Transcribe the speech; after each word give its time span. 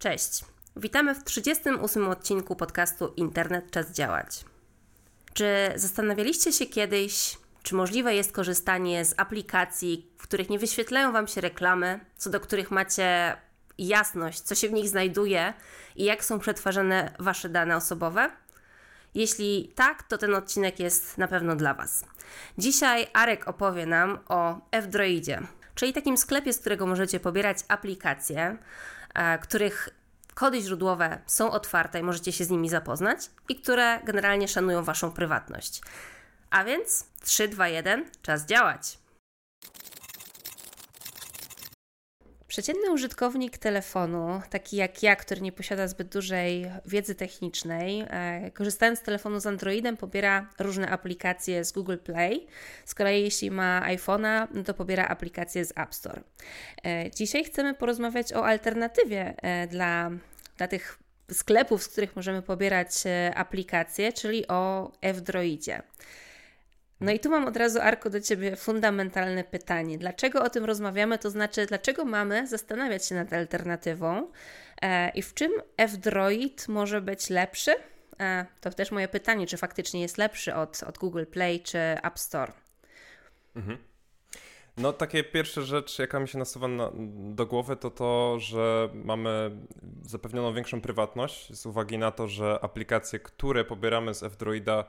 Cześć. 0.00 0.44
Witamy 0.76 1.14
w 1.14 1.24
38 1.24 2.08
odcinku 2.08 2.56
podcastu 2.56 3.12
Internet 3.16 3.70
Czas 3.70 3.92
Działać. 3.92 4.44
Czy 5.34 5.46
zastanawialiście 5.74 6.52
się 6.52 6.66
kiedyś, 6.66 7.38
czy 7.62 7.74
możliwe 7.74 8.14
jest 8.14 8.32
korzystanie 8.32 9.04
z 9.04 9.14
aplikacji, 9.16 10.10
w 10.18 10.22
których 10.22 10.50
nie 10.50 10.58
wyświetlają 10.58 11.12
Wam 11.12 11.26
się 11.26 11.40
reklamy, 11.40 12.00
co 12.16 12.30
do 12.30 12.40
których 12.40 12.70
macie 12.70 13.36
jasność, 13.78 14.40
co 14.40 14.54
się 14.54 14.68
w 14.68 14.72
nich 14.72 14.88
znajduje 14.88 15.54
i 15.96 16.04
jak 16.04 16.24
są 16.24 16.38
przetwarzane 16.38 17.14
Wasze 17.18 17.48
dane 17.48 17.76
osobowe? 17.76 18.30
Jeśli 19.14 19.72
tak, 19.74 20.02
to 20.02 20.18
ten 20.18 20.34
odcinek 20.34 20.80
jest 20.80 21.18
na 21.18 21.28
pewno 21.28 21.56
dla 21.56 21.74
Was. 21.74 22.04
Dzisiaj 22.58 23.06
Arek 23.12 23.48
opowie 23.48 23.86
nam 23.86 24.18
o 24.28 24.60
F-Droidzie, 24.72 25.40
czyli 25.74 25.92
takim 25.92 26.16
sklepie, 26.16 26.52
z 26.52 26.58
którego 26.58 26.86
możecie 26.86 27.20
pobierać 27.20 27.58
aplikacje, 27.68 28.56
których 29.42 29.88
kody 30.34 30.60
źródłowe 30.60 31.18
są 31.26 31.50
otwarte 31.50 32.00
i 32.00 32.02
możecie 32.02 32.32
się 32.32 32.44
z 32.44 32.50
nimi 32.50 32.68
zapoznać 32.68 33.30
i 33.48 33.56
które 33.56 34.00
generalnie 34.04 34.48
szanują 34.48 34.84
Waszą 34.84 35.12
prywatność. 35.12 35.80
A 36.50 36.64
więc 36.64 37.06
3, 37.22 37.48
2, 37.48 37.68
1, 37.68 38.10
czas 38.22 38.46
działać! 38.46 38.99
Przeciętny 42.50 42.92
użytkownik 42.92 43.58
telefonu, 43.58 44.42
taki 44.50 44.76
jak 44.76 45.02
ja, 45.02 45.16
który 45.16 45.40
nie 45.40 45.52
posiada 45.52 45.88
zbyt 45.88 46.08
dużej 46.08 46.70
wiedzy 46.86 47.14
technicznej, 47.14 48.04
e, 48.08 48.50
korzystając 48.50 48.98
z 48.98 49.02
telefonu 49.02 49.40
z 49.40 49.46
Androidem, 49.46 49.96
pobiera 49.96 50.50
różne 50.58 50.88
aplikacje 50.88 51.64
z 51.64 51.72
Google 51.72 51.96
Play. 51.96 52.46
Z 52.84 52.94
kolei, 52.94 53.22
jeśli 53.22 53.50
ma 53.50 53.82
iPhone'a, 53.88 54.48
no 54.54 54.64
to 54.64 54.74
pobiera 54.74 55.08
aplikacje 55.08 55.64
z 55.64 55.72
App 55.78 55.94
Store. 55.94 56.20
E, 56.84 57.10
dzisiaj 57.10 57.44
chcemy 57.44 57.74
porozmawiać 57.74 58.32
o 58.32 58.46
alternatywie 58.46 59.34
e, 59.42 59.66
dla, 59.66 60.10
dla 60.56 60.68
tych 60.68 60.98
sklepów, 61.32 61.82
z 61.82 61.88
których 61.88 62.16
możemy 62.16 62.42
pobierać 62.42 62.92
aplikacje, 63.34 64.12
czyli 64.12 64.48
o 64.48 64.92
F-Droidzie. 65.02 65.82
No 67.00 67.12
i 67.12 67.20
tu 67.20 67.30
mam 67.30 67.46
od 67.46 67.56
razu, 67.56 67.80
Arko, 67.80 68.10
do 68.10 68.20
Ciebie 68.20 68.56
fundamentalne 68.56 69.44
pytanie. 69.44 69.98
Dlaczego 69.98 70.42
o 70.42 70.50
tym 70.50 70.64
rozmawiamy? 70.64 71.18
To 71.18 71.30
znaczy, 71.30 71.66
dlaczego 71.66 72.04
mamy 72.04 72.46
zastanawiać 72.46 73.06
się 73.06 73.14
nad 73.14 73.32
alternatywą 73.32 74.30
e, 74.82 75.10
i 75.10 75.22
w 75.22 75.34
czym 75.34 75.52
F-Droid 75.76 76.68
może 76.68 77.00
być 77.00 77.30
lepszy? 77.30 77.74
E, 78.20 78.46
to 78.60 78.70
też 78.70 78.90
moje 78.90 79.08
pytanie, 79.08 79.46
czy 79.46 79.56
faktycznie 79.56 80.00
jest 80.00 80.18
lepszy 80.18 80.54
od, 80.54 80.82
od 80.82 80.98
Google 80.98 81.24
Play 81.24 81.60
czy 81.60 81.78
App 81.78 82.18
Store? 82.18 82.52
Mhm. 83.56 83.78
No, 84.76 84.92
takie 84.92 85.24
pierwsza 85.24 85.60
rzecz, 85.60 85.98
jaka 85.98 86.20
mi 86.20 86.28
się 86.28 86.38
nasuwa 86.38 86.68
na, 86.68 86.90
do 87.34 87.46
głowy, 87.46 87.76
to 87.76 87.90
to, 87.90 88.36
że 88.38 88.88
mamy 88.94 89.50
zapewnioną 90.02 90.54
większą 90.54 90.80
prywatność 90.80 91.54
z 91.54 91.66
uwagi 91.66 91.98
na 91.98 92.10
to, 92.10 92.28
że 92.28 92.58
aplikacje, 92.62 93.18
które 93.18 93.64
pobieramy 93.64 94.14
z 94.14 94.22
F-Droida, 94.22 94.84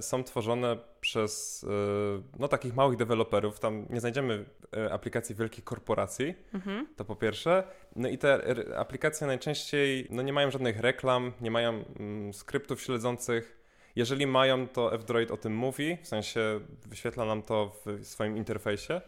są 0.00 0.24
tworzone 0.24 0.76
przez 1.00 1.64
e, 1.64 1.68
no, 2.38 2.48
takich 2.48 2.74
małych 2.74 2.96
deweloperów. 2.96 3.60
Tam 3.60 3.86
nie 3.90 4.00
znajdziemy 4.00 4.44
e, 4.76 4.92
aplikacji 4.92 5.34
wielkich 5.34 5.64
korporacji, 5.64 6.34
mhm. 6.54 6.86
to 6.96 7.04
po 7.04 7.16
pierwsze. 7.16 7.64
No 7.96 8.08
i 8.08 8.18
te 8.18 8.40
aplikacje 8.76 9.26
najczęściej 9.26 10.06
no, 10.10 10.22
nie 10.22 10.32
mają 10.32 10.50
żadnych 10.50 10.80
reklam, 10.80 11.32
nie 11.40 11.50
mają 11.50 11.84
mm, 11.98 12.34
skryptów 12.34 12.82
śledzących. 12.82 13.56
Jeżeli 13.96 14.26
mają, 14.26 14.68
to 14.68 14.94
F-Droid 14.94 15.30
o 15.30 15.36
tym 15.36 15.56
mówi, 15.56 15.98
w 16.02 16.08
sensie 16.08 16.60
wyświetla 16.86 17.24
nam 17.24 17.42
to 17.42 17.72
w 17.86 18.06
swoim 18.06 18.36
interfejsie. 18.36 19.00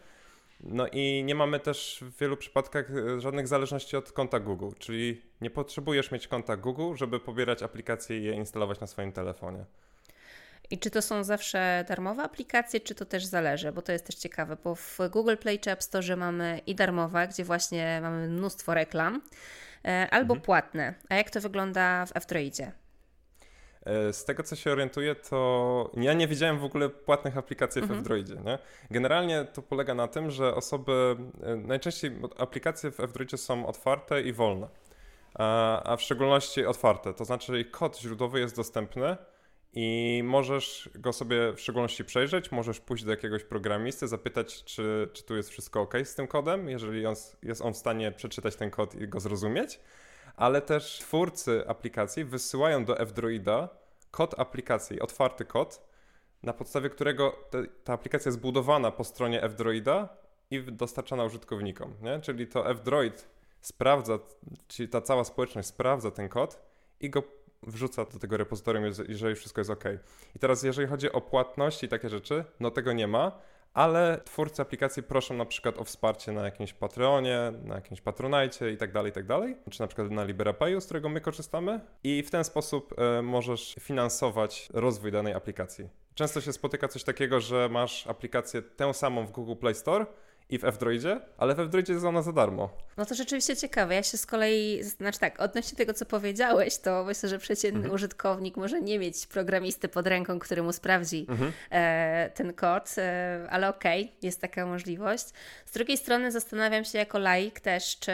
No 0.61 0.87
i 0.93 1.25
nie 1.25 1.35
mamy 1.35 1.61
też 1.61 2.05
w 2.07 2.21
wielu 2.21 2.37
przypadkach 2.37 2.91
żadnych 3.19 3.49
zależności 3.49 3.97
od 3.97 4.13
konta 4.13 4.41
Google, 4.41 4.71
czyli 4.79 5.23
nie 5.41 5.51
potrzebujesz 5.51 6.11
mieć 6.11 6.29
konta 6.29 6.57
Google, 6.57 6.95
żeby 6.95 7.21
pobierać 7.21 7.63
aplikacje 7.63 8.19
i 8.19 8.23
je 8.23 8.33
instalować 8.33 8.81
na 8.81 8.87
swoim 8.87 9.13
telefonie. 9.13 9.65
I 10.71 10.79
czy 10.79 10.91
to 10.91 11.03
są 11.03 11.25
zawsze 11.25 11.85
darmowe 11.89 12.23
aplikacje, 12.23 12.81
czy 12.81 12.95
to 12.95 13.05
też 13.05 13.25
zależy? 13.25 13.73
Bo 13.73 13.83
to 13.83 13.93
jest 13.93 14.07
też 14.07 14.17
ciekawe, 14.17 14.57
bo 14.65 14.75
w 14.75 14.99
Google 15.11 15.37
Play 15.37 15.61
czy 15.61 15.71
App 15.71 15.83
Store 15.83 16.17
mamy 16.17 16.61
i 16.67 16.75
darmowe, 16.75 17.29
gdzie 17.29 17.45
właśnie 17.45 17.99
mamy 18.03 18.29
mnóstwo 18.29 18.75
reklam, 18.75 19.23
e, 19.85 20.09
albo 20.11 20.35
mhm. 20.35 20.41
płatne. 20.41 20.95
A 21.09 21.15
jak 21.15 21.31
to 21.31 21.41
wygląda 21.41 22.07
w 22.07 22.17
F-Droidzie? 22.17 22.73
E, 23.87 24.13
z 24.13 24.25
tego, 24.25 24.43
co 24.43 24.57
się 24.57 24.73
orientuję, 24.73 25.15
to 25.15 25.91
ja 25.97 26.13
nie 26.13 26.29
widziałem 26.29 26.59
w 26.59 26.65
ogóle 26.65 26.89
płatnych 26.89 27.37
aplikacji 27.37 27.83
mhm. 27.83 27.99
w 27.99 28.03
F-Droidzie. 28.03 28.37
Nie? 28.45 28.59
Generalnie 28.91 29.45
to 29.45 29.63
polega 29.63 29.95
na 29.95 30.09
tym, 30.09 30.31
że 30.31 30.55
osoby, 30.55 31.17
e, 31.43 31.57
najczęściej 31.57 32.21
aplikacje 32.39 32.91
w 32.91 33.01
F-Droidzie 33.01 33.37
są 33.37 33.67
otwarte 33.67 34.23
i 34.23 34.33
wolne, 34.33 34.69
a, 35.35 35.83
a 35.93 35.97
w 35.97 36.03
szczególności 36.03 36.67
otwarte, 36.67 37.15
to 37.15 37.25
znaczy 37.25 37.61
ich 37.61 37.71
kod 37.71 37.99
źródłowy 37.99 38.41
jest 38.41 38.57
dostępny, 38.57 39.17
i 39.73 40.21
możesz 40.25 40.91
go 40.95 41.13
sobie 41.13 41.53
w 41.53 41.61
szczególności 41.61 42.05
przejrzeć, 42.05 42.53
możesz 42.53 42.81
pójść 42.81 43.05
do 43.05 43.11
jakiegoś 43.11 43.45
programisty, 43.45 44.09
zapytać, 44.09 44.65
czy, 44.65 45.09
czy 45.13 45.23
tu 45.25 45.37
jest 45.37 45.51
wszystko 45.51 45.81
ok 45.81 45.95
z 46.05 46.15
tym 46.15 46.27
kodem, 46.27 46.69
jeżeli 46.69 47.07
on, 47.07 47.15
jest 47.43 47.63
on 47.63 47.75
w 47.75 47.77
stanie 47.77 48.13
przeczytać 48.13 48.57
ten 48.57 48.71
kod 48.71 48.95
i 48.95 49.09
go 49.09 49.21
zrozumieć, 49.21 49.81
ale 50.37 50.63
też 50.63 50.99
twórcy 50.99 51.65
aplikacji 51.69 52.25
wysyłają 52.25 52.85
do 52.85 52.99
F-Droida 52.99 53.69
kod 54.11 54.41
aplikacji, 54.41 55.01
otwarty 55.01 55.45
kod, 55.45 55.89
na 56.43 56.53
podstawie 56.53 56.91
którego 56.91 57.49
te, 57.51 57.65
ta 57.85 57.93
aplikacja 57.93 58.29
jest 58.29 58.41
budowana 58.41 58.91
po 58.91 59.05
stronie 59.05 59.43
F-Droida 59.43 60.09
i 60.51 60.63
dostarczana 60.63 61.25
użytkownikom, 61.25 61.95
nie? 62.03 62.21
czyli 62.21 62.47
to 62.47 62.71
F-Droid 62.71 63.29
sprawdza, 63.61 64.19
czyli 64.69 64.89
ta 64.89 65.01
cała 65.01 65.25
społeczność 65.25 65.69
sprawdza 65.69 66.11
ten 66.11 66.29
kod 66.29 66.63
i 67.01 67.11
go 67.11 67.23
wrzuca 67.63 68.05
do 68.05 68.19
tego 68.19 68.37
repozytorium, 68.37 68.85
jeżeli 69.09 69.35
wszystko 69.35 69.61
jest 69.61 69.71
ok. 69.71 69.85
I 70.37 70.39
teraz, 70.39 70.63
jeżeli 70.63 70.89
chodzi 70.89 71.13
o 71.13 71.21
płatności 71.21 71.87
i 71.87 71.89
takie 71.89 72.09
rzeczy, 72.09 72.45
no 72.61 72.71
tego 72.71 72.93
nie 72.93 73.07
ma, 73.07 73.33
ale 73.75 74.21
twórcy 74.25 74.63
aplikacji 74.63 75.03
proszą 75.03 75.35
na 75.35 75.45
przykład 75.45 75.79
o 75.79 75.85
wsparcie 75.85 76.33
na 76.33 76.45
jakimś 76.45 76.73
Patreonie, 76.73 77.53
na 77.65 77.75
jakimś 77.75 78.01
Patronite 78.01 78.73
i 78.73 78.77
tak 78.77 78.93
dalej, 78.93 79.11
i 79.11 79.15
tak 79.15 79.27
dalej, 79.27 79.57
czy 79.71 79.81
na 79.81 79.87
przykład 79.87 80.11
na 80.11 80.25
LiberaPayu, 80.25 80.81
z 80.81 80.85
którego 80.85 81.09
my 81.09 81.21
korzystamy 81.21 81.81
i 82.05 82.23
w 82.23 82.31
ten 82.31 82.45
sposób 82.45 82.95
e, 82.99 83.23
możesz 83.23 83.75
finansować 83.81 84.69
rozwój 84.75 85.13
danej 85.13 85.35
aplikacji. 85.35 85.89
Często 86.15 86.41
się 86.41 86.53
spotyka 86.53 86.89
coś 86.89 87.05
takiego, 87.05 87.41
że 87.41 87.69
masz 87.69 88.07
aplikację 88.07 88.63
tę 88.63 88.95
samą 88.95 89.27
w 89.27 89.31
Google 89.31 89.57
Play 89.57 89.75
Store, 89.75 90.07
i 90.51 90.59
w 90.59 90.65
F-Droidzie, 90.65 91.21
ale 91.39 91.55
w 91.55 91.61
F-Droidzie 91.61 91.93
jest 91.93 92.05
ona 92.05 92.23
za 92.23 92.33
darmo. 92.33 92.71
No 92.97 93.07
to 93.07 93.15
rzeczywiście 93.15 93.57
ciekawe. 93.57 93.95
Ja 93.95 94.03
się 94.03 94.19
z 94.19 94.27
kolei, 94.27 94.83
znaczy 94.83 95.19
tak, 95.19 95.41
odnośnie 95.41 95.77
tego, 95.79 95.95
co 95.95 96.07
powiedziałeś, 96.07 96.79
to 96.79 97.05
myślę, 97.05 97.29
że 97.29 97.39
przeciętny 97.39 97.79
mhm. 97.79 97.95
użytkownik 97.95 98.57
może 98.57 98.83
nie 98.83 98.99
mieć 98.99 99.27
programisty 99.27 99.89
pod 99.89 100.07
ręką, 100.07 100.39
który 100.39 100.63
mu 100.63 100.73
sprawdzi 100.73 101.27
mhm. 101.29 101.53
e, 101.71 102.31
ten 102.35 102.55
kod, 102.55 102.95
e, 102.99 103.47
ale 103.51 103.69
okej, 103.69 104.05
okay, 104.05 104.17
jest 104.23 104.41
taka 104.41 104.67
możliwość. 104.67 105.25
Z 105.67 105.73
drugiej 105.73 105.97
strony 105.97 106.33
zastanawiam 106.33 106.85
się 106.85 106.99
jako 106.99 107.19
laik 107.19 107.61
też, 107.61 107.99
czy 107.99 108.13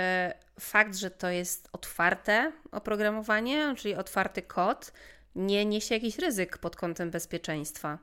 fakt, 0.60 0.96
że 0.96 1.10
to 1.10 1.28
jest 1.28 1.68
otwarte 1.72 2.52
oprogramowanie, 2.72 3.74
czyli 3.76 3.94
otwarty 3.94 4.42
kod, 4.42 4.92
nie 5.34 5.64
niesie 5.64 5.94
jakichś 5.94 6.18
ryzyk 6.18 6.58
pod 6.58 6.76
kątem 6.76 7.10
bezpieczeństwa. 7.10 7.98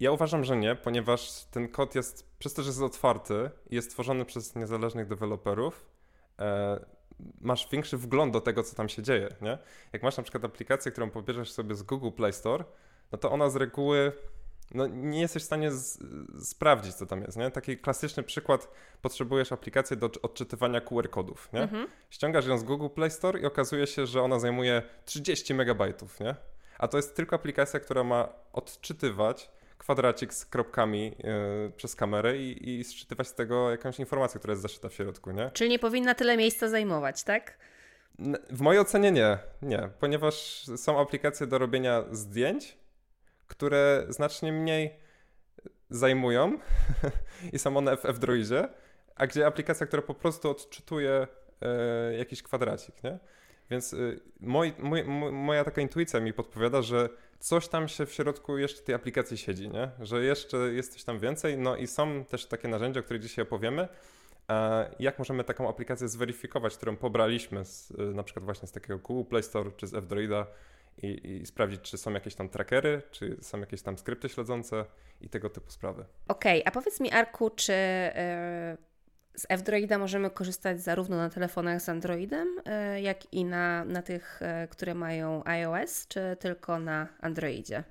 Ja 0.00 0.12
uważam, 0.12 0.44
że 0.44 0.56
nie, 0.56 0.74
ponieważ 0.74 1.44
ten 1.44 1.68
kod 1.68 1.94
jest, 1.94 2.38
przez 2.38 2.54
to, 2.54 2.62
że 2.62 2.68
jest 2.68 2.82
otwarty 2.82 3.50
i 3.70 3.74
jest 3.74 3.90
tworzony 3.90 4.24
przez 4.24 4.54
niezależnych 4.54 5.06
deweloperów, 5.06 5.86
e, 6.38 6.80
masz 7.40 7.68
większy 7.72 7.96
wgląd 7.96 8.32
do 8.32 8.40
tego, 8.40 8.62
co 8.62 8.76
tam 8.76 8.88
się 8.88 9.02
dzieje, 9.02 9.28
nie? 9.40 9.58
Jak 9.92 10.02
masz 10.02 10.16
na 10.16 10.22
przykład 10.22 10.44
aplikację, 10.44 10.92
którą 10.92 11.10
pobierzesz 11.10 11.52
sobie 11.52 11.74
z 11.74 11.82
Google 11.82 12.10
Play 12.10 12.32
Store, 12.32 12.64
no 13.12 13.18
to 13.18 13.30
ona 13.30 13.50
z 13.50 13.56
reguły 13.56 14.12
no, 14.74 14.86
nie 14.86 15.20
jesteś 15.20 15.42
w 15.42 15.46
stanie 15.46 15.72
z, 15.72 15.98
sprawdzić, 16.48 16.94
co 16.94 17.06
tam 17.06 17.22
jest, 17.22 17.36
nie? 17.36 17.50
Taki 17.50 17.78
klasyczny 17.78 18.22
przykład, 18.22 18.68
potrzebujesz 19.02 19.52
aplikację 19.52 19.96
do 19.96 20.10
odczytywania 20.22 20.80
QR 20.80 21.10
kodów, 21.10 21.48
nie? 21.52 21.62
Mhm. 21.62 21.86
Ściągasz 22.10 22.46
ją 22.46 22.58
z 22.58 22.62
Google 22.62 22.88
Play 22.88 23.10
Store 23.10 23.40
i 23.40 23.46
okazuje 23.46 23.86
się, 23.86 24.06
że 24.06 24.22
ona 24.22 24.38
zajmuje 24.38 24.82
30 25.04 25.54
megabajtów, 25.54 26.20
nie? 26.20 26.34
A 26.78 26.88
to 26.88 26.96
jest 26.96 27.16
tylko 27.16 27.36
aplikacja, 27.36 27.80
która 27.80 28.04
ma 28.04 28.28
odczytywać 28.52 29.50
kwadracik 29.78 30.34
z 30.34 30.46
kropkami 30.46 31.16
yy, 31.18 31.72
przez 31.76 31.94
kamerę 31.94 32.38
i, 32.38 32.78
i 32.78 32.84
sczytywać 32.84 33.28
z 33.28 33.34
tego 33.34 33.70
jakąś 33.70 33.98
informację, 33.98 34.38
która 34.38 34.52
jest 34.52 34.62
zaszyta 34.62 34.88
w 34.88 34.94
środku, 34.94 35.30
nie? 35.30 35.50
Czyli 35.50 35.70
nie 35.70 35.78
powinna 35.78 36.14
tyle 36.14 36.36
miejsca 36.36 36.68
zajmować, 36.68 37.24
tak? 37.24 37.58
W 38.50 38.60
mojej 38.60 38.80
ocenie 38.80 39.12
nie, 39.12 39.38
nie, 39.62 39.90
ponieważ 40.00 40.66
są 40.76 41.00
aplikacje 41.00 41.46
do 41.46 41.58
robienia 41.58 42.04
zdjęć, 42.10 42.78
które 43.46 44.06
znacznie 44.08 44.52
mniej 44.52 44.96
zajmują 45.90 46.58
i 47.52 47.58
są 47.58 47.76
one 47.76 47.96
w 47.96 48.04
F-Droidzie, 48.04 48.68
a 49.14 49.26
gdzie 49.26 49.46
aplikacja, 49.46 49.86
która 49.86 50.02
po 50.02 50.14
prostu 50.14 50.50
odczytuje 50.50 51.26
e, 51.62 52.14
jakiś 52.14 52.42
kwadracik, 52.42 53.04
nie? 53.04 53.18
Więc 53.70 53.92
y, 53.92 54.20
moj, 54.40 54.72
moj, 54.78 55.04
moja 55.32 55.64
taka 55.64 55.80
intuicja 55.80 56.20
mi 56.20 56.32
podpowiada, 56.32 56.82
że 56.82 57.08
coś 57.38 57.68
tam 57.68 57.88
się 57.88 58.06
w 58.06 58.12
środku 58.12 58.58
jeszcze 58.58 58.82
tej 58.82 58.94
aplikacji 58.94 59.38
siedzi, 59.38 59.68
nie? 59.68 59.90
że 60.00 60.24
jeszcze 60.24 60.56
jest 60.56 60.92
coś 60.92 61.04
tam 61.04 61.18
więcej. 61.18 61.58
No 61.58 61.76
i 61.76 61.86
są 61.86 62.24
też 62.24 62.46
takie 62.46 62.68
narzędzia, 62.68 63.00
o 63.00 63.02
których 63.02 63.22
dzisiaj 63.22 63.42
opowiemy, 63.42 63.88
jak 64.98 65.18
możemy 65.18 65.44
taką 65.44 65.68
aplikację 65.68 66.08
zweryfikować, 66.08 66.76
którą 66.76 66.96
pobraliśmy 66.96 67.64
z, 67.64 67.92
na 68.14 68.22
przykład 68.22 68.44
właśnie 68.44 68.68
z 68.68 68.72
takiego 68.72 68.98
Google 68.98 69.28
Play 69.28 69.42
Store 69.42 69.70
czy 69.76 69.86
z 69.86 69.94
F-Droida 69.94 70.46
i, 71.02 71.40
i, 71.40 71.46
sprawdzić, 71.46 71.80
czy 71.80 71.98
są 71.98 72.12
jakieś 72.12 72.34
tam 72.34 72.48
trackery, 72.48 73.02
czy 73.10 73.36
są 73.40 73.60
jakieś 73.60 73.82
tam 73.82 73.98
skrypty 73.98 74.28
śledzące 74.28 74.84
i 75.20 75.28
tego 75.28 75.50
typu 75.50 75.70
sprawy. 75.70 76.04
Okej, 76.28 76.60
okay, 76.60 76.66
a 76.66 76.70
powiedz 76.70 77.00
mi 77.00 77.12
Arku, 77.12 77.50
czy 77.50 77.72
yy, 77.72 78.87
z 79.38 79.46
F-Droida 79.48 79.98
możemy 79.98 80.30
korzystać 80.30 80.82
zarówno 80.82 81.16
na 81.16 81.30
telefonach 81.30 81.82
z 81.82 81.88
Androidem, 81.88 82.48
yy, 82.94 83.00
jak 83.00 83.32
i 83.32 83.44
na, 83.44 83.84
na 83.84 84.02
tych, 84.02 84.40
yy, 84.60 84.68
które 84.68 84.94
mają 84.94 85.42
iOS, 85.44 86.06
czy 86.08 86.36
tylko 86.40 86.78
na 86.78 87.08
Androidzie? 87.20 87.84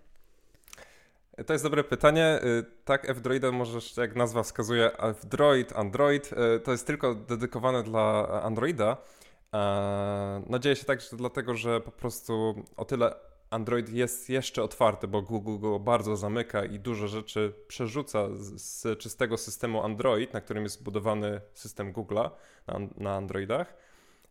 To 1.46 1.54
jest 1.54 1.66
dobre 1.66 1.84
pytanie. 1.84 2.40
Tak, 2.86 3.10
F-Droida 3.10 3.52
możesz, 3.52 3.98
jak 3.98 4.16
nazwa 4.16 4.44
wskazuje, 4.44 4.98
F-Droid, 4.98 5.74
Android, 5.76 6.30
to 6.64 6.72
jest 6.72 6.88
tylko 6.88 7.16
dedykowane 7.16 7.84
dla 7.84 8.28
Androida. 8.44 8.98
No 10.50 10.60
dzieje 10.60 10.76
się 10.76 10.86
tak, 10.86 11.02
że 11.02 11.18
dlatego, 11.18 11.56
że 11.56 11.82
po 11.82 11.92
prostu 11.92 12.66
o 12.78 12.86
tyle 12.86 13.16
Android 13.50 13.90
jest 13.90 14.30
jeszcze 14.30 14.64
otwarty, 14.64 15.08
bo 15.08 15.22
Google 15.22 15.60
go 15.60 15.80
bardzo 15.80 16.16
zamyka 16.16 16.66
i 16.66 16.80
dużo 16.80 17.08
rzeczy 17.08 17.54
przerzuca 17.68 18.28
z, 18.36 18.62
z 18.62 19.00
czystego 19.00 19.38
systemu 19.38 19.84
Android, 19.84 20.34
na 20.34 20.42
którym 20.42 20.64
jest 20.64 20.80
zbudowany 20.80 21.42
system 21.54 21.94
Google'a 21.94 22.30
na, 22.68 22.80
na 22.98 23.16
Androidach, 23.16 23.74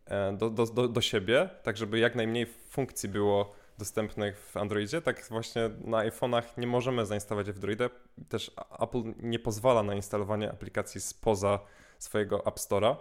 e, 0.05 0.33
do, 0.33 0.49
do, 0.49 0.65
do, 0.65 0.87
do 0.87 1.01
siebie, 1.01 1.49
tak 1.63 1.77
żeby 1.77 1.99
jak 1.99 2.15
najmniej 2.15 2.45
funkcji 2.45 3.09
było 3.09 3.55
dostępnych 3.77 4.39
w 4.39 4.57
Androidzie, 4.57 5.01
tak 5.01 5.25
właśnie 5.29 5.69
na 5.83 5.97
iPhone'ach 5.97 6.43
nie 6.57 6.67
możemy 6.67 7.05
zainstalować 7.05 7.49
Androida. 7.49 7.89
Też 8.29 8.51
Apple 8.79 9.03
nie 9.19 9.39
pozwala 9.39 9.83
na 9.83 9.95
instalowanie 9.95 10.51
aplikacji 10.51 11.01
spoza 11.01 11.59
swojego 11.99 12.45
App 12.45 12.55
Store'a. 12.55 12.95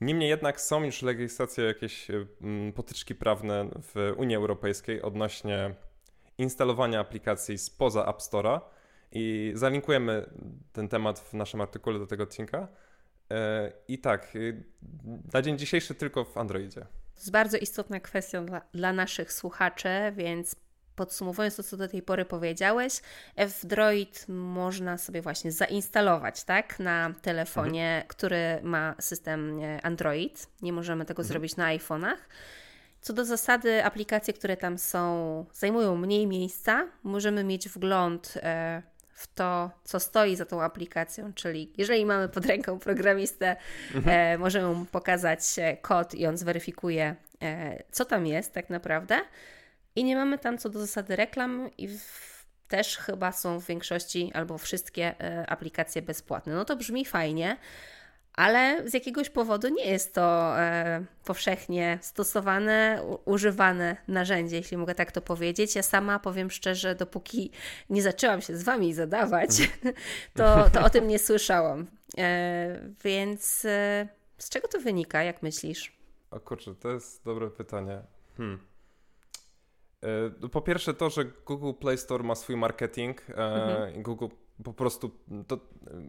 Niemniej 0.00 0.28
jednak 0.28 0.60
są 0.60 0.84
już 0.84 1.02
legislacje, 1.02 1.64
jakieś 1.64 2.08
mm, 2.10 2.72
potyczki 2.72 3.14
prawne 3.14 3.68
w 3.82 4.12
Unii 4.16 4.36
Europejskiej 4.36 5.02
odnośnie 5.02 5.74
instalowania 6.38 7.00
aplikacji 7.00 7.58
spoza 7.58 8.06
App 8.06 8.18
Store'a 8.18 8.60
i 9.12 9.52
zalinkujemy 9.54 10.30
ten 10.72 10.88
temat 10.88 11.18
w 11.18 11.34
naszym 11.34 11.60
artykule 11.60 11.98
do 11.98 12.06
tego 12.06 12.22
odcinka. 12.22 12.68
E, 13.30 13.72
I 13.88 13.98
tak, 13.98 14.36
y, 14.36 14.64
na 15.32 15.42
dzień 15.42 15.58
dzisiejszy 15.58 15.94
tylko 15.94 16.24
w 16.24 16.38
Androidzie. 16.38 16.80
To 16.80 17.20
jest 17.20 17.30
bardzo 17.30 17.58
istotna 17.58 18.00
kwestia 18.00 18.42
dla, 18.42 18.60
dla 18.74 18.92
naszych 18.92 19.32
słuchaczy, 19.32 19.88
więc 20.16 20.56
podsumowując 20.98 21.56
to, 21.56 21.62
co 21.62 21.76
do 21.76 21.88
tej 21.88 22.02
pory 22.02 22.24
powiedziałeś, 22.24 23.02
F-Droid 23.36 24.24
można 24.28 24.98
sobie 24.98 25.22
właśnie 25.22 25.52
zainstalować, 25.52 26.44
tak, 26.44 26.78
na 26.80 27.14
telefonie, 27.22 27.88
mhm. 27.88 28.08
który 28.08 28.60
ma 28.62 28.94
system 29.00 29.60
e, 29.60 29.86
Android. 29.86 30.46
Nie 30.62 30.72
możemy 30.72 31.04
tego 31.04 31.22
mhm. 31.22 31.28
zrobić 31.28 31.56
na 31.56 31.76
iPhone'ach. 31.76 32.16
Co 33.00 33.12
do 33.12 33.24
zasady, 33.24 33.84
aplikacje, 33.84 34.34
które 34.34 34.56
tam 34.56 34.78
są, 34.78 35.46
zajmują 35.52 35.96
mniej 35.96 36.26
miejsca. 36.26 36.88
Możemy 37.02 37.44
mieć 37.44 37.68
wgląd 37.68 38.34
e, 38.36 38.82
w 39.12 39.34
to, 39.34 39.70
co 39.84 40.00
stoi 40.00 40.36
za 40.36 40.46
tą 40.46 40.62
aplikacją, 40.62 41.32
czyli 41.32 41.72
jeżeli 41.76 42.06
mamy 42.06 42.28
pod 42.28 42.46
ręką 42.46 42.78
programistę, 42.78 43.56
mhm. 43.94 44.34
e, 44.34 44.38
możemy 44.38 44.74
mu 44.74 44.84
pokazać 44.84 45.40
kod 45.82 46.14
i 46.14 46.26
on 46.26 46.36
zweryfikuje, 46.36 47.16
co 47.90 48.04
tam 48.04 48.26
jest 48.26 48.52
tak 48.52 48.70
naprawdę. 48.70 49.20
I 49.98 50.04
nie 50.04 50.16
mamy 50.16 50.38
tam 50.38 50.58
co 50.58 50.68
do 50.68 50.78
zasady 50.78 51.16
reklam 51.16 51.70
i 51.78 51.88
w, 51.88 52.46
też 52.68 52.96
chyba 52.96 53.32
są 53.32 53.60
w 53.60 53.66
większości 53.66 54.30
albo 54.34 54.58
wszystkie 54.58 55.20
e, 55.20 55.50
aplikacje 55.50 56.02
bezpłatne. 56.02 56.54
No 56.54 56.64
to 56.64 56.76
brzmi 56.76 57.04
fajnie, 57.04 57.56
ale 58.32 58.90
z 58.90 58.94
jakiegoś 58.94 59.30
powodu 59.30 59.68
nie 59.68 59.84
jest 59.84 60.14
to 60.14 60.58
e, 60.60 61.04
powszechnie 61.24 61.98
stosowane, 62.02 63.02
u, 63.08 63.30
używane 63.32 63.96
narzędzie, 64.08 64.56
jeśli 64.56 64.76
mogę 64.76 64.94
tak 64.94 65.12
to 65.12 65.22
powiedzieć. 65.22 65.74
Ja 65.74 65.82
sama 65.82 66.18
powiem 66.18 66.50
szczerze, 66.50 66.94
dopóki 66.94 67.50
nie 67.90 68.02
zaczęłam 68.02 68.40
się 68.40 68.56
z 68.56 68.62
Wami 68.62 68.94
zadawać, 68.94 69.50
mhm. 69.60 69.94
to, 70.38 70.70
to 70.70 70.84
o 70.84 70.90
tym 70.90 71.08
nie 71.08 71.18
słyszałam. 71.18 71.86
E, 72.18 72.80
więc 73.04 73.64
e, 73.64 74.08
z 74.38 74.48
czego 74.48 74.68
to 74.68 74.80
wynika, 74.80 75.22
jak 75.22 75.42
myślisz? 75.42 75.92
O 76.30 76.40
kurczę, 76.40 76.74
to 76.74 76.88
jest 76.90 77.24
dobre 77.24 77.50
pytanie. 77.50 78.02
Hmm. 78.36 78.58
E, 80.02 80.06
no, 80.40 80.48
po 80.48 80.60
pierwsze 80.60 80.94
to, 80.94 81.10
że 81.10 81.24
Google 81.24 81.72
Play 81.80 81.98
Store 81.98 82.24
ma 82.24 82.34
swój 82.34 82.56
marketing 82.56 83.30
e, 83.30 83.34
mhm. 83.34 83.94
i 83.94 84.02
Google 84.02 84.26
po 84.64 84.72
prostu, 84.72 85.10
to, 85.46 85.58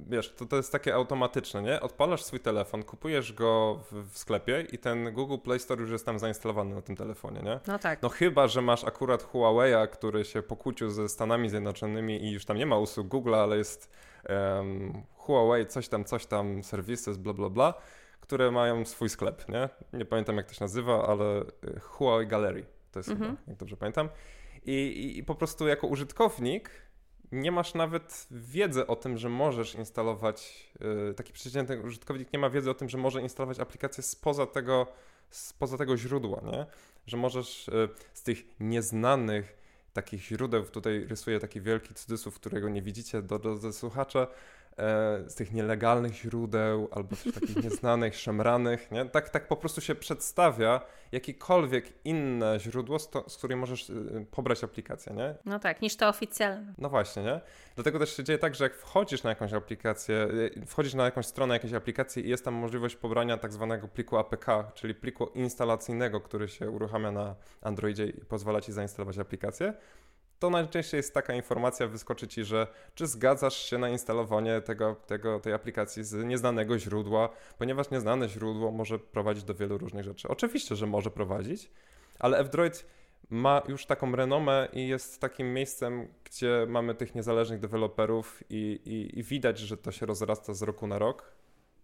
wiesz, 0.07 0.35
to, 0.35 0.45
to 0.45 0.55
jest 0.55 0.71
takie 0.71 0.95
automatyczne, 0.95 1.61
nie? 1.61 1.81
Odpalasz 1.81 2.23
swój 2.23 2.39
telefon, 2.39 2.83
kupujesz 2.83 3.33
go 3.33 3.79
w, 3.91 4.11
w, 4.11 4.17
sklepie 4.17 4.65
i 4.71 4.77
ten 4.77 5.13
Google 5.13 5.37
Play 5.37 5.59
Store 5.59 5.81
już 5.81 5.91
jest 5.91 6.05
tam 6.05 6.19
zainstalowany 6.19 6.75
na 6.75 6.81
tym 6.81 6.95
telefonie, 6.95 7.41
nie? 7.41 7.59
No 7.67 7.79
tak. 7.79 8.01
No 8.01 8.09
chyba, 8.09 8.47
że 8.47 8.61
masz 8.61 8.83
akurat 8.83 9.23
Huawei'a, 9.23 9.87
który 9.87 10.25
się 10.25 10.41
pokłócił 10.41 10.89
ze 10.89 11.09
Stanami 11.09 11.49
Zjednoczonymi 11.49 12.23
i 12.23 12.31
już 12.31 12.45
tam 12.45 12.57
nie 12.57 12.65
ma 12.65 12.77
usług 12.77 13.07
Google, 13.07 13.35
ale 13.35 13.57
jest 13.57 13.91
um, 14.29 15.03
Huawei, 15.13 15.65
coś 15.65 15.89
tam, 15.89 16.05
coś 16.05 16.25
tam, 16.25 16.63
services, 16.63 17.17
bla, 17.17 17.33
bla, 17.33 17.49
bla, 17.49 17.73
które 18.19 18.51
mają 18.51 18.85
swój 18.85 19.09
sklep, 19.09 19.49
nie? 19.49 19.69
Nie 19.93 20.05
pamiętam 20.05 20.37
jak 20.37 20.45
to 20.45 20.53
się 20.53 20.63
nazywa, 20.63 21.07
ale 21.07 21.39
e, 21.39 21.79
Huawei 21.79 22.27
Gallery 22.27 22.78
to 22.91 22.99
jest 22.99 23.09
mhm. 23.09 23.31
chyba, 23.31 23.41
jak 23.47 23.57
dobrze 23.57 23.77
pamiętam. 23.77 24.09
I, 24.65 24.71
i, 24.71 25.17
I 25.17 25.23
po 25.23 25.35
prostu 25.35 25.67
jako 25.67 25.87
użytkownik 25.87 26.69
nie 27.31 27.51
masz 27.51 27.73
nawet 27.73 28.27
wiedzy 28.31 28.87
o 28.87 28.95
tym, 28.95 29.17
że 29.17 29.29
możesz 29.29 29.75
instalować, 29.75 30.69
yy, 30.79 31.13
taki 31.13 31.33
przeciętny 31.33 31.81
użytkownik 31.81 32.33
nie 32.33 32.39
ma 32.39 32.49
wiedzy 32.49 32.69
o 32.69 32.73
tym, 32.73 32.89
że 32.89 32.97
może 32.97 33.21
instalować 33.21 33.59
aplikację 33.59 34.03
spoza 34.03 34.45
tego, 34.45 34.87
spoza 35.29 35.77
tego 35.77 35.97
źródła, 35.97 36.41
nie? 36.51 36.65
Że 37.07 37.17
możesz 37.17 37.67
yy, 37.67 37.89
z 38.13 38.23
tych 38.23 38.43
nieznanych 38.59 39.59
takich 39.93 40.21
źródeł, 40.21 40.63
tutaj 40.65 41.05
rysuję 41.05 41.39
taki 41.39 41.61
wielki 41.61 41.93
cudzysłów, 41.93 42.35
którego 42.35 42.69
nie 42.69 42.81
widzicie, 42.81 43.21
do, 43.21 43.39
do, 43.39 43.55
do 43.55 43.73
słuchacza, 43.73 44.27
z 45.27 45.35
tych 45.35 45.53
nielegalnych 45.53 46.13
źródeł 46.13 46.87
albo 46.91 47.15
coś 47.15 47.33
takich 47.33 47.55
nieznanych, 47.63 48.15
szemranych, 48.15 48.91
nie? 48.91 49.05
Tak, 49.05 49.29
tak 49.29 49.47
po 49.47 49.55
prostu 49.55 49.81
się 49.81 49.95
przedstawia 49.95 50.81
jakiekolwiek 51.11 52.05
inne 52.05 52.59
źródło, 52.59 52.99
z, 52.99 53.09
to, 53.09 53.29
z 53.29 53.37
której 53.37 53.57
możesz 53.57 53.89
y, 53.89 54.25
pobrać 54.31 54.63
aplikację, 54.63 55.13
nie? 55.13 55.35
No 55.45 55.59
tak, 55.59 55.81
niż 55.81 55.95
to 55.95 56.09
oficjalne. 56.09 56.73
No 56.77 56.89
właśnie, 56.89 57.23
nie? 57.23 57.41
Dlatego 57.75 57.99
też 57.99 58.17
się 58.17 58.23
dzieje 58.23 58.39
tak, 58.39 58.55
że 58.55 58.63
jak 58.63 58.75
wchodzisz 58.75 59.23
na 59.23 59.29
jakąś 59.29 59.53
aplikację, 59.53 60.27
y, 60.57 60.65
wchodzisz 60.65 60.93
na 60.93 61.05
jakąś 61.05 61.25
stronę 61.25 61.53
jakiejś 61.53 61.73
aplikacji 61.73 62.25
i 62.25 62.29
jest 62.29 62.45
tam 62.45 62.53
możliwość 62.53 62.95
pobrania 62.95 63.37
tak 63.37 63.53
zwanego 63.53 63.87
pliku 63.87 64.17
APK, 64.17 64.45
czyli 64.73 64.95
pliku 64.95 65.25
instalacyjnego, 65.25 66.21
który 66.21 66.47
się 66.47 66.69
uruchamia 66.69 67.11
na 67.11 67.35
Androidzie 67.61 68.05
i 68.05 68.13
pozwala 68.13 68.61
ci 68.61 68.71
zainstalować 68.71 69.17
aplikację, 69.17 69.73
to 70.39 70.49
najczęściej 70.49 70.97
jest 70.97 71.13
taka 71.13 71.33
informacja, 71.33 71.87
wyskoczy 71.87 72.27
ci, 72.27 72.43
że 72.43 72.67
czy 72.95 73.07
zgadzasz 73.07 73.65
się 73.69 73.77
na 73.77 73.89
instalowanie 73.89 74.61
tego, 74.61 74.95
tego, 75.07 75.39
tej 75.39 75.53
aplikacji 75.53 76.03
z 76.03 76.25
nieznanego 76.25 76.79
źródła, 76.79 77.29
ponieważ 77.57 77.89
nieznane 77.89 78.29
źródło 78.29 78.71
może 78.71 78.99
prowadzić 78.99 79.43
do 79.43 79.53
wielu 79.53 79.77
różnych 79.77 80.03
rzeczy. 80.03 80.27
Oczywiście, 80.27 80.75
że 80.75 80.87
może 80.87 81.11
prowadzić, 81.11 81.71
ale 82.19 82.37
F-Droid 82.37 82.85
ma 83.29 83.61
już 83.67 83.85
taką 83.85 84.15
renomę 84.15 84.67
i 84.73 84.87
jest 84.87 85.21
takim 85.21 85.53
miejscem, 85.53 86.07
gdzie 86.23 86.65
mamy 86.69 86.95
tych 86.95 87.15
niezależnych 87.15 87.59
deweloperów 87.59 88.43
i, 88.49 88.79
i, 88.85 89.19
i 89.19 89.23
widać, 89.23 89.59
że 89.59 89.77
to 89.77 89.91
się 89.91 90.05
rozrasta 90.05 90.53
z 90.53 90.61
roku 90.61 90.87
na 90.87 90.99
rok. 90.99 91.31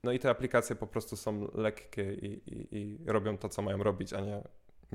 No 0.04 0.12
i 0.12 0.20
te 0.20 0.30
aplikacje 0.30 0.76
po 0.76 0.88
prostu 0.88 1.18
są 1.18 1.48
lekkie 1.54 2.14
i, 2.14 2.42
i, 2.46 2.78
i 2.78 3.00
robią 3.06 3.38
to, 3.38 3.50
co 3.50 3.62
mają 3.62 3.84
robić, 3.84 4.14
a 4.14 4.22
nie 4.22 4.42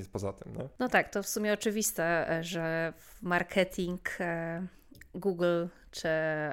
nic 0.01 0.09
poza 0.09 0.33
tym. 0.33 0.57
Nie? 0.57 0.69
No 0.79 0.89
tak, 0.89 1.09
to 1.09 1.23
w 1.23 1.29
sumie 1.29 1.53
oczywiste, 1.53 2.31
e, 2.31 2.45
że 2.45 2.93
marketing 3.23 4.21
e, 4.21 4.67
Google 5.15 5.67
czy 5.91 6.09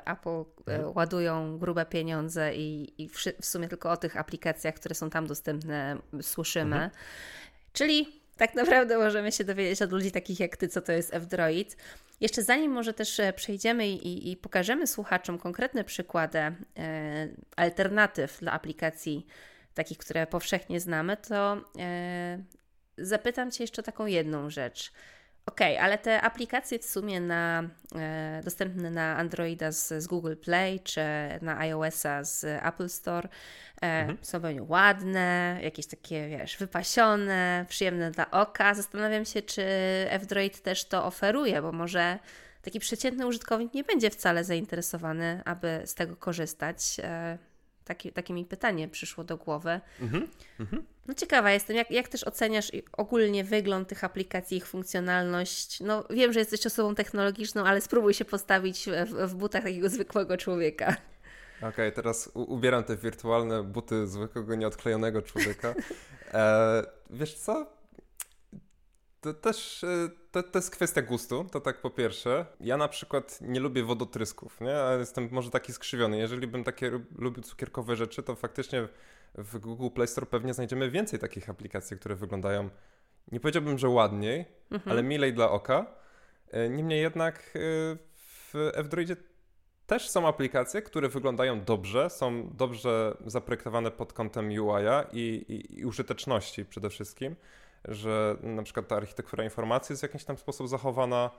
Apple 0.05 0.29
e, 0.67 0.75
mhm. 0.75 0.91
ładują 0.95 1.57
grube 1.57 1.85
pieniądze 1.85 2.55
i, 2.55 2.93
i 3.03 3.09
w 3.41 3.45
sumie 3.45 3.67
tylko 3.67 3.91
o 3.91 3.97
tych 3.97 4.17
aplikacjach, 4.17 4.75
które 4.75 4.95
są 4.95 5.09
tam 5.09 5.27
dostępne, 5.27 5.97
słyszymy. 6.21 6.75
Mhm. 6.75 6.91
Czyli 7.73 8.21
tak 8.37 8.55
naprawdę 8.55 8.97
możemy 8.97 9.31
się 9.31 9.43
dowiedzieć 9.43 9.81
od 9.81 9.91
ludzi 9.91 10.11
takich 10.11 10.39
jak 10.39 10.57
ty, 10.57 10.67
co 10.67 10.81
to 10.81 10.91
jest 10.91 11.13
F-Droid. 11.13 11.77
Jeszcze 12.21 12.43
zanim 12.43 12.71
może 12.71 12.93
też 12.93 13.21
przejdziemy 13.35 13.87
i, 13.87 14.31
i 14.31 14.37
pokażemy 14.37 14.87
słuchaczom 14.87 15.39
konkretne 15.39 15.83
przykłady 15.83 16.39
e, 16.39 16.53
alternatyw 17.55 18.39
dla 18.39 18.51
aplikacji 18.51 19.27
takich, 19.73 19.97
które 19.97 20.27
powszechnie 20.27 20.79
znamy, 20.79 21.17
to 21.17 21.61
e, 21.79 22.43
zapytam 22.97 23.51
Cię 23.51 23.63
jeszcze 23.63 23.83
taką 23.83 24.05
jedną 24.05 24.49
rzecz. 24.49 24.91
Ok, 25.47 25.61
ale 25.79 25.97
te 25.97 26.21
aplikacje 26.21 26.79
w 26.79 26.85
sumie 26.85 27.21
na, 27.21 27.69
e, 27.95 28.41
dostępne 28.43 28.91
na 28.91 29.17
Androida 29.17 29.71
z, 29.71 30.03
z, 30.03 30.07
Google 30.07 30.35
Play 30.35 30.79
czy 30.79 31.01
na 31.41 31.59
iOS-a 31.59 32.23
z 32.23 32.43
Apple 32.43 32.89
Store 32.89 33.29
e, 33.81 33.85
mhm. 33.85 34.17
są 34.21 34.41
pewnie 34.41 34.63
ładne, 34.63 35.59
jakieś 35.63 35.87
takie, 35.87 36.29
wiesz, 36.29 36.57
wypasione, 36.57 37.65
przyjemne 37.69 38.11
dla 38.11 38.31
oka. 38.31 38.73
Zastanawiam 38.73 39.25
się, 39.25 39.41
czy 39.41 39.63
F-Droid 40.09 40.61
też 40.61 40.85
to 40.85 41.05
oferuje, 41.05 41.61
bo 41.61 41.71
może 41.71 42.19
taki 42.61 42.79
przeciętny 42.79 43.27
użytkownik 43.27 43.73
nie 43.73 43.83
będzie 43.83 44.09
wcale 44.09 44.43
zainteresowany, 44.43 45.41
aby 45.45 45.81
z 45.85 45.95
tego 45.95 46.15
korzystać. 46.15 46.97
E, 47.03 47.37
takie, 47.85 48.11
takie 48.11 48.33
mi 48.33 48.45
pytanie 48.45 48.87
przyszło 48.87 49.23
do 49.23 49.37
głowy. 49.37 49.79
Mhm. 50.01 50.27
Mhm. 50.59 50.85
No 51.07 51.13
ciekawa 51.13 51.51
jestem, 51.51 51.75
jak, 51.75 51.91
jak 51.91 52.07
też 52.07 52.23
oceniasz 52.23 52.71
ogólnie 52.93 53.43
wygląd 53.43 53.87
tych 53.87 54.03
aplikacji, 54.03 54.57
ich 54.57 54.67
funkcjonalność? 54.67 55.79
No 55.79 56.03
wiem, 56.09 56.33
że 56.33 56.39
jesteś 56.39 56.65
osobą 56.65 56.95
technologiczną, 56.95 57.63
ale 57.63 57.81
spróbuj 57.81 58.13
się 58.13 58.25
postawić 58.25 58.85
w, 59.07 59.29
w 59.29 59.35
butach 59.35 59.63
takiego 59.63 59.89
zwykłego 59.89 60.37
człowieka. 60.37 60.95
Okej, 61.57 61.69
okay, 61.69 61.91
teraz 61.91 62.31
ubieram 62.33 62.83
te 62.83 62.97
wirtualne 62.97 63.63
buty 63.63 64.07
zwykłego, 64.07 64.55
nieodklejonego 64.55 65.21
człowieka. 65.21 65.73
E, 66.33 66.83
wiesz 67.09 67.33
co? 67.33 67.67
To 69.21 69.33
też 69.33 69.83
e, 69.83 70.09
to, 70.31 70.43
to 70.43 70.59
jest 70.59 70.71
kwestia 70.71 71.01
gustu, 71.01 71.45
to 71.51 71.61
tak 71.61 71.81
po 71.81 71.89
pierwsze. 71.89 72.45
Ja 72.59 72.77
na 72.77 72.87
przykład 72.87 73.39
nie 73.41 73.59
lubię 73.59 73.83
wodotrysków, 73.83 74.61
nie? 74.61 74.75
Jestem 74.99 75.29
może 75.31 75.51
taki 75.51 75.73
skrzywiony. 75.73 76.17
Jeżeli 76.17 76.47
bym 76.47 76.63
takie 76.63 76.91
lubił 77.17 77.43
cukierkowe 77.43 77.95
rzeczy, 77.95 78.23
to 78.23 78.35
faktycznie 78.35 78.87
w 79.35 79.59
Google 79.59 79.89
Play 79.89 80.07
Store 80.07 80.27
pewnie 80.27 80.53
znajdziemy 80.53 80.91
więcej 80.91 81.19
takich 81.19 81.49
aplikacji, 81.49 81.97
które 81.97 82.15
wyglądają, 82.15 82.69
nie 83.31 83.39
powiedziałbym, 83.39 83.77
że 83.77 83.89
ładniej, 83.89 84.45
mhm. 84.71 84.91
ale 84.91 85.03
milej 85.03 85.33
dla 85.33 85.51
oka. 85.51 85.85
E, 86.51 86.69
niemniej 86.69 87.01
jednak 87.01 87.35
e, 87.35 87.59
w 88.15 88.53
F-Droidzie 88.73 89.15
też 89.87 90.09
są 90.09 90.27
aplikacje, 90.27 90.81
które 90.81 91.09
wyglądają 91.09 91.61
dobrze, 91.61 92.09
są 92.09 92.49
dobrze 92.49 93.17
zaprojektowane 93.25 93.91
pod 93.91 94.13
kątem 94.13 94.49
UI-a 94.49 95.05
i, 95.11 95.19
i, 95.47 95.79
i 95.79 95.85
użyteczności 95.85 96.65
przede 96.65 96.89
wszystkim 96.89 97.35
że 97.87 98.37
na 98.43 98.63
przykład 98.63 98.87
ta 98.87 98.95
architektura 98.95 99.43
informacji 99.43 99.93
jest 99.93 100.01
w 100.01 100.03
jakiś 100.03 100.23
tam 100.23 100.37
sposób 100.37 100.67
zachowana, 100.67 101.31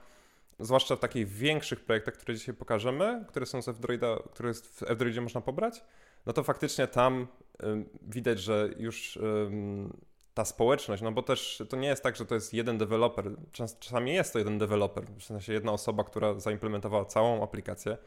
zwłaszcza 0.59 0.95
w 0.95 0.99
takich 0.99 1.27
większych 1.27 1.79
projektach, 1.79 2.13
które 2.13 2.35
dzisiaj 2.35 2.55
pokażemy, 2.55 3.25
które 3.27 3.45
są 3.45 3.61
z 3.61 3.67
F-Droida, 3.67 4.17
które 4.31 4.53
w 4.53 4.83
F-Droidzie 4.83 5.21
można 5.21 5.41
pobrać, 5.41 5.83
no 6.25 6.33
to 6.33 6.43
faktycznie 6.43 6.87
tam 6.87 7.27
widać, 8.01 8.39
że 8.39 8.69
już 8.77 9.19
ta 10.33 10.45
społeczność, 10.45 11.01
no 11.01 11.11
bo 11.11 11.21
też 11.23 11.63
to 11.69 11.77
nie 11.77 11.87
jest 11.87 12.03
tak, 12.03 12.15
że 12.15 12.25
to 12.25 12.35
jest 12.35 12.53
jeden 12.53 12.77
deweloper, 12.77 13.25
Czas, 13.51 13.79
czasami 13.79 14.13
jest 14.13 14.33
to 14.33 14.39
jeden 14.39 14.57
deweloper, 14.57 15.05
w 15.17 15.23
sensie 15.23 15.53
jedna 15.53 15.71
osoba, 15.71 16.03
która 16.03 16.39
zaimplementowała 16.39 17.05
całą 17.05 17.43
aplikację, 17.43 17.97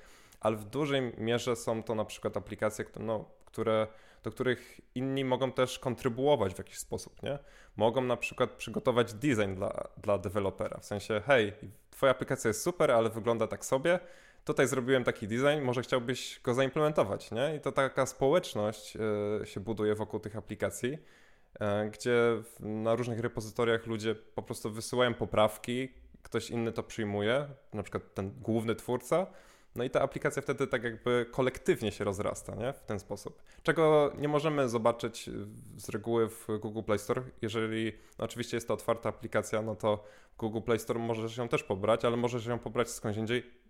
ale 0.41 0.57
w 0.57 0.65
dużej 0.65 1.13
mierze 1.19 1.57
są 1.57 1.83
to 1.83 1.95
na 1.95 2.05
przykład 2.05 2.37
aplikacje, 2.37 2.85
no, 3.01 3.25
które 3.45 3.87
do 4.23 4.31
których 4.31 4.81
inni 4.95 5.25
mogą 5.25 5.53
też 5.53 5.79
kontrybuować 5.79 6.55
w 6.55 6.59
jakiś 6.59 6.79
sposób, 6.79 7.23
nie? 7.23 7.39
Mogą 7.77 8.01
na 8.01 8.17
przykład 8.17 8.51
przygotować 8.51 9.15
design 9.15 9.55
dla, 9.55 9.89
dla 9.97 10.19
dewelopera, 10.19 10.79
w 10.79 10.85
sensie, 10.85 11.23
hej, 11.27 11.53
twoja 11.91 12.13
aplikacja 12.13 12.49
jest 12.49 12.63
super, 12.63 12.91
ale 12.91 13.11
wygląda 13.11 13.47
tak 13.47 13.65
sobie, 13.65 13.99
tutaj 14.45 14.67
zrobiłem 14.67 15.05
taki 15.05 15.29
design, 15.29 15.63
może 15.63 15.83
chciałbyś 15.83 16.41
go 16.45 16.55
zaimplementować, 16.55 17.31
nie? 17.31 17.57
I 17.57 17.61
to 17.61 17.73
taka 17.73 18.07
społeczność 18.07 18.97
y, 19.43 19.47
się 19.47 19.61
buduje 19.61 19.95
wokół 19.95 20.21
tych 20.21 20.37
aplikacji, 20.37 20.93
y, 20.93 21.91
gdzie 21.91 22.43
na 22.61 22.95
różnych 22.95 23.21
repozytoriach 23.21 23.87
ludzie 23.87 24.15
po 24.15 24.43
prostu 24.43 24.71
wysyłają 24.71 25.15
poprawki, 25.15 25.89
ktoś 26.23 26.51
inny 26.51 26.73
to 26.73 26.83
przyjmuje, 26.83 27.49
na 27.73 27.83
przykład 27.83 28.15
ten 28.15 28.31
główny 28.41 28.75
twórca, 28.75 29.27
no 29.75 29.85
i 29.85 29.91
ta 29.91 30.01
aplikacja 30.01 30.43
wtedy 30.43 30.67
tak 30.67 30.85
jakby 30.85 31.27
kolektywnie 31.31 31.93
się 31.93 32.05
rozrasta, 32.05 32.55
nie? 32.55 32.73
W 32.73 32.85
ten 32.85 33.01
sposób. 33.01 33.43
Czego 33.63 34.13
nie 34.19 34.29
możemy 34.29 34.69
zobaczyć 34.69 35.31
z 35.77 35.89
reguły 35.89 36.29
w 36.29 36.47
Google 36.61 36.83
Play 36.83 36.99
Store. 36.99 37.23
Jeżeli 37.43 37.93
no 38.19 38.25
oczywiście 38.25 38.57
jest 38.57 38.69
to 38.69 38.75
otwarta 38.75 39.09
aplikacja, 39.09 39.63
no 39.63 39.77
to 39.77 40.05
Google 40.39 40.61
Play 40.61 40.79
Store 40.79 41.01
możesz 41.01 41.37
ją 41.37 41.49
też 41.49 41.63
pobrać, 41.63 42.05
ale 42.05 42.17
możesz 42.17 42.47
ją 42.47 42.59
pobrać 42.59 42.91
skądś 42.91 43.19
indziej, 43.19 43.62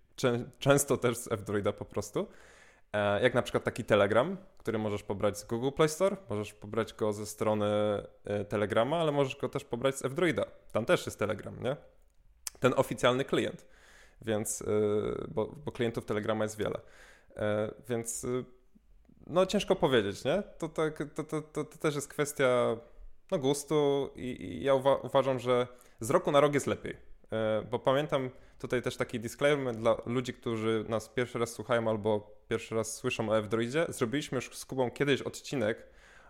często 0.59 0.97
też 0.97 1.17
z 1.17 1.33
F-Droida 1.33 1.73
po 1.73 1.85
prostu. 1.85 2.27
E, 2.93 3.23
jak 3.23 3.35
na 3.35 3.43
przykład 3.43 3.65
taki 3.65 3.85
Telegram, 3.85 4.37
który 4.59 4.79
możesz 4.79 5.03
pobrać 5.03 5.39
z 5.39 5.45
Google 5.45 5.71
Play 5.71 5.89
Store, 5.89 6.17
możesz 6.29 6.53
pobrać 6.53 6.95
go 6.95 7.13
ze 7.13 7.27
strony 7.27 7.67
e, 8.25 8.45
Telegrama, 8.45 8.97
ale 8.97 9.13
możesz 9.13 9.37
go 9.37 9.49
też 9.49 9.65
pobrać 9.65 9.97
z 9.97 10.05
F-Droida. 10.05 10.45
Tam 10.73 10.85
też 10.85 11.07
jest 11.07 11.19
Telegram, 11.19 11.63
nie? 11.63 11.77
Ten 12.61 12.75
oficjalny 12.77 13.25
klient 13.25 13.67
więc, 14.25 14.61
y, 14.61 14.65
bo, 15.29 15.47
bo 15.65 15.73
klientów 15.73 16.05
Telegrama 16.05 16.45
jest 16.45 16.59
wiele. 16.59 16.81
E, 17.37 17.75
więc 17.89 18.27
no 19.27 19.47
ciężko 19.47 19.77
powiedzieć, 19.77 20.25
nie? 20.25 20.43
To, 20.59 20.69
tak, 20.69 20.99
to, 21.15 21.25
to, 21.25 21.43
to, 21.43 21.65
to 21.65 21.79
też 21.79 21.95
jest 21.95 22.09
kwestia 22.09 22.77
no, 23.31 23.39
gustu 23.39 24.11
i, 24.17 24.45
i 24.45 24.65
ja 24.65 24.75
uwa 24.75 24.97
uważam, 24.97 25.39
że 25.39 25.67
z 26.01 26.11
roku 26.11 26.33
na 26.33 26.41
rok 26.41 26.55
jest 26.55 26.67
lepiej. 26.67 26.97
E, 27.33 27.63
bo 27.71 27.79
pamiętam 27.79 28.31
tutaj 28.59 28.83
też 28.83 28.97
taki 28.97 29.21
disclaimer 29.21 29.77
dla 29.77 29.97
ludzi, 30.07 30.35
którzy 30.35 30.85
nas 30.89 31.09
pierwszy 31.09 31.39
raz 31.39 31.53
słuchają 31.53 31.91
albo 31.91 32.37
pierwszy 32.49 32.75
raz 32.75 32.95
słyszą 32.95 33.29
o 33.29 33.39
F-Droidzie. 33.39 33.87
Zrobiliśmy 33.89 34.37
już 34.37 34.57
z 34.57 34.65
Kubą 34.65 34.91
kiedyś 34.91 35.23
odcinek 35.23 35.87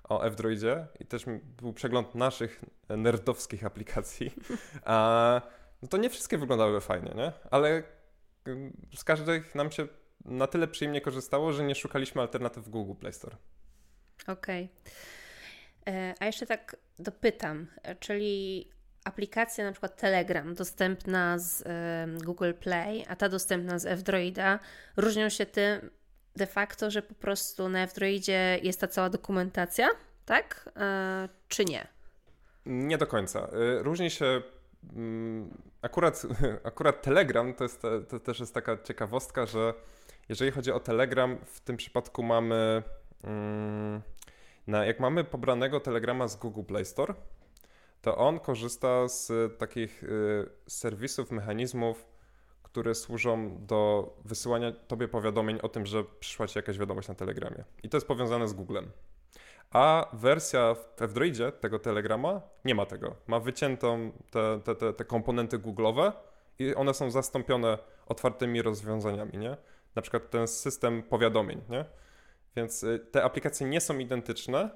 o 0.08 0.24
F-Droidzie 0.26 0.86
i 1.00 1.06
też 1.06 1.24
był 1.62 1.72
przegląd 1.72 2.14
naszych 2.14 2.64
nerdowskich 2.88 3.64
aplikacji. 3.64 4.30
A 4.84 5.40
no 5.82 5.88
to 5.88 5.96
nie 5.96 6.10
wszystkie 6.10 6.38
wyglądały 6.38 6.80
fajnie, 6.80 7.12
nie? 7.16 7.32
Ale 7.50 7.82
z 8.96 9.04
każdych 9.04 9.54
nam 9.54 9.70
się 9.70 9.86
na 10.24 10.46
tyle 10.46 10.68
przyjemnie 10.68 11.00
korzystało, 11.00 11.52
że 11.52 11.64
nie 11.64 11.74
szukaliśmy 11.74 12.22
alternatyw 12.22 12.64
w 12.64 12.68
Google 12.68 12.94
Play 13.00 13.12
Store. 13.12 13.36
Okej. 14.26 14.68
Okay. 15.84 15.94
E, 15.94 16.14
a 16.20 16.26
jeszcze 16.26 16.46
tak 16.46 16.76
dopytam, 16.98 17.66
czyli 18.00 18.68
aplikacja 19.04 19.64
na 19.64 19.72
przykład 19.72 19.96
Telegram 19.96 20.54
dostępna 20.54 21.38
z 21.38 21.64
Google 22.24 22.52
Play, 22.60 23.04
a 23.08 23.16
ta 23.16 23.28
dostępna 23.28 23.78
z 23.78 23.86
F-Droida 23.86 24.58
różnią 24.96 25.28
się 25.28 25.46
tym 25.46 25.90
de 26.36 26.46
facto, 26.46 26.90
że 26.90 27.02
po 27.02 27.14
prostu 27.14 27.68
na 27.68 27.82
F-Droidzie 27.82 28.58
jest 28.62 28.80
ta 28.80 28.88
cała 28.88 29.10
dokumentacja, 29.10 29.88
tak? 30.24 30.70
E, 30.76 31.28
czy 31.48 31.64
nie? 31.64 31.86
Nie 32.66 32.98
do 32.98 33.06
końca. 33.06 33.40
E, 33.40 33.82
różni 33.82 34.10
się 34.10 34.42
Mm, 34.96 35.50
akurat, 35.82 36.22
akurat 36.64 37.02
Telegram 37.02 37.54
to, 37.54 37.64
jest, 37.64 37.82
to 38.08 38.20
też 38.20 38.40
jest 38.40 38.54
taka 38.54 38.82
ciekawostka, 38.82 39.46
że 39.46 39.74
jeżeli 40.28 40.50
chodzi 40.50 40.72
o 40.72 40.80
Telegram, 40.80 41.38
w 41.46 41.60
tym 41.60 41.76
przypadku 41.76 42.22
mamy, 42.22 42.82
mm, 43.24 44.02
na, 44.66 44.84
jak 44.84 45.00
mamy 45.00 45.24
pobranego 45.24 45.80
Telegrama 45.80 46.28
z 46.28 46.36
Google 46.36 46.62
Play 46.62 46.84
Store, 46.84 47.14
to 48.02 48.16
on 48.16 48.40
korzysta 48.40 49.08
z 49.08 49.32
takich 49.58 50.04
y, 50.04 50.50
serwisów, 50.68 51.30
mechanizmów, 51.30 52.06
które 52.62 52.94
służą 52.94 53.66
do 53.66 54.12
wysyłania 54.24 54.72
tobie 54.72 55.08
powiadomień 55.08 55.58
o 55.62 55.68
tym, 55.68 55.86
że 55.86 56.04
przyszła 56.04 56.46
ci 56.46 56.58
jakaś 56.58 56.78
wiadomość 56.78 57.08
na 57.08 57.14
Telegramie. 57.14 57.64
I 57.82 57.88
to 57.88 57.96
jest 57.96 58.06
powiązane 58.06 58.48
z 58.48 58.52
Googlem. 58.52 58.90
A 59.70 60.08
wersja 60.12 60.74
w 60.74 61.02
F-Droidzie 61.02 61.52
tego 61.52 61.78
Telegrama 61.78 62.40
nie 62.64 62.74
ma 62.74 62.86
tego. 62.86 63.16
Ma 63.26 63.40
wyciętą 63.40 64.12
te, 64.30 64.60
te, 64.64 64.74
te, 64.74 64.92
te 64.92 65.04
komponenty 65.04 65.58
Google'owe 65.58 66.12
i 66.58 66.74
one 66.74 66.94
są 66.94 67.10
zastąpione 67.10 67.78
otwartymi 68.06 68.62
rozwiązaniami, 68.62 69.38
nie? 69.38 69.56
Na 69.94 70.02
przykład 70.02 70.30
ten 70.30 70.48
system 70.48 71.02
powiadomień, 71.02 71.60
nie? 71.68 71.84
Więc 72.56 72.82
y, 72.82 72.98
te 72.98 73.24
aplikacje 73.24 73.66
nie 73.66 73.80
są 73.80 73.98
identyczne 73.98 74.70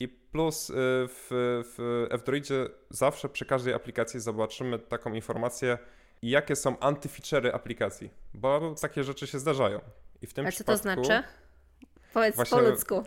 i 0.00 0.08
plus 0.08 0.70
y, 0.70 0.74
w, 1.08 1.26
w 1.76 2.06
F-Droidzie 2.10 2.68
zawsze 2.90 3.28
przy 3.28 3.44
każdej 3.44 3.74
aplikacji 3.74 4.20
zobaczymy 4.20 4.78
taką 4.78 5.12
informację, 5.12 5.78
jakie 6.22 6.56
są 6.56 6.74
antyfeature'y 6.74 7.54
aplikacji, 7.54 8.10
bo 8.34 8.74
takie 8.80 9.04
rzeczy 9.04 9.26
się 9.26 9.38
zdarzają. 9.38 9.80
I 10.22 10.26
w 10.26 10.34
tym 10.34 10.46
A 10.46 10.52
co 10.52 10.64
to 10.64 10.76
znaczy? 10.76 11.22
Powiedz 12.14 12.36
Właśnie, 12.36 12.58
po 12.58 12.64
ludzku. 12.64 13.02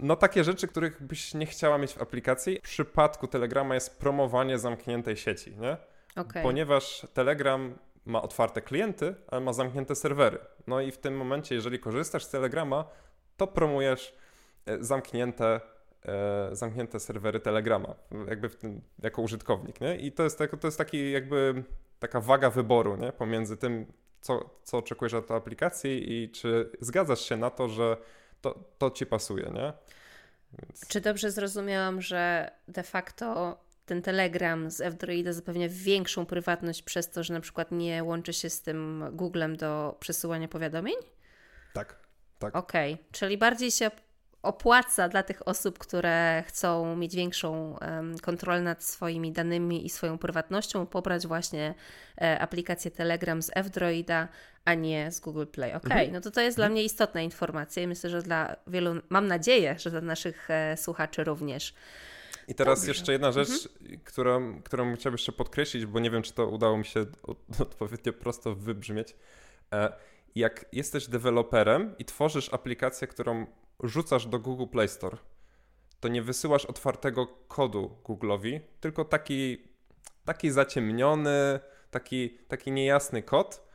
No 0.00 0.16
takie 0.16 0.44
rzeczy, 0.44 0.68
których 0.68 1.02
byś 1.02 1.34
nie 1.34 1.46
chciała 1.46 1.78
mieć 1.78 1.94
w 1.94 2.02
aplikacji. 2.02 2.58
W 2.58 2.62
przypadku 2.62 3.26
Telegrama 3.26 3.74
jest 3.74 3.98
promowanie 3.98 4.58
zamkniętej 4.58 5.16
sieci, 5.16 5.56
nie? 5.56 5.76
Okay. 6.16 6.42
Ponieważ 6.42 7.06
Telegram 7.12 7.78
ma 8.06 8.22
otwarte 8.22 8.62
klienty, 8.62 9.14
ale 9.28 9.40
ma 9.40 9.52
zamknięte 9.52 9.94
serwery. 9.94 10.38
No 10.66 10.80
i 10.80 10.90
w 10.90 10.98
tym 10.98 11.16
momencie, 11.16 11.54
jeżeli 11.54 11.78
korzystasz 11.78 12.24
z 12.24 12.30
Telegrama, 12.30 12.84
to 13.36 13.46
promujesz 13.46 14.14
zamknięte, 14.80 15.60
e, 16.04 16.48
zamknięte 16.52 17.00
serwery 17.00 17.40
Telegrama, 17.40 17.94
jakby 18.28 18.50
tym, 18.50 18.80
jako 19.02 19.22
użytkownik, 19.22 19.80
nie? 19.80 19.96
I 19.96 20.12
to 20.12 20.22
jest, 20.22 20.38
to 20.60 20.66
jest 20.66 20.78
taki 20.78 21.12
jakby 21.12 21.64
taka 21.98 22.20
waga 22.20 22.50
wyboru, 22.50 22.96
nie? 22.96 23.12
Pomiędzy 23.12 23.56
tym, 23.56 23.86
co, 24.20 24.50
co 24.62 24.78
oczekujesz 24.78 25.14
od 25.14 25.30
aplikacji 25.30 26.12
i 26.12 26.30
czy 26.30 26.70
zgadzasz 26.80 27.20
się 27.20 27.36
na 27.36 27.50
to, 27.50 27.68
że 27.68 27.96
to, 28.40 28.64
to 28.78 28.90
ci 28.90 29.06
pasuje, 29.06 29.50
nie? 29.54 29.72
Więc... 30.58 30.88
Czy 30.88 31.00
dobrze 31.00 31.30
zrozumiałam, 31.30 32.00
że 32.00 32.50
de 32.68 32.82
facto 32.82 33.58
ten 33.86 34.02
Telegram 34.02 34.70
z 34.70 34.80
F-Droida 34.80 35.32
zapewnia 35.32 35.68
większą 35.70 36.26
prywatność 36.26 36.82
przez 36.82 37.10
to, 37.10 37.24
że 37.24 37.34
na 37.34 37.40
przykład 37.40 37.72
nie 37.72 38.04
łączy 38.04 38.32
się 38.32 38.50
z 38.50 38.62
tym 38.62 39.04
Googlem 39.12 39.56
do 39.56 39.96
przesyłania 40.00 40.48
powiadomień? 40.48 40.94
Tak, 41.72 41.96
tak. 42.38 42.56
Okej, 42.56 42.94
okay. 42.94 43.06
czyli 43.12 43.38
bardziej 43.38 43.70
się 43.70 43.90
opłaca 44.44 45.08
dla 45.08 45.22
tych 45.22 45.48
osób, 45.48 45.78
które 45.78 46.44
chcą 46.46 46.96
mieć 46.96 47.16
większą 47.16 47.78
kontrolę 48.22 48.62
nad 48.62 48.84
swoimi 48.84 49.32
danymi 49.32 49.86
i 49.86 49.90
swoją 49.90 50.18
prywatnością, 50.18 50.86
pobrać 50.86 51.26
właśnie 51.26 51.74
e, 52.20 52.38
aplikację 52.40 52.90
Telegram 52.90 53.42
z 53.42 53.50
F-Droida, 53.54 54.28
a 54.64 54.74
nie 54.74 55.12
z 55.12 55.20
Google 55.20 55.46
Play. 55.46 55.70
Okej, 55.70 55.86
okay, 55.86 56.02
mhm. 56.02 56.12
no 56.12 56.20
to 56.20 56.30
to 56.30 56.40
jest 56.40 56.58
mhm. 56.58 56.68
dla 56.68 56.74
mnie 56.74 56.84
istotna 56.84 57.20
informacja 57.20 57.82
i 57.82 57.86
myślę, 57.86 58.10
że 58.10 58.22
dla 58.22 58.56
wielu, 58.66 58.94
mam 59.08 59.26
nadzieję, 59.26 59.76
że 59.78 59.90
dla 59.90 60.00
naszych 60.00 60.50
e, 60.50 60.76
słuchaczy 60.76 61.24
również. 61.24 61.74
I 62.48 62.54
teraz 62.54 62.78
Dobrze. 62.78 62.90
jeszcze 62.90 63.12
jedna 63.12 63.32
rzecz, 63.32 63.48
mhm. 63.80 64.00
którą, 64.04 64.62
którą 64.62 64.94
chciałbym 64.96 65.14
jeszcze 65.14 65.32
podkreślić, 65.32 65.86
bo 65.86 66.00
nie 66.00 66.10
wiem, 66.10 66.22
czy 66.22 66.32
to 66.32 66.46
udało 66.46 66.78
mi 66.78 66.84
się 66.84 67.06
odpowiednio 67.60 68.12
prosto 68.12 68.54
wybrzmieć. 68.54 69.16
E, 69.72 69.92
jak 70.34 70.64
jesteś 70.72 71.06
deweloperem 71.06 71.94
i 71.98 72.04
tworzysz 72.04 72.52
aplikację, 72.52 73.08
którą 73.08 73.46
rzucasz 73.82 74.26
do 74.26 74.38
Google 74.38 74.66
Play 74.66 74.88
Store, 74.88 75.16
to 76.00 76.08
nie 76.08 76.22
wysyłasz 76.22 76.64
otwartego 76.64 77.26
kodu 77.48 77.96
Google'owi, 78.04 78.60
tylko 78.80 79.04
taki, 79.04 79.58
taki 80.24 80.50
zaciemniony, 80.50 81.60
taki, 81.90 82.30
taki 82.48 82.72
niejasny 82.72 83.22
kod, 83.22 83.68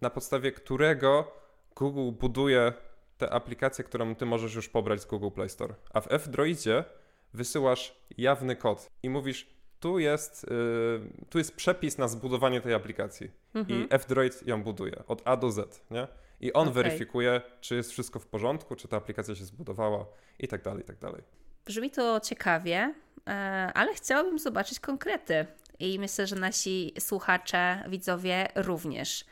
na 0.00 0.10
podstawie 0.10 0.52
którego 0.52 1.32
Google 1.76 2.10
buduje 2.20 2.72
tę 3.18 3.30
aplikację, 3.30 3.84
którą 3.84 4.14
ty 4.14 4.26
możesz 4.26 4.54
już 4.54 4.68
pobrać 4.68 5.00
z 5.00 5.06
Google 5.06 5.30
Play 5.30 5.48
Store. 5.48 5.74
A 5.90 6.00
w 6.00 6.12
F-Droidzie 6.12 6.84
wysyłasz 7.34 7.96
jawny 8.18 8.56
kod 8.56 8.90
i 9.02 9.10
mówisz, 9.10 9.46
tu 9.80 9.98
jest, 9.98 10.46
yy, 10.50 11.26
tu 11.30 11.38
jest 11.38 11.56
przepis 11.56 11.98
na 11.98 12.08
zbudowanie 12.08 12.60
tej 12.60 12.74
aplikacji. 12.74 13.30
Mhm. 13.54 13.80
I 13.80 13.86
F-Droid 13.90 14.46
ją 14.46 14.62
buduje 14.62 15.02
od 15.06 15.22
A 15.24 15.36
do 15.36 15.50
Z, 15.50 15.82
nie? 15.90 16.08
I 16.42 16.52
on 16.52 16.68
okay. 16.68 16.82
weryfikuje, 16.82 17.40
czy 17.60 17.74
jest 17.74 17.90
wszystko 17.90 18.18
w 18.18 18.26
porządku, 18.26 18.76
czy 18.76 18.88
ta 18.88 18.96
aplikacja 18.96 19.34
się 19.34 19.44
zbudowała 19.44 20.06
i 20.38 20.48
tak 20.48 20.62
dalej, 20.62 20.82
i 20.82 20.86
tak 20.86 20.98
dalej. 20.98 21.22
Brzmi 21.66 21.90
to 21.90 22.20
ciekawie, 22.20 22.94
e, 23.26 23.32
ale 23.74 23.94
chciałabym 23.94 24.38
zobaczyć 24.38 24.80
konkrety. 24.80 25.46
I 25.78 25.98
myślę, 25.98 26.26
że 26.26 26.36
nasi 26.36 26.94
słuchacze, 26.98 27.84
widzowie 27.88 28.48
również. 28.54 29.24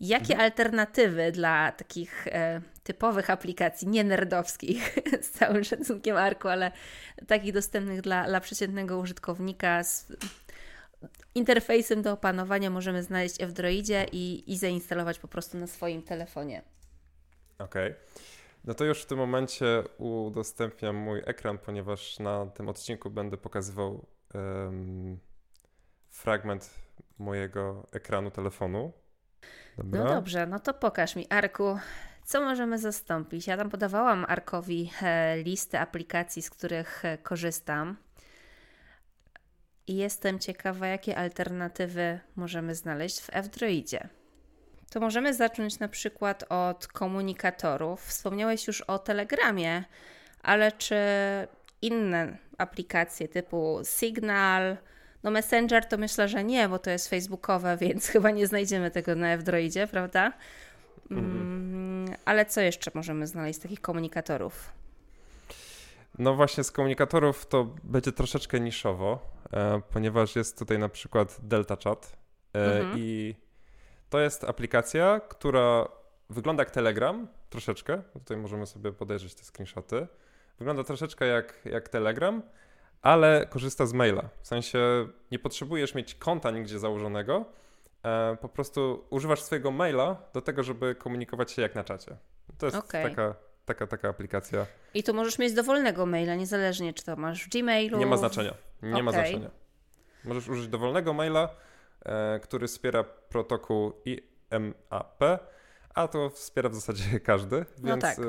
Jakie 0.00 0.32
mhm. 0.32 0.40
alternatywy 0.40 1.32
dla 1.32 1.72
takich 1.72 2.26
e, 2.26 2.60
typowych 2.82 3.30
aplikacji, 3.30 3.88
nie 3.88 4.04
nerdowskich, 4.04 4.98
z 5.22 5.30
całym 5.30 5.64
szacunkiem 5.64 6.16
Arku, 6.16 6.48
ale 6.48 6.72
takich 7.26 7.52
dostępnych 7.52 8.00
dla, 8.00 8.24
dla 8.24 8.40
przeciętnego 8.40 8.98
użytkownika 8.98 9.84
z 9.84 10.12
interfejsem 11.34 12.02
do 12.02 12.12
opanowania 12.12 12.70
możemy 12.70 13.02
znaleźć 13.02 13.44
w 13.44 13.52
Droidzie 13.52 14.06
i, 14.12 14.52
i 14.52 14.58
zainstalować 14.58 15.18
po 15.18 15.28
prostu 15.28 15.58
na 15.58 15.66
swoim 15.66 16.02
telefonie. 16.02 16.62
Okej. 17.58 17.92
Okay. 17.92 17.94
No 18.64 18.74
to 18.74 18.84
już 18.84 19.02
w 19.02 19.06
tym 19.06 19.18
momencie 19.18 19.82
udostępniam 19.98 20.96
mój 20.96 21.22
ekran, 21.26 21.58
ponieważ 21.58 22.18
na 22.18 22.46
tym 22.46 22.68
odcinku 22.68 23.10
będę 23.10 23.36
pokazywał 23.36 24.06
um, 24.34 25.18
fragment 26.10 26.70
mojego 27.18 27.86
ekranu 27.92 28.30
telefonu. 28.30 28.92
Dobra. 29.78 30.04
No 30.04 30.10
dobrze, 30.10 30.46
no 30.46 30.58
to 30.60 30.74
pokaż 30.74 31.16
mi, 31.16 31.26
Arku, 31.30 31.78
co 32.24 32.40
możemy 32.40 32.78
zastąpić. 32.78 33.46
Ja 33.46 33.56
tam 33.56 33.70
podawałam 33.70 34.24
Arkowi 34.28 34.90
e, 35.02 35.36
listę 35.42 35.80
aplikacji, 35.80 36.42
z 36.42 36.50
których 36.50 37.04
e, 37.04 37.18
korzystam. 37.18 37.96
I 39.86 39.96
jestem 39.96 40.38
ciekawa, 40.38 40.86
jakie 40.86 41.16
alternatywy 41.16 42.20
możemy 42.36 42.74
znaleźć 42.74 43.20
w 43.20 43.30
F-Droidzie. 43.32 44.08
To 44.90 45.00
możemy 45.00 45.34
zacząć 45.34 45.78
na 45.78 45.88
przykład 45.88 46.44
od 46.48 46.86
komunikatorów. 46.86 48.04
Wspomniałeś 48.06 48.66
już 48.66 48.80
o 48.80 48.98
Telegramie, 48.98 49.84
ale 50.42 50.72
czy 50.72 50.96
inne 51.82 52.36
aplikacje 52.58 53.28
typu 53.28 53.80
Signal, 53.84 54.76
no 55.22 55.30
Messenger 55.30 55.84
to 55.88 55.98
myślę, 55.98 56.28
że 56.28 56.44
nie, 56.44 56.68
bo 56.68 56.78
to 56.78 56.90
jest 56.90 57.08
facebookowe, 57.08 57.76
więc 57.86 58.08
chyba 58.08 58.30
nie 58.30 58.46
znajdziemy 58.46 58.90
tego 58.90 59.14
na 59.14 59.32
F-Droidzie, 59.32 59.86
prawda? 59.86 60.32
Mhm. 61.10 61.36
Mm, 61.36 62.16
ale 62.24 62.46
co 62.46 62.60
jeszcze 62.60 62.90
możemy 62.94 63.26
znaleźć 63.26 63.58
z 63.58 63.62
takich 63.62 63.80
komunikatorów? 63.80 64.72
No 66.18 66.34
właśnie 66.34 66.64
z 66.64 66.72
komunikatorów 66.72 67.46
to 67.46 67.74
będzie 67.84 68.12
troszeczkę 68.12 68.60
niszowo, 68.60 69.18
e, 69.52 69.82
ponieważ 69.90 70.36
jest 70.36 70.58
tutaj 70.58 70.78
na 70.78 70.88
przykład 70.88 71.38
Delta 71.42 71.76
Chat 71.84 72.16
e, 72.54 72.80
mhm. 72.80 72.98
i 72.98 73.34
to 74.10 74.20
jest 74.20 74.44
aplikacja, 74.44 75.20
która 75.20 75.88
wygląda 76.30 76.60
jak 76.60 76.70
Telegram 76.70 77.28
troszeczkę. 77.50 78.02
Tutaj 78.12 78.36
możemy 78.36 78.66
sobie 78.66 78.92
podejrzeć 78.92 79.34
te 79.34 79.44
screenshoty. 79.44 80.06
Wygląda 80.58 80.84
troszeczkę 80.84 81.26
jak, 81.26 81.60
jak 81.64 81.88
Telegram, 81.88 82.42
ale 83.02 83.46
korzysta 83.50 83.86
z 83.86 83.92
maila. 83.92 84.28
W 84.42 84.46
sensie 84.46 85.08
nie 85.30 85.38
potrzebujesz 85.38 85.94
mieć 85.94 86.14
konta 86.14 86.50
nigdzie 86.50 86.78
założonego, 86.78 87.44
e, 88.02 88.36
po 88.40 88.48
prostu 88.48 89.04
używasz 89.10 89.42
swojego 89.42 89.70
maila 89.70 90.16
do 90.32 90.40
tego, 90.42 90.62
żeby 90.62 90.94
komunikować 90.94 91.52
się 91.52 91.62
jak 91.62 91.74
na 91.74 91.84
czacie. 91.84 92.16
To 92.58 92.66
jest 92.66 92.78
okay. 92.78 93.10
taka, 93.10 93.34
taka, 93.64 93.86
taka 93.86 94.08
aplikacja. 94.08 94.66
I 94.94 95.02
tu 95.02 95.14
możesz 95.14 95.38
mieć 95.38 95.52
dowolnego 95.52 96.06
maila, 96.06 96.34
niezależnie 96.34 96.94
czy 96.94 97.04
to 97.04 97.16
masz 97.16 97.44
w 97.44 97.48
Gmailu. 97.48 97.98
Nie 97.98 98.06
ma 98.06 98.16
znaczenia. 98.16 98.54
Nie 98.82 98.90
okay. 98.90 99.02
ma 99.02 99.12
znaczenia. 99.12 99.50
Możesz 100.24 100.48
użyć 100.48 100.68
dowolnego 100.68 101.12
maila, 101.12 101.48
e, 102.04 102.40
który 102.40 102.66
wspiera 102.66 103.04
protokół 103.04 103.92
IMAP, 104.04 105.20
a 105.94 106.08
to 106.08 106.30
wspiera 106.30 106.68
w 106.68 106.74
zasadzie 106.74 107.20
każdy, 107.30 107.56
no 107.56 107.88
więc 107.88 108.02
no 108.02 108.08
tak. 108.08 108.18
e, 108.18 108.22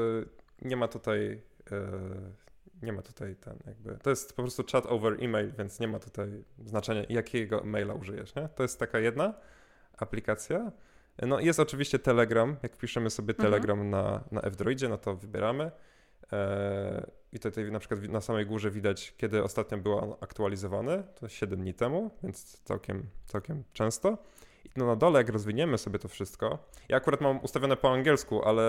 nie 0.61 0.77
ma 0.77 0.87
tutaj 0.87 1.41
e, 1.71 2.53
nie 2.83 2.93
ma 2.93 3.01
tutaj 3.01 3.35
ten 3.35 3.57
jakby, 3.67 3.97
to 3.97 4.09
jest 4.09 4.35
po 4.35 4.41
prostu 4.41 4.63
chat 4.71 4.85
over 4.85 5.23
email, 5.23 5.51
więc 5.57 5.79
nie 5.79 5.87
ma 5.87 5.99
tutaj 5.99 6.43
znaczenia 6.65 7.03
jakiego 7.09 7.61
maila 7.63 7.93
użyjesz, 7.93 8.35
nie? 8.35 8.49
To 8.55 8.63
jest 8.63 8.79
taka 8.79 8.99
jedna 8.99 9.33
aplikacja. 9.97 10.71
No 11.21 11.39
jest 11.39 11.59
oczywiście 11.59 11.99
Telegram, 11.99 12.55
jak 12.63 12.75
wpiszemy 12.75 13.09
sobie 13.09 13.33
mhm. 13.33 13.51
Telegram 13.51 13.81
mhm. 13.81 13.91
na, 14.05 14.23
na 14.31 14.41
F-Droidzie, 14.41 14.89
no 14.89 14.97
to 14.97 15.15
wybieramy 15.15 15.71
e, 16.33 17.11
i 17.31 17.39
tutaj 17.39 17.71
na 17.71 17.79
przykład 17.79 18.01
na 18.01 18.21
samej 18.21 18.45
górze 18.45 18.71
widać, 18.71 19.13
kiedy 19.17 19.43
ostatnio 19.43 19.77
był 19.77 19.97
on 19.97 20.13
aktualizowany, 20.21 21.03
to 21.15 21.29
7 21.29 21.59
dni 21.59 21.73
temu, 21.73 22.11
więc 22.23 22.61
całkiem, 22.63 23.09
całkiem 23.25 23.63
często. 23.73 24.17
I 24.65 24.69
no 24.75 24.85
na 24.85 24.95
dole, 24.95 25.19
jak 25.19 25.29
rozwiniemy 25.29 25.77
sobie 25.77 25.99
to 25.99 26.07
wszystko, 26.07 26.59
ja 26.89 26.97
akurat 26.97 27.21
mam 27.21 27.39
ustawione 27.39 27.77
po 27.77 27.91
angielsku, 27.91 28.43
ale 28.43 28.63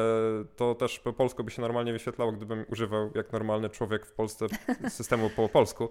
to 0.56 0.74
też 0.74 1.00
po 1.00 1.12
polsku 1.12 1.44
by 1.44 1.50
się 1.50 1.62
normalnie 1.62 1.92
wyświetlało, 1.92 2.32
gdybym 2.32 2.64
używał 2.68 3.10
jak 3.14 3.32
normalny 3.32 3.70
człowiek 3.70 4.06
w 4.06 4.12
Polsce 4.12 4.46
systemu 4.88 5.30
po 5.30 5.48
polsku. 5.48 5.88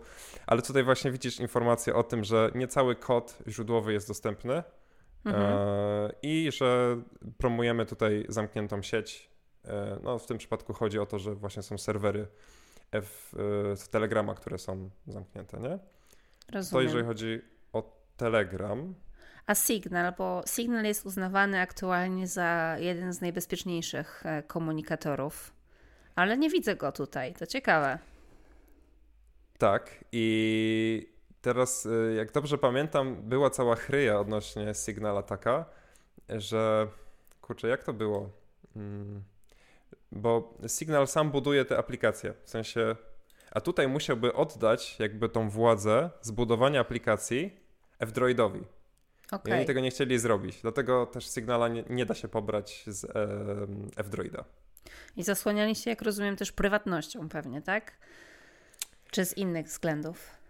Ale 0.48 0.62
tutaj 0.62 0.84
właśnie 0.84 1.12
widzisz 1.12 1.40
informację 1.40 1.96
o 1.96 2.04
tym, 2.04 2.24
że 2.24 2.52
nie 2.56 2.68
cały 2.68 2.96
kod 2.96 3.38
źródłowy 3.48 3.94
jest 3.94 4.08
dostępny 4.08 4.64
mhm. 5.26 5.46
e, 5.46 6.10
i 6.22 6.52
że 6.52 7.02
promujemy 7.38 7.86
tutaj 7.86 8.26
zamkniętą 8.30 8.82
sieć. 8.82 9.30
E, 9.66 10.00
no 10.04 10.20
w 10.20 10.26
tym 10.26 10.38
przypadku 10.38 10.74
chodzi 10.74 11.00
o 11.00 11.06
to, 11.06 11.20
że 11.20 11.36
właśnie 11.36 11.64
są 11.64 11.78
serwery 11.78 12.28
F, 12.92 13.36
e, 13.84 13.90
Telegrama, 13.92 14.36
które 14.36 14.58
są 14.58 14.90
zamknięte, 15.08 15.60
nie? 15.60 15.80
Rozumiem. 16.52 16.72
To 16.72 16.82
jeżeli 16.82 17.04
chodzi 17.04 17.42
o 17.74 17.98
Telegram 18.18 18.94
a 19.48 19.56
Signal, 19.56 20.14
bo 20.18 20.42
Signal 20.46 20.86
jest 20.86 21.06
uznawany 21.06 21.60
aktualnie 21.60 22.28
za 22.28 22.76
jeden 22.80 23.14
z 23.14 23.22
najbezpieczniejszych 23.22 24.24
komunikatorów, 24.48 25.54
ale 26.16 26.38
nie 26.38 26.50
widzę 26.50 26.76
go 26.76 26.92
tutaj. 26.92 27.34
To 27.34 27.48
ciekawe. 27.48 28.00
Tak, 29.58 30.06
i 30.12 31.13
teraz, 31.44 31.86
e, 31.86 32.14
jak 32.14 32.32
dobrze 32.32 32.58
pamiętam, 32.58 33.16
była 33.16 33.50
cała 33.50 33.76
chryja 33.76 34.20
odnośnie 34.20 34.74
Signal 34.74 35.18
Ataka, 35.18 35.66
że 36.30 36.88
kurczę, 37.42 37.68
jak 37.68 37.84
to 37.84 37.94
było? 37.94 38.30
Hmm. 38.74 39.24
Bo 40.12 40.54
Signal 40.68 41.08
sam 41.08 41.32
buduje 41.32 41.66
te 41.66 41.78
aplikacje, 41.78 42.34
w 42.44 42.50
sensie, 42.50 42.96
a 43.52 43.62
tutaj 43.62 43.88
musiałby 43.88 44.34
oddać 44.34 45.00
jakby 45.00 45.30
tą 45.30 45.50
władzę 45.50 46.10
zbudowania 46.22 46.80
aplikacji 46.80 47.60
F-Droidowi. 48.00 48.64
Okay. 49.32 49.54
I 49.54 49.58
oni 49.58 49.66
tego 49.66 49.80
nie 49.80 49.92
chcieli 49.92 50.20
zrobić. 50.20 50.62
Dlatego 50.62 51.06
też 51.06 51.34
Signala 51.34 51.68
nie, 51.68 51.84
nie 51.90 52.06
da 52.06 52.14
się 52.14 52.28
pobrać 52.28 52.84
z 52.88 53.06
e, 53.06 53.10
F-Droida. 53.98 54.44
I 55.18 55.24
zasłaniali 55.24 55.76
się, 55.76 55.90
jak 55.90 56.02
rozumiem, 56.02 56.36
też 56.36 56.52
prywatnością 56.52 57.30
pewnie, 57.30 57.62
tak? 57.62 57.92
Czy 59.12 59.26
z 59.26 59.38
innych 59.38 59.66
względów? 59.66 60.43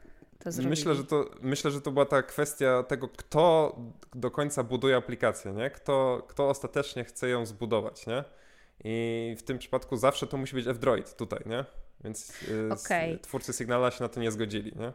Myślę 0.63 0.95
że, 0.95 1.03
to, 1.03 1.29
myślę, 1.41 1.71
że 1.71 1.81
to 1.81 1.91
była 1.91 2.05
ta 2.05 2.23
kwestia 2.23 2.83
tego, 2.83 3.09
kto 3.09 3.75
do 4.15 4.31
końca 4.31 4.63
buduje 4.63 4.95
aplikację, 4.95 5.51
nie? 5.51 5.69
Kto, 5.69 6.25
kto 6.27 6.49
ostatecznie 6.49 7.03
chce 7.03 7.29
ją 7.29 7.45
zbudować, 7.45 8.07
nie? 8.07 8.23
I 8.83 9.35
w 9.39 9.43
tym 9.43 9.57
przypadku 9.57 9.97
zawsze 9.97 10.27
to 10.27 10.37
musi 10.37 10.55
być 10.55 10.67
F-Droid 10.67 11.15
tutaj, 11.15 11.39
nie? 11.45 11.65
Więc 12.03 12.43
y, 12.49 12.69
okay. 12.71 13.19
twórcy 13.21 13.53
Signala 13.53 13.91
się 13.91 14.03
na 14.03 14.09
to 14.09 14.19
nie 14.19 14.31
zgodzili, 14.31 14.73
nie? 14.79 14.93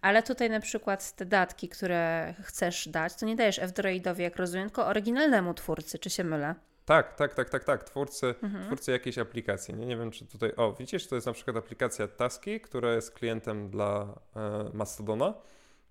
Ale 0.00 0.22
tutaj 0.22 0.50
na 0.50 0.60
przykład 0.60 1.16
te 1.16 1.26
datki, 1.26 1.68
które 1.68 2.34
chcesz 2.42 2.88
dać, 2.88 3.14
to 3.14 3.26
nie 3.26 3.36
dajesz 3.36 3.58
F-Droidowi, 3.58 4.22
jak 4.22 4.36
rozumiem, 4.36 4.68
tylko 4.68 4.86
oryginalnemu 4.86 5.54
twórcy, 5.54 5.98
czy 5.98 6.10
się 6.10 6.24
mylę? 6.24 6.54
Tak, 6.86 7.14
tak, 7.14 7.34
tak, 7.34 7.50
tak, 7.50 7.64
tak. 7.64 7.84
Twórcy, 7.84 8.34
mhm. 8.42 8.64
twórcy 8.64 8.92
jakiejś 8.92 9.18
aplikacji. 9.18 9.74
Nie, 9.74 9.86
nie 9.86 9.96
wiem, 9.96 10.10
czy 10.10 10.26
tutaj. 10.26 10.52
O, 10.56 10.72
widzisz, 10.72 11.06
to 11.06 11.14
jest 11.14 11.26
na 11.26 11.32
przykład 11.32 11.56
aplikacja 11.56 12.08
Taski, 12.08 12.60
która 12.60 12.94
jest 12.94 13.10
klientem 13.10 13.70
dla 13.70 14.14
e, 14.36 14.70
Mastodona. 14.74 15.34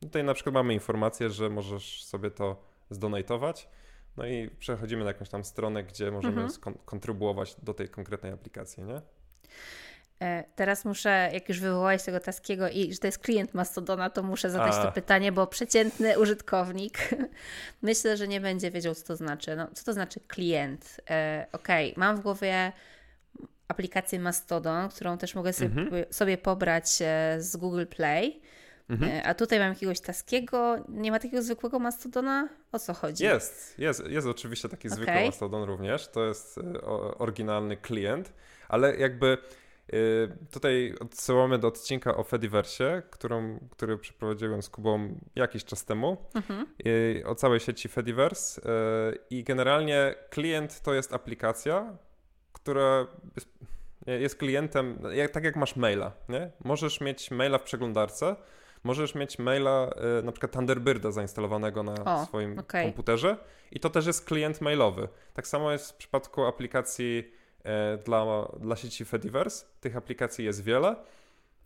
Tutaj 0.02 0.24
na 0.24 0.34
przykład 0.34 0.54
mamy 0.54 0.74
informację, 0.74 1.30
że 1.30 1.50
możesz 1.50 2.04
sobie 2.04 2.32
to 2.32 2.64
zdonatować. 2.90 3.70
No 4.18 4.26
i 4.26 4.50
przechodzimy 4.60 5.04
na 5.04 5.10
jakąś 5.10 5.30
tam 5.30 5.44
stronę, 5.44 5.84
gdzie 5.84 6.12
możemy 6.12 6.42
mhm. 6.42 6.50
skon- 6.50 6.86
kontrybuować 6.86 7.56
do 7.64 7.74
tej 7.74 7.90
konkretnej 7.90 8.32
aplikacji, 8.32 8.84
nie? 8.84 9.02
E, 10.22 10.44
teraz 10.56 10.86
muszę, 10.86 11.30
jak 11.34 11.50
już 11.50 11.60
wywołałeś 11.60 12.04
tego 12.04 12.20
Taskiego 12.20 12.70
i 12.70 12.94
że 12.94 13.00
to 13.00 13.08
jest 13.08 13.20
klient 13.20 13.54
Mastodona, 13.54 14.10
to 14.10 14.24
muszę 14.24 14.50
zadać 14.50 14.74
A. 14.76 14.86
to 14.86 14.92
pytanie, 14.92 15.32
bo 15.32 15.48
przeciętny 15.48 16.20
użytkownik 16.20 17.10
myślę, 17.82 18.18
że 18.18 18.28
nie 18.28 18.42
będzie 18.42 18.72
wiedział, 18.72 18.96
co 18.96 19.04
to 19.04 19.16
znaczy. 19.16 19.56
No, 19.56 19.68
co 19.74 19.86
to 19.86 19.94
znaczy 19.94 20.20
klient? 20.28 21.02
E, 21.10 21.48
Okej, 21.52 21.92
okay. 21.92 22.00
mam 22.00 22.18
w 22.18 22.20
głowie 22.20 22.72
aplikację 23.68 24.20
Mastodon, 24.20 24.90
którą 24.90 25.18
też 25.18 25.36
mogę 25.36 25.54
sobie, 25.54 25.82
mhm. 25.82 26.06
sobie 26.10 26.38
pobrać 26.38 26.86
e, 27.02 27.36
z 27.40 27.58
Google 27.58 27.86
Play. 27.86 28.42
Mhm. 28.90 29.12
E, 29.12 29.24
a 29.24 29.34
tutaj 29.34 29.60
mam 29.60 29.70
jakiegoś 29.70 30.00
taskiego, 30.00 30.76
nie 30.90 31.12
ma 31.12 31.20
takiego 31.20 31.44
zwykłego 31.44 31.80
Mastodona? 31.80 32.50
O 32.72 32.80
co 32.80 32.94
chodzi? 32.94 33.24
Jest, 33.24 33.80
jest, 33.80 34.08
jest 34.08 34.28
oczywiście 34.28 34.70
taki 34.70 34.88
okay. 34.88 34.96
zwykły 34.96 35.26
Mastodon 35.26 35.64
również. 35.64 36.08
To 36.08 36.26
jest 36.26 36.60
oryginalny 37.18 37.78
klient, 37.78 38.34
ale 38.68 38.96
jakby 38.96 39.38
tutaj 40.52 40.96
odsyłamy 41.00 41.60
do 41.60 41.68
odcinka 41.68 42.18
o 42.18 42.24
Fediverse, 42.24 43.04
którą, 43.10 43.60
który 43.72 43.98
przeprowadziłem 43.98 44.62
z 44.62 44.70
Kubą 44.70 45.20
jakiś 45.36 45.66
czas 45.66 45.86
temu, 45.86 46.18
mhm. 46.36 46.66
Y, 46.88 47.24
o 47.26 47.36
całej 47.36 47.60
sieci 47.60 47.90
Fediverse. 47.90 48.62
Y, 48.62 49.18
I 49.30 49.44
generalnie 49.44 50.16
klient 50.30 50.82
to 50.82 50.94
jest 50.94 51.14
aplikacja, 51.14 51.98
która 52.54 53.08
jest, 53.36 53.50
jest 54.06 54.36
klientem, 54.36 55.00
jak, 55.14 55.32
tak 55.32 55.44
jak 55.44 55.56
masz 55.56 55.76
maila. 55.76 56.12
Nie? 56.30 56.52
Możesz 56.64 57.02
mieć 57.02 57.32
maila 57.32 57.58
w 57.58 57.64
przeglądarce, 57.64 58.36
możesz 58.84 59.16
mieć 59.16 59.40
maila, 59.40 59.90
na 60.24 60.32
przykład 60.32 60.52
Thunderbirda 60.52 61.12
zainstalowanego 61.12 61.84
na 61.84 62.22
o, 62.22 62.26
swoim 62.26 62.60
okay. 62.60 62.84
komputerze 62.84 63.38
i 63.72 63.80
to 63.80 63.90
też 63.90 64.08
jest 64.08 64.26
klient 64.26 64.62
mailowy. 64.62 65.08
Tak 65.34 65.48
samo 65.48 65.72
jest 65.72 65.92
w 65.92 65.96
przypadku 65.96 66.46
aplikacji 66.46 67.32
dla, 68.06 68.48
dla 68.60 68.76
sieci 68.76 69.06
Fediverse. 69.06 69.66
Tych 69.80 69.98
aplikacji 69.98 70.46
jest 70.46 70.64
wiele. 70.64 70.96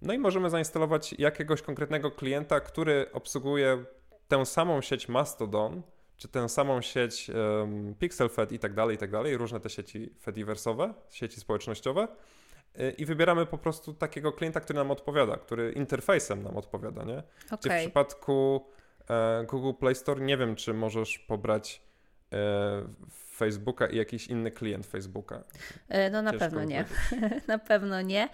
No 0.02 0.14
i 0.14 0.18
możemy 0.18 0.50
zainstalować 0.50 1.14
jakiegoś 1.14 1.62
konkretnego 1.62 2.12
klienta, 2.12 2.60
który 2.60 3.12
obsługuje 3.14 3.86
tę 4.28 4.46
samą 4.46 4.82
sieć 4.82 5.10
Mastodon, 5.10 5.82
czy 6.18 6.28
tę 6.28 6.50
samą 6.50 6.82
sieć 6.82 7.30
um, 7.30 7.96
PixelFed 8.00 8.52
i 8.52 8.60
tak 8.60 8.74
dalej, 8.74 8.96
i 8.96 9.00
tak 9.00 9.12
dalej, 9.12 9.38
różne 9.38 9.60
te 9.60 9.70
sieci 9.70 10.14
Fediverse'owe, 10.26 10.94
sieci 11.10 11.40
społecznościowe. 11.40 12.08
E, 12.76 12.92
I 12.92 13.06
wybieramy 13.06 13.46
po 13.46 13.58
prostu 13.58 13.94
takiego 13.94 14.32
klienta, 14.32 14.60
który 14.60 14.80
nam 14.80 14.92
odpowiada, 14.92 15.38
który 15.38 15.72
interfejsem 15.72 16.44
nam 16.44 16.58
odpowiada, 16.58 17.04
nie? 17.04 17.24
Okay. 17.46 17.58
Gdzie 17.62 17.78
w 17.78 17.82
przypadku 17.82 18.66
e, 19.10 19.46
Google 19.48 19.74
Play 19.80 19.96
Store 19.96 20.22
nie 20.22 20.38
wiem, 20.38 20.56
czy 20.56 20.74
możesz 20.74 21.20
pobrać 21.20 21.82
e, 22.34 22.38
Facebooka 23.40 23.88
i 23.88 23.98
jakiś 23.98 24.28
inny 24.28 24.52
klient 24.52 24.86
Facebooka? 24.86 25.44
E, 25.90 26.10
no 26.10 26.22
na 26.22 26.32
Ciężko 26.32 26.46
pewno 26.46 26.64
nie. 26.64 26.86
na 27.48 27.60
pewno 27.60 28.02
nie. 28.02 28.30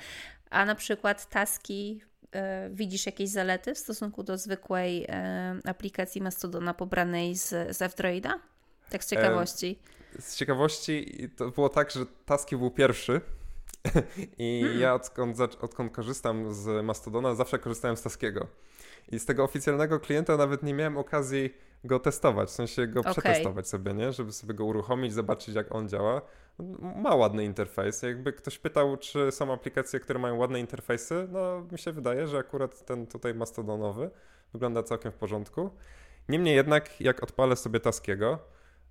A 0.49 0.65
na 0.65 0.75
przykład 0.75 1.29
taski, 1.29 2.01
e, 2.31 2.69
widzisz 2.69 3.05
jakieś 3.05 3.29
zalety 3.29 3.73
w 3.73 3.77
stosunku 3.77 4.23
do 4.23 4.37
zwykłej 4.37 5.05
e, 5.09 5.59
aplikacji 5.65 6.21
Mastodona 6.21 6.73
pobranej 6.73 7.35
z, 7.35 7.49
z 7.77 7.81
F-Droida? 7.81 8.39
Tak 8.89 9.03
z 9.03 9.09
ciekawości. 9.09 9.79
z 10.19 10.35
ciekawości 10.35 11.29
to 11.37 11.49
było 11.51 11.69
tak, 11.69 11.91
że 11.91 12.05
Taski 12.25 12.57
był 12.57 12.71
pierwszy. 12.71 13.21
I 14.37 14.61
hmm. 14.61 14.79
ja 14.79 14.93
odkąd, 14.93 15.39
odkąd 15.39 15.93
korzystam 15.93 16.53
z 16.53 16.85
Mastodona, 16.85 17.35
zawsze 17.35 17.59
korzystałem 17.59 17.97
z 17.97 18.01
Taskiego. 18.01 18.47
I 19.11 19.19
z 19.19 19.25
tego 19.25 19.43
oficjalnego 19.43 19.99
klienta 19.99 20.37
nawet 20.37 20.63
nie 20.63 20.73
miałem 20.73 20.97
okazji 20.97 21.53
go 21.85 21.99
testować, 21.99 22.49
w 22.49 22.51
sensie 22.51 22.87
go 22.87 22.99
okay. 22.99 23.11
przetestować 23.13 23.67
sobie, 23.67 23.93
nie? 23.93 24.11
Żeby 24.11 24.31
sobie 24.31 24.53
go 24.53 24.65
uruchomić, 24.65 25.13
zobaczyć 25.13 25.55
jak 25.55 25.75
on 25.75 25.89
działa. 25.89 26.21
Ma 26.95 27.15
ładny 27.15 27.45
interfejs. 27.45 28.01
Jakby 28.01 28.33
ktoś 28.33 28.59
pytał, 28.59 28.97
czy 28.97 29.31
są 29.31 29.53
aplikacje, 29.53 29.99
które 29.99 30.19
mają 30.19 30.37
ładne 30.37 30.59
interfejsy, 30.59 31.27
no 31.31 31.61
mi 31.71 31.79
się 31.79 31.91
wydaje, 31.91 32.27
że 32.27 32.37
akurat 32.37 32.85
ten 32.85 33.07
tutaj 33.07 33.33
mastodonowy 33.33 34.09
wygląda 34.53 34.83
całkiem 34.83 35.11
w 35.11 35.15
porządku. 35.15 35.69
Niemniej 36.29 36.55
jednak, 36.55 37.01
jak 37.01 37.23
odpalę 37.23 37.55
sobie 37.55 37.79
Taskiego, 37.79 38.39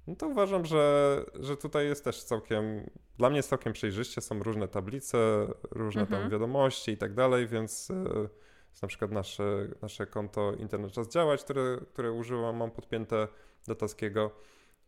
no 0.06 0.16
to 0.16 0.28
uważam, 0.28 0.64
że, 0.64 1.24
że 1.40 1.56
tutaj 1.56 1.86
jest 1.86 2.04
też 2.04 2.22
całkiem, 2.22 2.90
dla 3.18 3.28
mnie 3.28 3.36
jest 3.36 3.48
całkiem 3.48 3.72
przejrzyście, 3.72 4.20
są 4.20 4.42
różne 4.42 4.68
tablice, 4.68 5.46
różne 5.70 6.02
mhm. 6.02 6.22
tam 6.22 6.30
wiadomości 6.30 6.92
i 6.92 6.96
tak 6.96 7.14
dalej, 7.14 7.46
więc 7.46 7.90
e, 7.90 8.28
jest 8.74 8.82
na 8.82 8.88
przykład 8.88 9.10
nasze, 9.10 9.68
nasze 9.82 10.06
konto 10.06 10.52
Internet 10.52 10.92
Czas 10.92 11.08
Działać, 11.08 11.44
które, 11.44 11.78
które 11.92 12.12
używam, 12.12 12.56
mam 12.56 12.70
podpięte 12.70 13.28
do 13.66 13.74
Taskiego, 13.74 14.30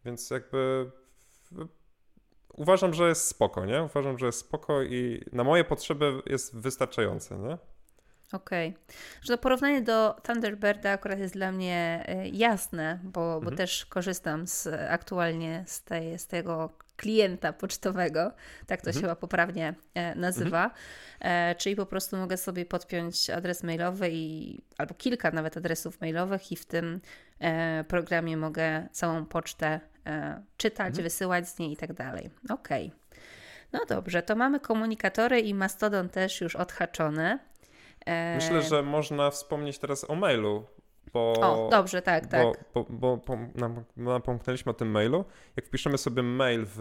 więc 0.05 0.31
jakby 0.31 0.91
uważam, 2.55 2.95
że 2.95 3.09
jest 3.09 3.29
spoko, 3.29 3.67
nie? 3.67 3.83
Uważam, 3.83 4.19
że 4.19 4.27
jest 4.27 4.39
spoko 4.39 4.83
i 4.83 5.25
na 5.33 5.45
moje 5.45 5.65
potrzeby 5.65 6.23
jest 6.27 6.57
wystarczające, 6.57 7.39
nie? 7.39 7.59
Okej. 8.33 8.69
Okay. 8.69 8.97
Że 9.23 9.37
to 9.37 9.43
porównanie 9.43 9.83
do 9.83 10.17
Thunderbirda 10.23 10.91
akurat 10.91 11.19
jest 11.19 11.35
dla 11.35 11.53
mnie 11.53 12.05
e, 12.07 12.29
jasne, 12.29 13.01
bo, 13.05 13.35
mhm. 13.35 13.45
bo 13.45 13.57
też 13.57 13.87
korzystam 13.87 14.47
z, 14.47 14.67
aktualnie 14.67 15.65
z, 15.67 15.85
tej, 15.85 16.19
z 16.19 16.27
tego 16.27 16.71
klienta 16.97 17.53
pocztowego, 17.53 18.33
tak 18.67 18.81
to 18.81 18.87
mhm. 18.87 18.95
się 18.95 19.01
chyba 19.01 19.17
poprawnie 19.17 19.75
e, 19.95 20.15
nazywa, 20.15 20.65
mhm. 20.65 20.81
e, 21.21 21.55
czyli 21.55 21.77
po 21.77 21.87
prostu 21.87 22.17
mogę 22.17 22.37
sobie 22.37 22.67
podpiąć 22.67 23.31
adres 23.31 23.63
mailowy 23.63 24.09
i, 24.13 24.61
albo 24.79 24.95
kilka 24.95 25.31
nawet 25.31 25.57
adresów 25.57 26.01
mailowych 26.01 26.53
i 26.53 26.57
w 26.57 26.67
tym 26.67 27.01
e, 27.41 27.85
programie 27.85 28.37
mogę 28.37 28.89
całą 28.93 29.27
pocztę 29.27 29.81
czytać, 30.57 30.89
mhm. 30.89 31.05
wysyłać 31.05 31.49
z 31.49 31.59
niej 31.59 31.73
i 31.73 31.77
tak 31.77 31.93
dalej. 31.93 32.31
Okej. 32.51 32.87
Okay. 32.87 33.21
No 33.73 33.81
dobrze, 33.89 34.23
to 34.23 34.37
mamy 34.37 34.61
komunikatory 34.61 35.41
i 35.41 35.55
Mastodon 35.55 36.09
też 36.09 36.41
już 36.41 36.57
odhaczony. 36.57 37.39
Myślę, 38.37 38.63
że 38.63 38.83
można 38.83 39.31
wspomnieć 39.31 39.79
teraz 39.79 40.11
o 40.11 40.15
mailu, 40.15 40.67
bo, 41.13 41.33
o, 41.33 41.71
dobrze, 41.71 42.03
tak, 42.03 42.27
tak. 42.27 42.47
Bo, 42.75 42.87
bo, 42.89 43.17
bo 43.17 43.39
napomknęliśmy 43.97 44.71
o 44.71 44.75
tym 44.75 44.91
mailu. 44.91 45.25
Jak 45.57 45.67
wpiszemy 45.67 45.99
sobie 45.99 46.23
mail 46.23 46.67
w, 46.67 46.79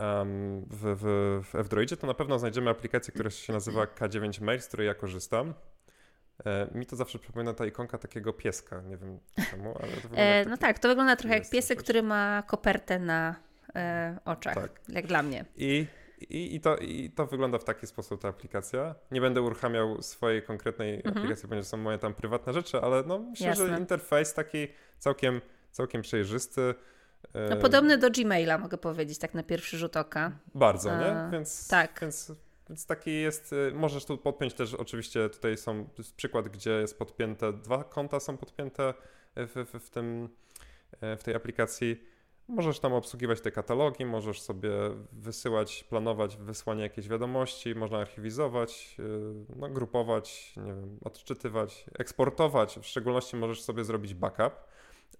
um, 0.00 0.66
w, 0.70 0.96
w, 1.00 1.40
w 1.46 1.54
F-Droidzie, 1.54 1.96
to 1.96 2.06
na 2.06 2.14
pewno 2.14 2.38
znajdziemy 2.38 2.70
aplikację, 2.70 3.14
która 3.14 3.30
się 3.30 3.52
nazywa 3.52 3.84
K9 3.84 4.42
Mail, 4.42 4.60
z 4.60 4.66
której 4.66 4.86
ja 4.86 4.94
korzystam. 4.94 5.54
E, 6.46 6.78
mi 6.78 6.86
to 6.86 6.96
zawsze 6.96 7.18
przypomina 7.18 7.54
ta 7.54 7.66
ikonka 7.66 7.98
takiego 7.98 8.32
pieska. 8.32 8.80
Nie 8.80 8.96
wiem 8.96 9.18
czemu, 9.50 9.74
ale 9.78 9.88
to 9.88 10.00
wygląda. 10.00 10.22
E, 10.22 10.44
no 10.44 10.56
tak, 10.56 10.78
to 10.78 10.88
wygląda 10.88 11.16
trochę 11.16 11.34
jak 11.34 11.50
piesek, 11.50 11.82
który 11.82 12.02
ma 12.02 12.42
kopertę 12.46 12.98
na 12.98 13.36
e, 13.74 14.18
oczach. 14.24 14.54
Tak. 14.54 14.80
Jak 14.88 15.06
dla 15.06 15.22
mnie. 15.22 15.44
I 15.56 15.86
i, 16.30 16.54
i, 16.54 16.60
to, 16.60 16.76
I 16.76 17.10
to 17.10 17.26
wygląda 17.26 17.58
w 17.58 17.64
taki 17.64 17.86
sposób 17.86 18.20
ta 18.20 18.28
aplikacja. 18.28 18.94
Nie 19.10 19.20
będę 19.20 19.42
uruchamiał 19.42 20.02
swojej 20.02 20.42
konkretnej 20.42 20.94
mhm. 20.94 21.16
aplikacji, 21.16 21.48
ponieważ 21.48 21.66
są 21.66 21.76
moje 21.76 21.98
tam 21.98 22.14
prywatne 22.14 22.52
rzeczy, 22.52 22.80
ale 22.80 23.02
no 23.06 23.18
myślę, 23.18 23.46
Jasne. 23.46 23.68
że 23.68 23.78
interfejs 23.78 24.34
taki 24.34 24.68
całkiem, 24.98 25.40
całkiem 25.70 26.02
przejrzysty. 26.02 26.74
No, 27.50 27.56
podobny 27.56 27.98
do 27.98 28.10
Gmaila, 28.10 28.58
mogę 28.58 28.78
powiedzieć, 28.78 29.18
tak 29.18 29.34
na 29.34 29.42
pierwszy 29.42 29.78
rzut 29.78 29.96
oka. 29.96 30.32
Bardzo, 30.54 30.98
nie? 30.98 31.28
Więc, 31.32 31.68
tak. 31.68 31.98
Więc, 32.00 32.32
więc 32.68 32.86
taki 32.86 33.20
jest. 33.20 33.52
Y, 33.52 33.72
możesz 33.74 34.04
tu 34.04 34.18
podpiąć 34.18 34.54
też, 34.54 34.74
oczywiście 34.74 35.28
tutaj 35.28 35.56
są 35.56 35.88
przykład, 36.16 36.48
gdzie 36.48 36.70
jest 36.70 36.98
podpięte, 36.98 37.52
dwa 37.52 37.84
konta 37.84 38.20
są 38.20 38.36
podpięte 38.36 38.94
w, 39.36 39.66
w, 39.72 39.86
w, 39.86 39.90
tym, 39.90 40.28
e, 41.00 41.16
w 41.16 41.22
tej 41.22 41.34
aplikacji. 41.34 42.11
Możesz 42.52 42.80
tam 42.80 42.92
obsługiwać 42.92 43.40
te 43.40 43.50
katalogi, 43.50 44.06
możesz 44.06 44.40
sobie 44.40 44.70
wysyłać, 45.12 45.84
planować 45.84 46.36
wysłanie 46.36 46.82
jakiejś 46.82 47.08
wiadomości, 47.08 47.74
można 47.74 47.98
archiwizować, 47.98 48.96
y, 48.98 49.56
no, 49.56 49.68
grupować, 49.68 50.56
nie 50.56 50.74
wiem, 50.74 50.98
odczytywać, 51.04 51.84
eksportować. 51.98 52.78
W 52.78 52.86
szczególności 52.86 53.36
możesz 53.36 53.62
sobie 53.62 53.84
zrobić 53.84 54.14
backup, 54.14 54.52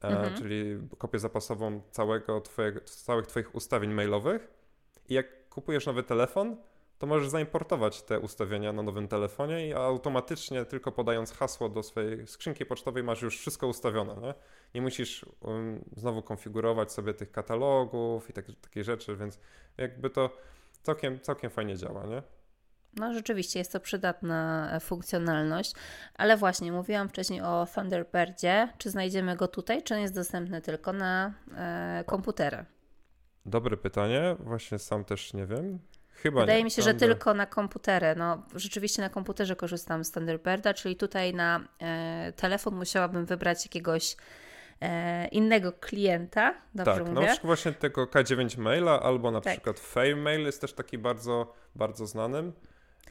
e, 0.03 0.09
mhm. 0.09 0.37
czyli 0.37 0.79
kopię 0.99 1.19
zapasową 1.19 1.81
całego 1.91 2.41
twojego, 2.41 2.81
całych 2.81 3.27
Twoich 3.27 3.55
ustawień 3.55 3.93
mailowych. 3.93 4.49
I 5.09 5.15
jak 5.15 5.49
kupujesz 5.49 5.87
nowy 5.87 6.03
telefon, 6.03 6.57
to 7.03 7.07
możesz 7.07 7.29
zaimportować 7.29 8.03
te 8.03 8.21
ustawienia 8.21 8.73
na 8.73 8.83
nowym 8.83 9.09
telefonie 9.09 9.69
i 9.69 9.73
automatycznie, 9.75 10.65
tylko 10.65 10.93
podając 10.93 11.33
hasło 11.33 11.69
do 11.69 11.83
swojej 11.83 12.27
skrzynki 12.27 12.67
pocztowej, 12.67 13.03
masz 13.03 13.23
już 13.23 13.39
wszystko 13.39 13.67
ustawione. 13.67 14.15
Nie, 14.21 14.35
nie 14.75 14.83
musisz 14.83 15.27
um, 15.41 15.85
znowu 15.97 16.23
konfigurować 16.23 16.93
sobie 16.93 17.15
tych 17.15 17.33
katalogów 17.33 18.31
i 18.31 18.33
tak, 18.33 18.47
takie 18.61 18.85
rzeczy, 18.85 19.17
więc 19.17 19.39
jakby 19.79 20.11
to 20.11 20.37
całkiem, 20.83 21.21
całkiem 21.21 21.51
fajnie 21.51 21.77
działa, 21.77 22.07
nie? 22.07 22.23
No, 22.97 23.15
rzeczywiście 23.15 23.59
jest 23.59 23.73
to 23.73 23.81
przydatna 23.81 24.71
e, 24.73 24.81
funkcjonalność, 24.81 25.75
ale 26.15 26.37
właśnie 26.37 26.73
mówiłam 26.73 27.09
wcześniej 27.09 27.41
o 27.41 27.67
Thunderbirdzie. 27.75 28.69
Czy 28.79 28.91
znajdziemy 28.91 29.37
go 29.37 29.49
tutaj, 29.49 29.83
czy 29.83 29.95
on 29.95 30.01
jest 30.01 30.15
dostępny 30.15 30.61
tylko 30.61 30.93
na 30.93 31.35
e, 31.57 32.05
komputery? 32.07 32.65
Dobre 33.47 33.77
pytanie, 33.77 34.37
właśnie 34.39 34.79
sam 34.79 35.05
też 35.05 35.35
nie 35.35 35.47
wiem. 35.47 35.79
Chyba 36.23 36.41
Wydaje 36.41 36.59
nie. 36.59 36.65
mi 36.65 36.71
się, 36.71 36.83
że 36.83 36.95
tylko 36.95 37.35
na 37.35 37.47
komputery. 37.47 38.15
No, 38.17 38.43
rzeczywiście 38.55 39.03
na 39.03 39.09
komputerze 39.09 39.57
korzystam 39.57 40.05
z 40.05 40.13
Thunderbirda, 40.13 40.75
czyli 40.75 40.97
tutaj 40.97 41.35
na 41.35 41.61
e, 41.81 42.33
telefon 42.37 42.75
musiałabym 42.75 43.27
wybrać 43.27 43.65
jakiegoś 43.65 44.17
e, 44.81 45.29
innego 45.29 45.73
klienta. 45.73 46.55
Dobrze 46.75 46.95
tak, 46.95 47.09
mówię? 47.09 47.15
na 47.15 47.21
przykład 47.27 47.47
właśnie 47.47 47.73
tego 47.73 48.07
K9 48.07 48.59
Maila 48.59 49.01
albo 49.03 49.31
na 49.31 49.41
Tak. 49.41 49.53
przykład 49.53 49.81
Fame 49.81 50.17
Mail 50.17 50.41
jest 50.47 50.61
też 50.61 50.73
taki 50.73 50.99
bardzo, 50.99 51.55
bardzo 51.75 52.07
znanym. 52.07 52.53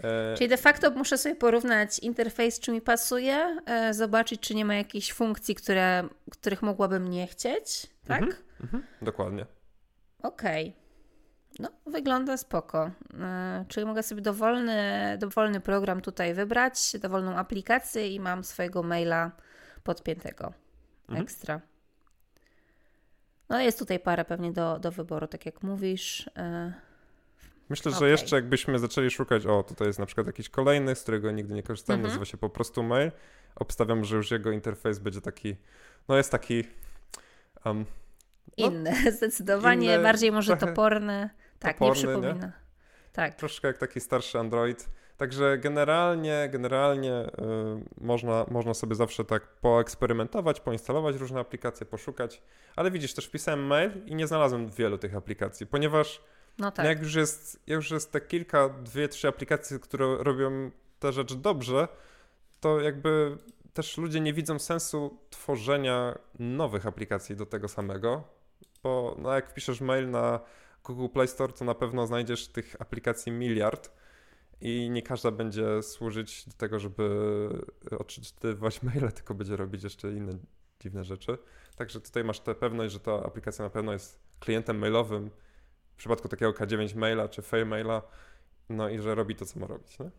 E, 0.03 0.35
Czyli 0.37 0.49
de 0.49 0.57
facto 0.57 0.91
muszę 0.91 1.17
sobie 1.17 1.35
porównać 1.35 1.99
interfejs, 1.99 2.59
czy 2.59 2.71
mi 2.71 2.81
pasuje, 2.81 3.57
e, 3.65 3.93
zobaczyć, 3.93 4.41
czy 4.41 4.55
nie 4.55 4.65
ma 4.65 4.75
jakichś 4.75 5.13
funkcji, 5.13 5.55
które, 5.55 6.03
których 6.31 6.61
mogłabym 6.61 7.09
nie 7.09 7.27
chcieć, 7.27 7.87
tak? 8.07 8.21
Mhm. 8.21 8.43
mhm, 8.61 8.83
dokładnie. 9.01 9.45
Okej. 10.23 10.80
No, 11.59 11.69
wygląda 11.85 12.37
spoko. 12.37 12.91
E, 13.19 13.65
czyli 13.67 13.85
mogę 13.85 14.03
sobie 14.03 14.21
dowolny, 14.21 15.17
dowolny 15.19 15.59
program 15.59 16.01
tutaj 16.01 16.33
wybrać, 16.33 16.95
dowolną 16.99 17.35
aplikację 17.35 18.09
i 18.09 18.19
mam 18.19 18.43
swojego 18.43 18.83
maila 18.83 19.31
podpiętego. 19.83 20.53
Mhm. 21.01 21.21
Ekstra. 21.23 21.61
No, 23.49 23.59
jest 23.61 23.79
tutaj 23.79 23.99
parę 23.99 24.25
pewnie 24.25 24.51
do, 24.51 24.79
do 24.79 24.91
wyboru, 24.91 25.27
tak 25.27 25.45
jak 25.45 25.63
mówisz. 25.63 26.29
E, 26.37 26.73
Myślę, 27.69 27.91
że 27.91 27.97
Okej. 27.97 28.11
jeszcze 28.11 28.35
jakbyśmy 28.35 28.79
zaczęli 28.79 29.09
szukać, 29.09 29.45
o 29.45 29.63
tutaj 29.63 29.87
jest 29.87 29.99
na 29.99 30.05
przykład 30.05 30.27
jakiś 30.27 30.49
kolejny, 30.49 30.95
z 30.95 31.01
którego 31.01 31.31
nigdy 31.31 31.53
nie 31.53 31.63
korzystałem, 31.63 31.99
Mhm. 31.99 32.09
nazywa 32.09 32.25
się 32.25 32.37
po 32.37 32.49
prostu 32.49 32.83
Mail. 32.83 33.11
Obstawiam, 33.55 34.05
że 34.05 34.15
już 34.15 34.31
jego 34.31 34.51
interfejs 34.51 34.99
będzie 34.99 35.21
taki, 35.21 35.55
no 36.07 36.17
jest 36.17 36.31
taki 36.31 36.63
um, 37.65 37.85
No, 38.57 38.67
inny, 38.67 38.93
zdecydowanie, 39.17 39.93
inny, 39.93 40.03
bardziej 40.03 40.31
może 40.31 40.57
toporny. 40.67 41.29
Tak, 41.59 41.77
toporny, 41.77 42.03
nie 42.03 42.07
nie? 42.07 42.19
przypomina. 42.19 42.51
Tak. 43.13 43.35
troszkę 43.35 43.67
jak 43.67 43.77
taki 43.77 43.99
starszy 43.99 44.39
Android. 44.39 44.89
Także 45.17 45.57
generalnie, 45.57 46.49
generalnie 46.51 47.13
y, 47.13 47.31
można, 48.01 48.45
można 48.51 48.73
sobie 48.73 48.95
zawsze 48.95 49.25
tak 49.25 49.47
poeksperymentować, 49.47 50.59
poinstalować 50.59 51.15
różne 51.15 51.39
aplikacje, 51.39 51.85
poszukać. 51.85 52.41
Ale 52.75 52.91
widzisz, 52.91 53.13
też 53.13 53.25
wpisałem 53.25 53.65
mail 53.65 53.91
i 54.05 54.15
nie 54.15 54.27
znalazłem 54.27 54.69
wielu 54.69 54.97
tych 54.97 55.15
aplikacji, 55.15 55.67
ponieważ 55.67 56.21
No 56.57 56.71
tak. 56.71 56.83
No 56.83 56.89
jak 56.89 56.99
już 56.99 57.15
jest, 57.15 57.59
jak 57.67 57.75
już 57.75 57.91
jest 57.91 58.11
te 58.11 58.21
kilka, 58.21 58.69
dwie, 58.69 59.07
trzy 59.07 59.27
aplikacje, 59.27 59.79
które 59.79 60.17
robią 60.19 60.71
tę 60.99 61.11
rzecz 61.11 61.33
dobrze, 61.33 61.87
to 62.59 62.79
jakby 62.79 63.37
też 63.73 63.97
ludzie 63.97 64.19
nie 64.19 64.33
widzą 64.33 64.59
sensu 64.59 65.17
tworzenia 65.29 66.19
nowych 66.39 66.85
aplikacji 66.85 67.35
do 67.35 67.45
tego 67.45 67.67
samego, 67.67 68.23
bo 68.83 69.15
no 69.19 69.33
jak 69.33 69.49
wpiszesz 69.49 69.81
mail 69.81 70.09
na 70.09 70.39
Google 70.83 71.07
Play 71.07 71.27
Store, 71.27 71.53
to 71.53 71.65
na 71.65 71.75
pewno 71.75 72.07
znajdziesz 72.07 72.47
tych 72.47 72.75
aplikacji 72.79 73.31
miliard 73.31 73.91
i 74.61 74.89
nie 74.89 75.01
każda 75.01 75.31
będzie 75.31 75.83
służyć 75.83 76.45
do 76.45 76.53
tego, 76.53 76.79
żeby 76.79 77.09
odczytywać 77.99 78.81
maile, 78.83 79.11
tylko 79.11 79.33
będzie 79.33 79.55
robić 79.55 79.83
jeszcze 79.83 80.11
inne 80.13 80.31
dziwne 80.79 81.03
rzeczy. 81.03 81.37
Także 81.75 82.01
tutaj 82.01 82.23
masz 82.23 82.39
tę 82.39 82.55
pewność, 82.55 82.93
że 82.93 82.99
ta 82.99 83.13
aplikacja 83.13 83.65
na 83.65 83.69
pewno 83.69 83.93
jest 83.93 84.19
klientem 84.39 84.79
mailowym, 84.79 85.31
w 85.93 85.95
przypadku 85.95 86.27
takiego 86.27 86.51
K9 86.51 86.95
maila 86.95 87.27
czy 87.27 87.41
Fail 87.41 87.67
maila, 87.67 88.01
no 88.69 88.89
i 88.89 88.99
że 88.99 89.15
robi 89.15 89.35
to, 89.35 89.45
co 89.45 89.59
ma 89.59 89.67
robić. 89.67 89.99
Nie? 89.99 90.11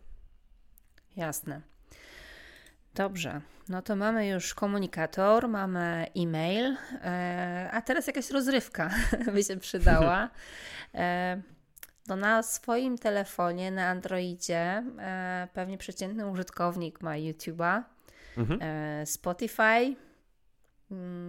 Jasne. 1.15 1.72
Dobrze, 2.95 3.41
no 3.69 3.81
to 3.81 3.95
mamy 3.95 4.27
już 4.27 4.53
komunikator, 4.53 5.47
mamy 5.47 6.07
e-mail, 6.17 6.75
e, 7.03 7.69
a 7.73 7.81
teraz 7.81 8.07
jakaś 8.07 8.29
rozrywka 8.31 8.89
by 9.33 9.43
się 9.43 9.57
przydała. 9.57 10.29
E, 10.95 11.41
no 12.07 12.15
na 12.15 12.43
swoim 12.43 12.97
telefonie, 12.97 13.71
na 13.71 13.87
Androidzie, 13.87 14.83
e, 14.99 15.47
pewnie 15.53 15.77
przeciętny 15.77 16.27
użytkownik 16.27 17.01
ma 17.01 17.11
YouTube'a, 17.11 17.81
Mhm. 18.37 18.59
Spotify, 19.05 19.95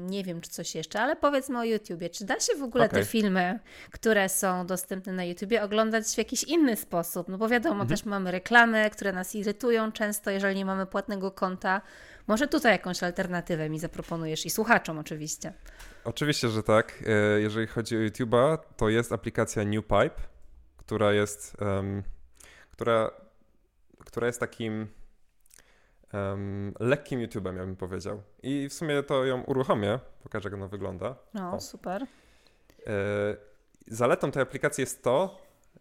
nie 0.06 0.24
wiem 0.24 0.40
czy 0.40 0.50
coś 0.50 0.74
jeszcze, 0.74 1.00
ale 1.00 1.16
powiedzmy 1.16 1.58
o 1.58 1.64
YouTubie. 1.64 2.10
Czy 2.10 2.24
da 2.24 2.40
się 2.40 2.54
w 2.58 2.62
ogóle 2.62 2.88
te 2.88 2.96
Okej. 2.96 3.04
filmy, 3.04 3.58
które 3.90 4.28
są 4.28 4.66
dostępne 4.66 5.12
na 5.12 5.24
YouTubie, 5.24 5.62
oglądać 5.62 6.06
w 6.06 6.18
jakiś 6.18 6.42
inny 6.44 6.76
sposób? 6.76 7.28
No 7.28 7.38
bo 7.38 7.48
wiadomo, 7.48 7.74
Mhm. 7.74 7.88
też 7.88 8.04
mamy 8.04 8.30
reklamy, 8.30 8.90
które 8.90 9.12
nas 9.12 9.34
irytują 9.34 9.92
często, 9.92 10.30
jeżeli 10.30 10.56
nie 10.56 10.64
mamy 10.64 10.86
płatnego 10.86 11.30
konta. 11.30 11.80
Może 12.26 12.48
tutaj 12.48 12.72
jakąś 12.72 13.02
alternatywę 13.02 13.70
mi 13.70 13.78
zaproponujesz 13.78 14.46
i 14.46 14.50
słuchaczom 14.50 14.98
oczywiście. 14.98 15.52
Oczywiście, 16.04 16.48
że 16.48 16.62
tak. 16.62 17.02
E, 17.06 17.40
Jeżeli 17.40 17.66
chodzi 17.66 17.96
o 17.96 18.00
YouTube'a, 18.00 18.58
to 18.76 18.88
jest 18.88 19.12
aplikacja 19.12 19.64
NewPipe, 19.64 20.10
która 20.76 21.12
jest, 21.12 21.56
em, 21.62 22.02
która, 22.72 23.10
która 24.04 24.26
jest 24.26 24.40
takim 24.40 24.86
em, 26.14 26.74
lekkim 26.80 27.20
YouTube'em, 27.20 27.56
ja 27.56 27.64
bym 27.64 27.76
powiedział. 27.76 28.22
I 28.42 28.68
w 28.68 28.74
sumie 28.74 29.02
to 29.02 29.24
ją 29.24 29.42
uruchomię, 29.42 29.98
pokażę 30.22 30.48
jak 30.48 30.54
ona 30.54 30.68
wygląda. 30.68 31.14
No, 31.34 31.52
O. 31.54 31.60
super. 31.60 32.02
E, 32.86 32.86
Zaletą 33.88 34.30
tej 34.30 34.42
aplikacji 34.42 34.82
jest 34.82 35.02
to, 35.02 35.38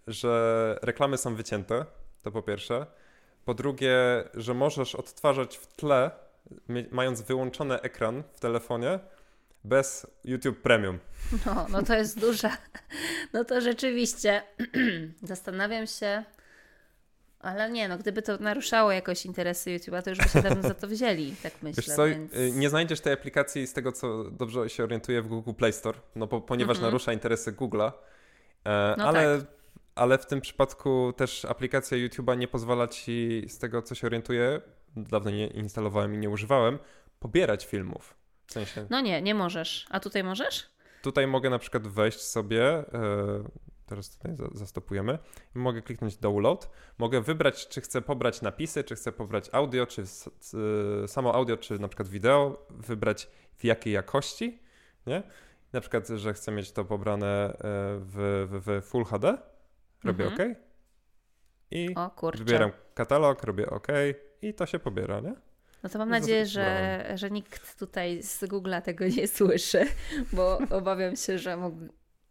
że 0.08 0.76
reklamy 0.82 1.18
są 1.18 1.36
wycięte, 1.36 1.86
to 2.24 2.32
po 2.32 2.42
pierwsze. 2.42 2.86
Po 3.46 3.54
drugie, 3.54 3.96
że 4.34 4.54
możesz 4.54 4.96
odtwarzać 4.96 5.58
w 5.58 5.68
tle, 5.68 6.12
mając 6.92 7.22
wyłączony 7.22 7.82
ekran 7.82 8.24
w 8.34 8.40
telefonie, 8.40 9.00
bez 9.64 10.08
YouTube 10.26 10.62
Premium. 10.62 11.00
No, 11.46 11.66
no 11.70 11.84
to 11.84 11.96
jest 11.96 12.20
duża. 12.20 12.58
No 13.34 13.44
to 13.46 13.62
rzeczywiście 13.62 14.44
zastanawiam 15.24 15.88
się, 15.88 16.24
ale 17.44 17.70
nie, 17.72 17.88
no 17.88 17.98
gdyby 17.98 18.22
to 18.22 18.38
naruszało 18.38 18.92
jakoś 18.92 19.26
interesy 19.26 19.70
YouTube'a, 19.70 20.02
to 20.04 20.10
już 20.10 20.20
by 20.20 20.30
się 20.30 20.42
dawno 20.42 20.62
za 20.62 20.74
to 20.74 20.88
wzięli, 20.88 21.36
tak 21.44 21.54
myślę. 21.62 21.84
Wiesz 21.88 21.96
co, 21.96 22.06
więc... 22.06 22.34
y, 22.34 22.52
nie 22.52 22.70
znajdziesz 22.70 23.00
tej 23.02 23.14
aplikacji 23.14 23.68
z 23.68 23.74
tego, 23.74 23.92
co 23.92 24.24
dobrze 24.24 24.70
się 24.70 24.84
orientuję 24.84 25.22
w 25.22 25.28
Google 25.28 25.54
Play 25.54 25.74
Store, 25.74 26.00
no 26.16 26.28
bo, 26.28 26.42
ponieważ 26.42 26.78
Mhm. 26.78 26.92
narusza 26.92 27.14
interesy 27.14 27.52
Google'a, 27.54 27.92
e, 28.66 28.96
No 28.98 29.06
ale, 29.08 29.38
tak. 29.38 29.48
ale 29.96 30.18
w 30.18 30.26
tym 30.26 30.42
przypadku 30.42 31.14
też 31.18 31.46
aplikacja 31.46 31.98
YouTube'a 31.98 32.38
nie 32.38 32.48
pozwala 32.48 32.88
ci, 32.88 33.46
z 33.48 33.58
tego 33.58 33.82
co 33.82 33.96
się 33.96 34.08
orientuję, 34.08 34.62
dawno 34.96 35.32
nie 35.32 35.48
instalowałem 35.48 36.14
i 36.14 36.18
nie 36.18 36.30
używałem, 36.30 36.80
pobierać 37.20 37.66
filmów. 37.66 38.14
W 38.48 38.52
sensie, 38.54 38.86
No 38.90 39.02
nie, 39.02 39.22
nie 39.22 39.36
możesz. 39.36 39.86
A 39.90 40.00
tutaj 40.00 40.24
możesz? 40.24 40.74
tutaj 41.02 41.28
mogę 41.28 41.50
na 41.50 41.60
przykład 41.60 41.88
wejść 41.88 42.22
sobie, 42.22 42.64
e, 42.70 42.84
teraz 43.86 44.18
tutaj 44.18 44.36
za- 44.36 44.50
zastopujemy, 44.54 45.20
mogę 45.54 45.82
kliknąć 45.82 46.18
download, 46.18 46.70
mogę 46.98 47.22
wybrać, 47.22 47.68
czy 47.68 47.82
chcę 47.82 48.02
pobrać 48.02 48.42
napisy, 48.42 48.84
czy 48.84 48.96
chcę 48.96 49.12
pobrać 49.12 49.50
audio, 49.52 49.86
czy 49.86 50.04
samo 51.08 51.36
audio, 51.36 51.58
czy 51.58 51.80
na 51.80 51.88
przykład 51.88 52.08
wideo, 52.08 52.68
wybrać 52.70 53.30
w 53.58 53.64
jakiej 53.64 53.94
jakości, 53.94 54.60
nie? 55.08 55.24
Na 55.74 55.82
przykład, 55.82 56.08
że 56.08 56.34
chcę 56.34 56.52
mieć 56.52 56.72
to 56.72 56.86
pobrane 56.86 57.28
e, 57.28 57.56
w, 58.00 58.48
w, 58.52 58.82
w 58.82 58.86
Full 58.86 59.06
HD, 59.06 59.38
robię 60.04 60.26
Mhm. 60.26 60.52
OK 60.52 60.58
i 61.72 61.94
wybieram 62.46 62.72
katalog, 62.94 63.44
robię 63.44 63.70
OK 63.70 63.88
i 64.42 64.54
to 64.54 64.66
się 64.66 64.80
pobiera, 64.80 65.20
nie? 65.20 65.36
No 65.84 65.90
to 65.90 66.00
mam 66.00 66.10
nadzieję, 66.10 66.46
że, 66.46 67.12
że 67.16 67.32
nikt 67.32 67.80
tutaj 67.80 68.24
z 68.24 68.44
Google'a 68.44 68.82
tego 68.82 69.06
nie 69.08 69.28
słyszy, 69.28 69.86
bo 70.34 70.58
obawiam 70.78 71.16
się, 71.16 71.38
że 71.38 71.58
mógł, 71.58 71.78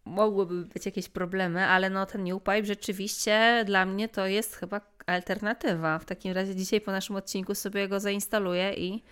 mogłyby 0.05 0.65
być 0.65 0.87
jakieś 0.87 1.09
problemy, 1.09 1.67
ale 1.67 1.91
no 1.91 2.07
ten 2.07 2.25
NewPipe 2.25 2.65
rzeczywiście 2.65 3.63
dla 3.67 3.87
mnie 3.87 4.09
to 4.09 4.27
jest 4.27 4.57
chyba 4.57 4.81
alternatywa. 5.07 5.99
W 5.99 6.05
takim 6.05 6.33
razie 6.33 6.55
dzisiaj 6.57 6.81
po 6.81 6.93
naszym 6.93 7.17
odcinku 7.17 7.55
sobie 7.55 7.89
go 7.89 8.01
zainstaluję 8.01 8.75
i 8.75 9.03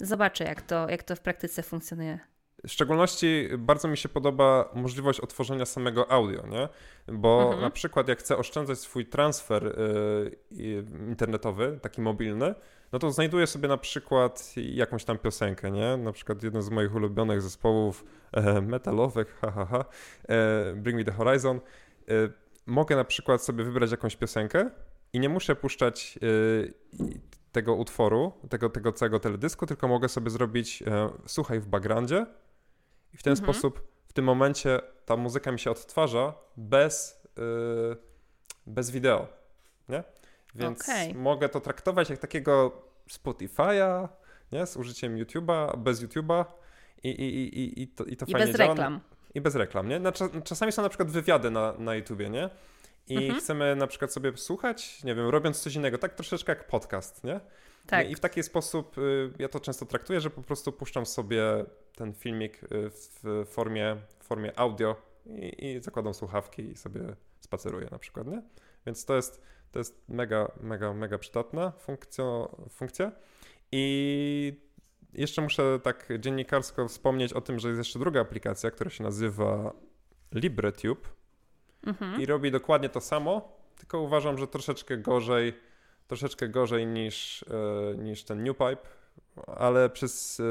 zobaczę, 0.00 0.44
jak 0.44 0.62
to, 0.62 0.88
jak 0.88 1.02
to 1.02 1.16
w 1.16 1.20
praktyce 1.20 1.62
funkcjonuje. 1.62 2.18
W 2.66 2.70
szczególności 2.72 3.48
bardzo 3.58 3.88
mi 3.88 3.96
się 3.96 4.08
podoba 4.08 4.70
możliwość 4.74 5.20
otworzenia 5.20 5.66
samego 5.66 6.10
audio, 6.10 6.46
nie? 6.46 6.68
Bo 7.14 7.42
Mhm. 7.42 7.60
na 7.60 7.70
przykład 7.70 8.08
jak 8.08 8.18
chcę 8.18 8.36
oszczędzać 8.36 8.78
swój 8.78 9.06
transfer 9.06 9.66
y, 9.66 9.70
y, 10.52 10.84
internetowy, 11.08 11.78
taki 11.82 12.00
mobilny, 12.00 12.54
no 12.92 12.98
to 12.98 13.10
znajduję 13.12 13.46
sobie 13.46 13.68
na 13.68 13.76
przykład 13.76 14.54
jakąś 14.56 15.04
tam 15.04 15.18
piosenkę, 15.18 15.70
nie? 15.70 15.96
Na 15.96 16.12
przykład 16.12 16.42
jeden 16.42 16.62
z 16.62 16.70
moich 16.70 16.94
ulubionych 16.94 17.42
zespołów 17.42 18.04
e, 18.32 18.60
metalowych, 18.60 19.38
ha, 19.40 19.50
ha, 19.50 19.66
ha, 19.66 19.84
e, 20.28 20.72
Bring 20.74 20.98
Me 20.98 21.04
The 21.04 21.12
Horizon. 21.12 21.56
E, 21.56 21.60
mogę 22.66 22.96
na 22.96 23.04
przykład 23.04 23.42
sobie 23.42 23.64
wybrać 23.64 23.90
jakąś 23.90 24.16
piosenkę 24.16 24.70
i 25.12 25.20
nie 25.20 25.28
muszę 25.28 25.56
puszczać 25.56 26.18
y, 26.22 26.74
tego 27.52 27.74
utworu, 27.74 28.32
tego, 28.50 28.70
tego 28.70 28.92
całego 28.92 29.20
teledysku, 29.20 29.66
tylko 29.66 29.88
mogę 29.88 30.08
sobie 30.08 30.30
zrobić 30.30 30.82
e, 30.82 31.10
słuchaj 31.26 31.60
w 31.60 31.66
backgroundzie 31.66 32.26
i 33.14 33.16
w 33.16 33.22
ten 33.22 33.30
Mhm. 33.32 33.54
sposób 33.54 33.88
w 34.06 34.12
tym 34.12 34.24
momencie 34.24 34.80
ta 35.06 35.16
muzyka 35.16 35.52
mi 35.52 35.58
się 35.58 35.70
odtwarza 35.70 36.34
bez, 36.56 37.24
y, 37.38 37.96
bez 38.66 38.90
wideo, 38.90 39.28
nie? 39.88 40.04
Więc 40.54 40.80
Okej. 40.80 41.14
mogę 41.14 41.48
to 41.48 41.60
traktować 41.60 42.10
jak 42.10 42.18
takiego 42.18 42.82
Spotify'a, 43.10 44.08
nie? 44.52 44.66
Z 44.66 44.76
użyciem 44.76 45.16
YouTube'a, 45.16 45.78
bez 45.78 46.02
YouTube'a 46.02 46.44
i, 47.02 47.08
i, 47.08 47.24
i, 47.24 47.60
i, 47.60 47.82
i, 47.82 47.88
to, 47.88 48.04
i 48.04 48.16
to 48.16 48.26
I 48.26 48.32
fajnie 48.32 48.46
bez 48.46 48.56
działa. 48.56 48.70
reklam. 48.70 49.00
i 49.34 49.40
bez 49.40 49.54
reklam, 49.54 49.88
nie? 49.88 50.00
Czasami 50.44 50.72
są 50.72 50.82
na 50.82 50.88
przykład 50.88 51.10
wywiady 51.10 51.50
na, 51.50 51.72
na 51.78 51.94
YouTubie, 51.94 52.30
nie? 52.30 52.50
I 53.08 53.16
mhm. 53.16 53.40
chcemy 53.40 53.76
na 53.76 53.86
przykład 53.86 54.12
sobie 54.12 54.36
słuchać, 54.36 55.04
nie 55.04 55.14
wiem, 55.14 55.28
robiąc 55.28 55.60
coś 55.60 55.74
innego, 55.74 55.98
tak 55.98 56.14
troszeczkę 56.14 56.52
jak 56.52 56.66
podcast, 56.66 57.24
nie? 57.24 57.40
Tak. 57.86 58.10
I 58.10 58.14
w 58.14 58.20
taki 58.20 58.42
sposób 58.42 58.98
y, 58.98 59.32
ja 59.38 59.48
to 59.48 59.60
często 59.60 59.86
traktuję, 59.86 60.20
że 60.20 60.30
po 60.30 60.42
prostu 60.42 60.72
puszczam 60.72 61.06
sobie 61.06 61.42
ten 61.96 62.14
filmik 62.14 62.62
y, 62.62 62.66
w 63.22 63.46
formie, 63.46 63.96
w 64.18 64.24
formie 64.24 64.58
audio 64.58 64.96
i, 65.26 65.66
i 65.66 65.80
zakładam 65.80 66.14
słuchawki 66.14 66.62
i 66.62 66.76
sobie 66.76 67.00
spaceruję 67.40 67.88
na 67.90 67.98
przykład, 67.98 68.26
nie? 68.26 68.42
Więc 68.86 69.04
to 69.04 69.16
jest, 69.16 69.42
to 69.72 69.78
jest 69.78 70.08
mega, 70.08 70.52
mega, 70.60 70.92
mega 70.94 71.18
przydatna 71.18 71.70
funkcja, 71.70 72.24
funkcja. 72.70 73.12
I 73.72 74.70
jeszcze 75.12 75.42
muszę 75.42 75.80
tak 75.82 76.08
dziennikarsko 76.18 76.88
wspomnieć 76.88 77.32
o 77.32 77.40
tym, 77.40 77.58
że 77.58 77.68
jest 77.68 77.78
jeszcze 77.78 77.98
druga 77.98 78.20
aplikacja, 78.20 78.70
która 78.70 78.90
się 78.90 79.04
nazywa 79.04 79.72
LibreTube 80.32 81.08
mhm. 81.86 82.20
i 82.20 82.26
robi 82.26 82.50
dokładnie 82.50 82.88
to 82.88 83.00
samo, 83.00 83.60
tylko 83.76 84.00
uważam, 84.00 84.38
że 84.38 84.46
troszeczkę 84.46 84.98
gorzej, 84.98 85.52
troszeczkę 86.06 86.48
gorzej 86.48 86.86
niż, 86.86 87.42
e, 87.42 87.96
niż 87.96 88.24
ten 88.24 88.42
NewPipe, 88.44 88.88
ale 89.46 89.90
przez, 89.90 90.40
e, 90.40 90.44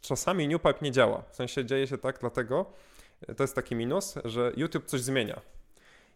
czasami 0.00 0.48
NewPipe 0.48 0.78
nie 0.82 0.90
działa. 0.90 1.22
W 1.30 1.36
sensie 1.36 1.64
dzieje 1.64 1.86
się 1.86 1.98
tak 1.98 2.18
dlatego, 2.20 2.72
to 3.36 3.44
jest 3.44 3.54
taki 3.54 3.74
minus, 3.74 4.14
że 4.24 4.52
YouTube 4.56 4.84
coś 4.84 5.00
zmienia. 5.00 5.40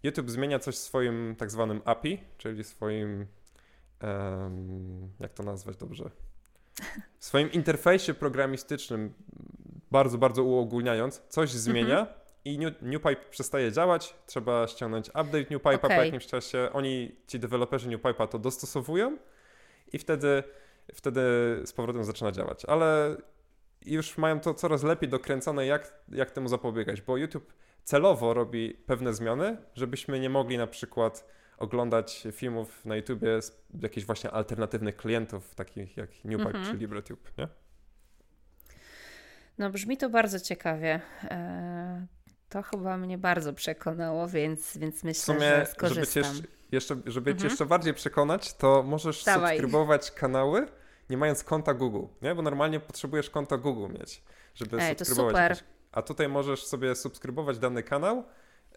YouTube 0.02 0.30
zmienia 0.30 0.58
coś 0.58 0.74
w 0.74 0.78
swoim 0.78 1.36
tak 1.38 1.50
zwanym 1.50 1.82
API, 1.84 2.20
czyli 2.38 2.64
swoim, 2.64 3.26
um, 4.02 5.10
jak 5.20 5.32
to 5.32 5.42
nazwać 5.42 5.76
dobrze, 5.76 6.10
w 7.18 7.24
swoim 7.24 7.52
interfejsie 7.52 8.14
programistycznym, 8.14 9.12
bardzo, 9.90 10.18
bardzo 10.18 10.44
uogólniając, 10.44 11.22
coś 11.28 11.50
zmienia 11.50 12.00
mhm. 12.00 12.18
i 12.44 12.58
NewPipe 12.82 13.30
przestaje 13.30 13.72
działać, 13.72 14.14
trzeba 14.26 14.66
ściągnąć 14.66 15.08
update 15.08 15.44
NewPipe'a 15.44 15.74
okay. 15.74 15.96
po 15.96 16.04
jakimś 16.04 16.26
czasie. 16.26 16.68
Oni, 16.72 17.16
ci 17.26 17.38
deweloperzy 17.38 17.88
NewPipe'a 17.88 18.28
to 18.28 18.38
dostosowują 18.38 19.16
i 19.92 19.98
wtedy, 19.98 20.42
wtedy 20.94 21.20
z 21.64 21.72
powrotem 21.72 22.04
zaczyna 22.04 22.32
działać. 22.32 22.64
Ale 22.64 23.16
już 23.86 24.18
mają 24.18 24.40
to 24.40 24.54
coraz 24.54 24.82
lepiej 24.82 25.08
dokręcone, 25.08 25.66
jak, 25.66 25.94
jak 26.08 26.30
temu 26.30 26.48
zapobiegać, 26.48 27.00
bo 27.00 27.16
YouTube 27.16 27.52
celowo 27.84 28.34
robi 28.34 28.70
pewne 28.86 29.14
zmiany, 29.14 29.56
żebyśmy 29.74 30.20
nie 30.20 30.30
mogli 30.30 30.58
na 30.58 30.66
przykład 30.66 31.26
oglądać 31.58 32.26
filmów 32.32 32.84
na 32.84 32.96
YouTubie 32.96 33.42
z 33.42 33.60
jakichś 33.82 34.06
właśnie 34.06 34.30
alternatywnych 34.30 34.96
klientów, 34.96 35.54
takich 35.54 35.96
jak 35.96 36.24
Newpack 36.24 36.54
mm 36.54 36.66
-hmm. 36.66 36.70
czy 36.70 36.76
LibreTube, 36.76 37.30
nie? 37.38 37.48
No 39.58 39.70
brzmi 39.70 39.96
to 39.96 40.10
bardzo 40.10 40.40
ciekawie. 40.40 41.00
E, 41.24 42.06
to 42.48 42.62
chyba 42.62 42.96
mnie 42.96 43.18
bardzo 43.18 43.52
przekonało, 43.52 44.28
więc, 44.28 44.76
więc 44.78 45.04
myślę, 45.04 45.34
sumie, 45.34 45.40
że 45.40 45.66
skorzystam. 45.66 46.24
Żeby 46.24 46.42
cię 46.42 46.48
jeszcze, 46.72 46.96
żeby 47.06 47.36
cię 47.36 47.44
jeszcze 47.44 47.66
bardziej 47.66 47.94
przekonać, 47.94 48.54
to 48.54 48.82
możesz 48.82 49.24
Dawaj. 49.24 49.56
subskrybować 49.56 50.10
kanały, 50.10 50.66
nie 51.10 51.16
mając 51.16 51.44
konta 51.44 51.74
Google, 51.74 52.06
nie? 52.22 52.34
Bo 52.34 52.42
normalnie 52.42 52.80
potrzebujesz 52.80 53.30
konta 53.30 53.58
Google 53.58 53.92
mieć, 53.98 54.22
żeby 54.54 54.78
Ej, 54.80 54.88
subskrybować. 54.98 55.48
To 55.48 55.54
super. 55.54 55.72
A 55.92 56.02
tutaj 56.02 56.28
możesz 56.28 56.64
sobie 56.64 56.94
subskrybować 56.94 57.58
dany 57.58 57.82
kanał 57.82 58.24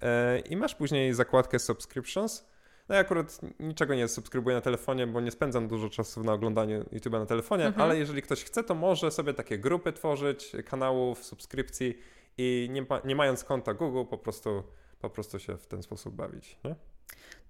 e, 0.02 0.40
i 0.40 0.58
masz 0.58 0.76
później 0.76 1.14
zakładkę 1.14 1.60
subscriptions 1.60 2.56
no 2.90 2.96
ja 2.96 3.02
akurat 3.02 3.40
niczego 3.60 3.96
nie 3.96 4.08
subskrybuję 4.08 4.56
na 4.56 4.62
telefonie, 4.62 5.08
bo 5.08 5.22
nie 5.22 5.32
spędzam 5.32 5.68
dużo 5.68 5.90
czasu 5.90 6.24
na 6.24 6.34
oglądaniu 6.34 6.84
YouTube'a 6.84 7.20
na 7.20 7.26
telefonie, 7.26 7.66
mhm. 7.66 7.82
ale 7.82 8.00
jeżeli 8.00 8.22
ktoś 8.22 8.44
chce, 8.44 8.64
to 8.64 8.76
może 8.76 9.12
sobie 9.12 9.34
takie 9.34 9.58
grupy 9.58 9.94
tworzyć, 9.94 10.52
kanałów, 10.66 11.26
subskrypcji 11.26 12.00
i 12.38 12.68
nie, 12.72 12.86
nie 13.06 13.16
mając 13.16 13.44
konta 13.44 13.74
Google 13.74 14.10
po 14.10 14.18
prostu, 14.18 14.64
po 15.00 15.10
prostu 15.10 15.40
się 15.40 15.58
w 15.58 15.68
ten 15.68 15.84
sposób 15.84 16.16
bawić, 16.16 16.58
nie? 16.64 16.76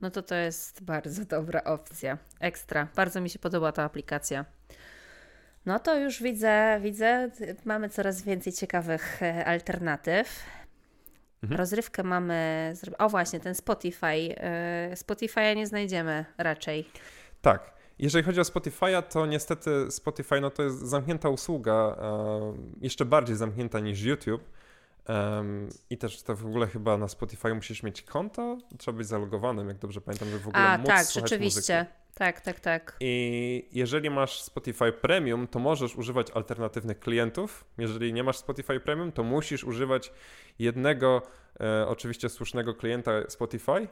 No 0.02 0.12
to 0.12 0.22
to 0.22 0.36
jest 0.36 0.84
bardzo 0.84 1.26
dobra 1.36 1.64
opcja. 1.64 2.18
Ekstra. 2.40 2.88
Bardzo 2.96 3.22
mi 3.22 3.30
się 3.30 3.40
podoba 3.40 3.72
ta 3.72 3.84
aplikacja. 3.84 4.46
No 5.66 5.80
to 5.80 6.00
już 6.00 6.24
widzę, 6.24 6.80
widzę, 6.82 7.32
mamy 7.66 7.90
coraz 7.90 8.22
więcej 8.22 8.54
ciekawych 8.54 9.24
e, 9.24 9.46
alternatyw. 9.46 10.44
Mhm. 11.44 11.60
Rozrywkę 11.60 12.04
mamy. 12.04 12.74
O, 12.98 13.10
właśnie, 13.10 13.40
ten 13.40 13.56
Spotify. 13.56 14.36
E, 14.38 14.92
Spotify'a 14.94 15.56
nie 15.56 15.68
znajdziemy 15.68 16.26
raczej. 16.38 16.90
Tak. 17.42 17.76
Jeżeli 18.00 18.24
chodzi 18.26 18.40
o 18.40 18.44
Spotify'a, 18.44 19.04
to 19.04 19.26
niestety 19.26 19.92
Spotify 19.92 20.42
no 20.42 20.50
to 20.50 20.64
jest 20.64 20.80
zamknięta 20.80 21.30
usługa, 21.30 21.98
jeszcze 22.82 23.06
bardziej 23.06 23.36
zamknięta 23.36 23.80
niż 23.80 24.02
YouTube. 24.02 24.44
I 25.90 25.98
też 25.98 26.24
to 26.24 26.36
w 26.36 26.46
ogóle 26.46 26.68
chyba 26.68 26.98
na 26.98 27.08
Spotify 27.08 27.54
musisz 27.54 27.84
mieć 27.84 28.02
konto, 28.02 28.58
trzeba 28.78 28.98
być 28.98 29.08
zalogowanym, 29.08 29.68
jak 29.68 29.78
dobrze 29.78 30.02
pamiętam, 30.02 30.30
żeby 30.30 30.44
w 30.44 30.48
ogóle 30.48 30.64
A, 30.64 30.78
móc 30.78 30.88
tak, 30.88 31.08
rzeczywiście. 31.12 31.78
Muzyki. 31.78 32.06
Tak, 32.16 32.42
tak, 32.42 32.60
tak. 32.60 32.98
I 33.00 33.70
jeżeli 33.72 34.10
masz 34.10 34.42
Spotify 34.42 34.92
Premium, 34.92 35.48
to 35.48 35.60
możesz 35.60 35.96
używać 35.96 36.32
alternatywnych 36.32 37.00
klientów. 37.00 37.66
Jeżeli 37.78 38.14
nie 38.14 38.24
masz 38.24 38.38
Spotify 38.38 38.80
Premium, 38.80 39.12
to 39.12 39.24
musisz 39.24 39.64
używać 39.64 40.12
jednego, 40.60 41.22
e, 41.60 41.88
oczywiście 41.88 42.30
słusznego 42.30 42.74
klienta 42.74 43.12
Spotify. 43.30 43.88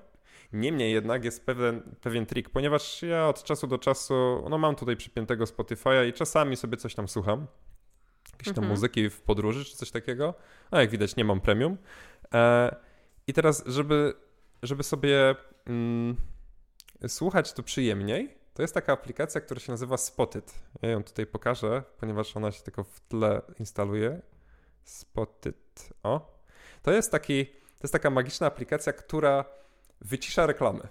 Niemniej 0.53 0.93
jednak 0.93 1.25
jest 1.25 1.45
pewien, 1.45 1.95
pewien 2.01 2.25
trik, 2.25 2.49
ponieważ 2.49 3.01
ja 3.01 3.27
od 3.27 3.43
czasu 3.43 3.67
do 3.67 3.77
czasu, 3.77 4.45
no 4.49 4.57
mam 4.57 4.75
tutaj 4.75 4.95
przypiętego 4.95 5.45
Spotify'a 5.45 6.07
i 6.07 6.13
czasami 6.13 6.55
sobie 6.55 6.77
coś 6.77 6.95
tam 6.95 7.07
słucham. 7.07 7.47
Jakieś 8.33 8.47
tam 8.47 8.63
mhm. 8.63 8.69
muzyki 8.69 9.09
w 9.09 9.21
podróży 9.21 9.65
czy 9.65 9.77
coś 9.77 9.91
takiego. 9.91 10.33
A 10.71 10.81
jak 10.81 10.89
widać, 10.89 11.15
nie 11.15 11.25
mam 11.25 11.41
premium. 11.41 11.77
E, 12.33 12.75
I 13.27 13.33
teraz, 13.33 13.63
żeby, 13.65 14.13
żeby 14.63 14.83
sobie. 14.83 15.35
Mm, 15.65 16.17
słuchać 17.07 17.53
to 17.53 17.63
przyjemniej, 17.63 18.37
to 18.53 18.61
jest 18.61 18.73
taka 18.73 18.93
aplikacja, 18.93 19.41
która 19.41 19.59
się 19.59 19.71
nazywa 19.71 19.97
Spotted. 19.97 20.53
Ja 20.81 20.89
ją 20.89 21.03
tutaj 21.03 21.25
pokażę, 21.25 21.83
ponieważ 21.99 22.37
ona 22.37 22.51
się 22.51 22.63
tylko 22.63 22.83
w 22.83 22.99
tle 22.99 23.41
instaluje. 23.59 24.21
Spotted. 24.83 25.89
O. 26.03 26.39
To 26.81 26.91
jest 26.91 27.11
taki, 27.11 27.45
to 27.45 27.83
jest 27.83 27.93
taka 27.93 28.09
magiczna 28.09 28.47
aplikacja, 28.47 28.93
która 28.93 29.45
wycisza 30.01 30.45
reklamy. 30.45 30.87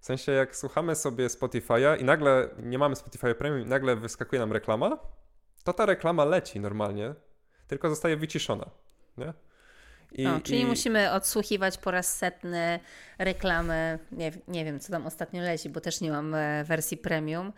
W 0.00 0.06
sensie, 0.06 0.32
jak 0.32 0.56
słuchamy 0.56 0.94
sobie 0.94 1.26
Spotify'a 1.26 2.00
i 2.00 2.04
nagle 2.04 2.48
nie 2.62 2.78
mamy 2.78 2.96
Spotify 2.96 3.34
Premium 3.34 3.66
i 3.66 3.70
nagle 3.70 3.96
wyskakuje 3.96 4.40
nam 4.40 4.52
reklama, 4.52 4.98
to 5.66 5.72
ta 5.72 5.86
reklama 5.86 6.24
leci 6.24 6.60
normalnie, 6.60 7.14
tylko 7.68 7.90
zostaje 7.90 8.16
wyciszona. 8.16 8.70
Nie? 9.18 9.32
I, 10.12 10.24
no, 10.24 10.40
czyli 10.40 10.60
i... 10.60 10.66
musimy 10.66 11.12
odsłuchiwać 11.12 11.78
po 11.78 11.90
raz 11.90 12.16
setny 12.16 12.80
reklamy. 13.18 13.98
Nie, 14.12 14.32
nie 14.48 14.64
wiem, 14.64 14.80
co 14.80 14.92
tam 14.92 15.06
ostatnio 15.06 15.42
leci, 15.42 15.68
bo 15.68 15.80
też 15.80 16.00
nie 16.00 16.10
mam 16.10 16.34
e, 16.34 16.64
wersji 16.64 16.96
premium. 16.96 17.52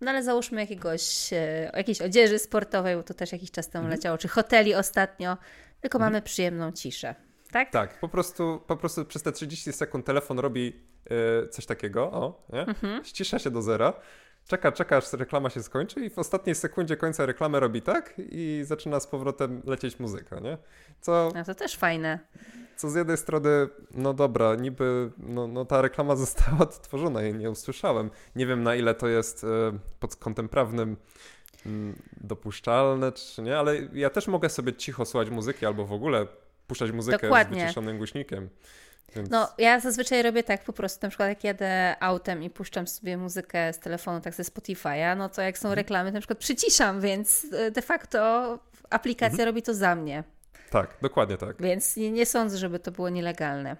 No 0.00 0.10
ale 0.10 0.22
załóżmy 0.22 0.60
jakiegoś, 0.60 1.32
e, 1.32 1.70
jakiejś 1.74 2.00
odzieży 2.00 2.38
sportowej, 2.38 2.96
bo 2.96 3.02
to 3.02 3.14
też 3.14 3.32
jakiś 3.32 3.50
czas 3.50 3.68
temu 3.68 3.84
mhm. 3.84 3.98
leciało, 3.98 4.18
czy 4.18 4.28
hoteli 4.28 4.74
ostatnio, 4.74 5.36
tylko 5.80 5.98
mhm. 5.98 6.12
mamy 6.12 6.22
przyjemną 6.22 6.72
ciszę. 6.72 7.14
Tak? 7.52 7.70
Tak, 7.70 8.00
po 8.00 8.08
prostu, 8.08 8.62
po 8.66 8.76
prostu 8.76 9.04
przez 9.04 9.22
te 9.22 9.32
30 9.32 9.72
sekund 9.72 10.06
telefon 10.06 10.38
robi 10.38 10.80
yy, 11.10 11.48
coś 11.48 11.66
takiego, 11.66 12.12
o, 12.12 12.46
nie? 12.52 12.60
Mhm. 12.60 13.04
ścisza 13.04 13.38
się 13.38 13.50
do 13.50 13.62
zera 13.62 13.92
czeka, 14.46 14.72
czeka, 14.72 14.96
aż 14.96 15.12
reklama 15.12 15.50
się 15.50 15.62
skończy 15.62 16.04
i 16.04 16.10
w 16.10 16.18
ostatniej 16.18 16.54
sekundzie 16.54 16.96
końca 16.96 17.26
reklamy 17.26 17.60
robi 17.60 17.82
tak 17.82 18.14
i 18.18 18.62
zaczyna 18.64 19.00
z 19.00 19.06
powrotem 19.06 19.62
lecieć 19.64 19.98
muzyka, 19.98 20.40
nie? 20.40 20.58
Co... 21.00 21.32
No 21.34 21.44
to 21.44 21.54
też 21.54 21.76
fajne. 21.76 22.18
Co 22.76 22.90
z 22.90 22.94
jednej 22.94 23.16
strony, 23.16 23.48
no 23.90 24.14
dobra, 24.14 24.54
niby 24.54 25.10
no, 25.18 25.46
no 25.46 25.64
ta 25.64 25.82
reklama 25.82 26.16
została 26.26 26.58
odtworzona 26.58 27.22
i 27.22 27.34
nie 27.34 27.50
usłyszałem. 27.50 28.10
Nie 28.36 28.46
wiem 28.46 28.62
na 28.62 28.74
ile 28.74 28.94
to 28.94 29.08
jest 29.08 29.44
e, 29.44 29.48
pod 30.00 30.16
kątem 30.16 30.48
prawnym 30.48 30.96
mm, 31.66 32.02
dopuszczalne, 32.16 33.12
czy 33.12 33.42
nie, 33.42 33.58
ale 33.58 33.76
ja 33.92 34.10
też 34.10 34.28
mogę 34.28 34.48
sobie 34.48 34.72
cicho 34.72 35.04
słuchać 35.04 35.30
muzyki 35.30 35.66
albo 35.66 35.86
w 35.86 35.92
ogóle 35.92 36.26
puszczać 36.66 36.92
muzykę 36.92 37.18
Dokładnie. 37.18 37.60
z 37.60 37.62
wyciszonym 37.62 37.98
głośnikiem. 37.98 38.48
Więc... 39.16 39.30
No, 39.30 39.48
ja 39.58 39.80
zazwyczaj 39.80 40.22
robię 40.22 40.42
tak 40.42 40.64
po 40.64 40.72
prostu, 40.72 41.06
na 41.06 41.08
przykład 41.08 41.28
jak 41.28 41.44
jadę 41.44 41.96
autem 42.00 42.42
i 42.42 42.50
puszczam 42.50 42.86
sobie 42.86 43.16
muzykę 43.16 43.72
z 43.72 43.78
telefonu, 43.78 44.20
tak 44.20 44.34
ze 44.34 44.42
Spotify'a, 44.42 45.16
no 45.16 45.28
to 45.28 45.42
jak 45.42 45.58
są 45.58 45.68
mhm. 45.68 45.76
reklamy, 45.76 46.10
to 46.10 46.14
na 46.14 46.20
przykład 46.20 46.38
przyciszam, 46.38 47.00
więc 47.00 47.46
e, 47.52 47.70
de 47.70 47.82
facto 47.82 48.58
aplikacja 48.90 49.32
mhm. 49.32 49.46
robi 49.46 49.62
to 49.62 49.74
za 49.74 49.94
mnie. 49.94 50.24
Tak, 50.70 50.96
dokładnie 51.02 51.36
tak. 51.36 51.62
Więc 51.62 51.96
nie, 51.96 52.10
nie 52.10 52.26
sądzę, 52.26 52.58
żeby 52.58 52.78
to 52.78 52.92
było 52.92 53.08
nielegalne. 53.08 53.76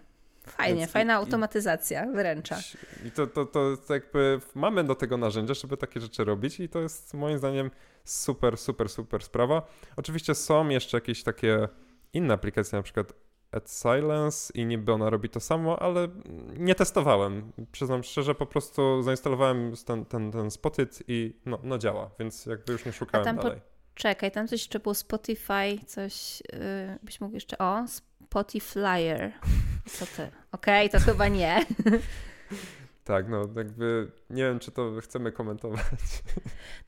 Fajnie, 0.46 0.80
Więc 0.80 0.92
fajna 0.92 1.12
i, 1.12 1.16
automatyzacja 1.16 2.06
wręcza. 2.06 2.58
I 3.04 3.10
to, 3.10 3.26
to, 3.26 3.46
to, 3.46 3.76
to 3.76 3.94
jakby 3.94 4.40
mamy 4.54 4.84
do 4.84 4.94
tego 4.94 5.16
narzędzia, 5.16 5.54
żeby 5.54 5.76
takie 5.76 6.00
rzeczy 6.00 6.24
robić 6.24 6.60
i 6.60 6.68
to 6.68 6.80
jest 6.80 7.14
moim 7.14 7.38
zdaniem 7.38 7.70
super, 8.04 8.56
super, 8.56 8.88
super 8.88 9.22
sprawa. 9.22 9.62
Oczywiście 9.96 10.34
są 10.34 10.68
jeszcze 10.68 10.96
jakieś 10.96 11.22
takie 11.22 11.68
inne 12.12 12.34
aplikacje, 12.34 12.76
na 12.76 12.82
przykład 12.82 13.12
Add 13.56 13.70
Silence 13.70 14.52
i 14.54 14.66
niby 14.66 14.92
ona 14.92 15.10
robi 15.10 15.28
to 15.28 15.40
samo, 15.40 15.82
ale 15.82 16.08
nie 16.56 16.74
testowałem. 16.74 17.52
Przyznam 17.72 18.02
szczerze, 18.02 18.34
po 18.34 18.46
prostu 18.46 19.02
zainstalowałem 19.02 19.72
ten, 19.86 20.04
ten, 20.04 20.32
ten 20.32 20.50
Spotit 20.50 21.02
i 21.08 21.40
no, 21.46 21.58
no 21.62 21.78
działa, 21.78 22.10
więc 22.18 22.46
jakby 22.46 22.72
już 22.72 22.84
nie 22.84 22.92
szukałem 22.92 23.36
dalej. 23.36 23.60
Po, 23.60 23.74
Czekaj, 23.94 24.30
tam 24.30 24.48
coś 24.48 24.60
jeszcze 24.60 24.80
było 24.80 24.94
Spotify, 24.94 25.78
coś 25.86 26.40
yy, 26.40 26.98
byś 27.02 27.20
mógł 27.20 27.34
jeszcze. 27.34 27.58
O, 27.58 27.84
Spotifyer. 27.88 29.32
Co 29.98 30.06
ty? 30.06 30.30
Okej, 30.52 30.88
okay, 30.88 31.00
to 31.00 31.06
chyba 31.06 31.28
nie. 31.28 31.66
Tak, 33.04 33.28
no 33.28 33.48
jakby 33.56 34.10
nie 34.30 34.42
wiem, 34.42 34.58
czy 34.58 34.70
to 34.70 35.00
chcemy 35.00 35.32
komentować. 35.32 36.22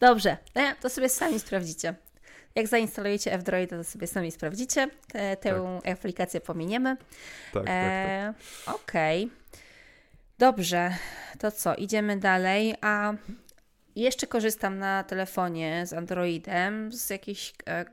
Dobrze, 0.01 0.37
e, 0.55 0.75
to 0.75 0.91
sobie 0.91 1.09
sami 1.09 1.41
sprawdzicie. 1.41 1.95
Jak 2.57 2.67
zainstalujecie 2.67 3.33
F-Droid, 3.33 3.71
to 3.71 3.85
sobie 3.85 4.07
sami 4.07 4.31
sprawdzicie. 4.31 4.89
Tę 5.13 5.37
tak. 5.37 5.93
aplikację 5.93 6.41
pominiemy. 6.41 6.97
Tak, 7.53 7.65
tak, 7.65 7.65
e, 7.69 8.35
tak. 8.65 8.75
Okej. 8.75 9.25
Okay. 9.25 9.37
Dobrze, 10.39 10.91
to 11.39 11.51
co? 11.51 11.75
Idziemy 11.75 12.17
dalej. 12.17 12.75
A 12.81 13.15
jeszcze 13.97 14.27
korzystam 14.27 14.79
na 14.79 15.05
telefonie 15.05 15.87
z 15.87 15.93
Androidem 15.93 16.93
z 16.93 17.11
jakichś 17.11 17.53
e, 17.69 17.85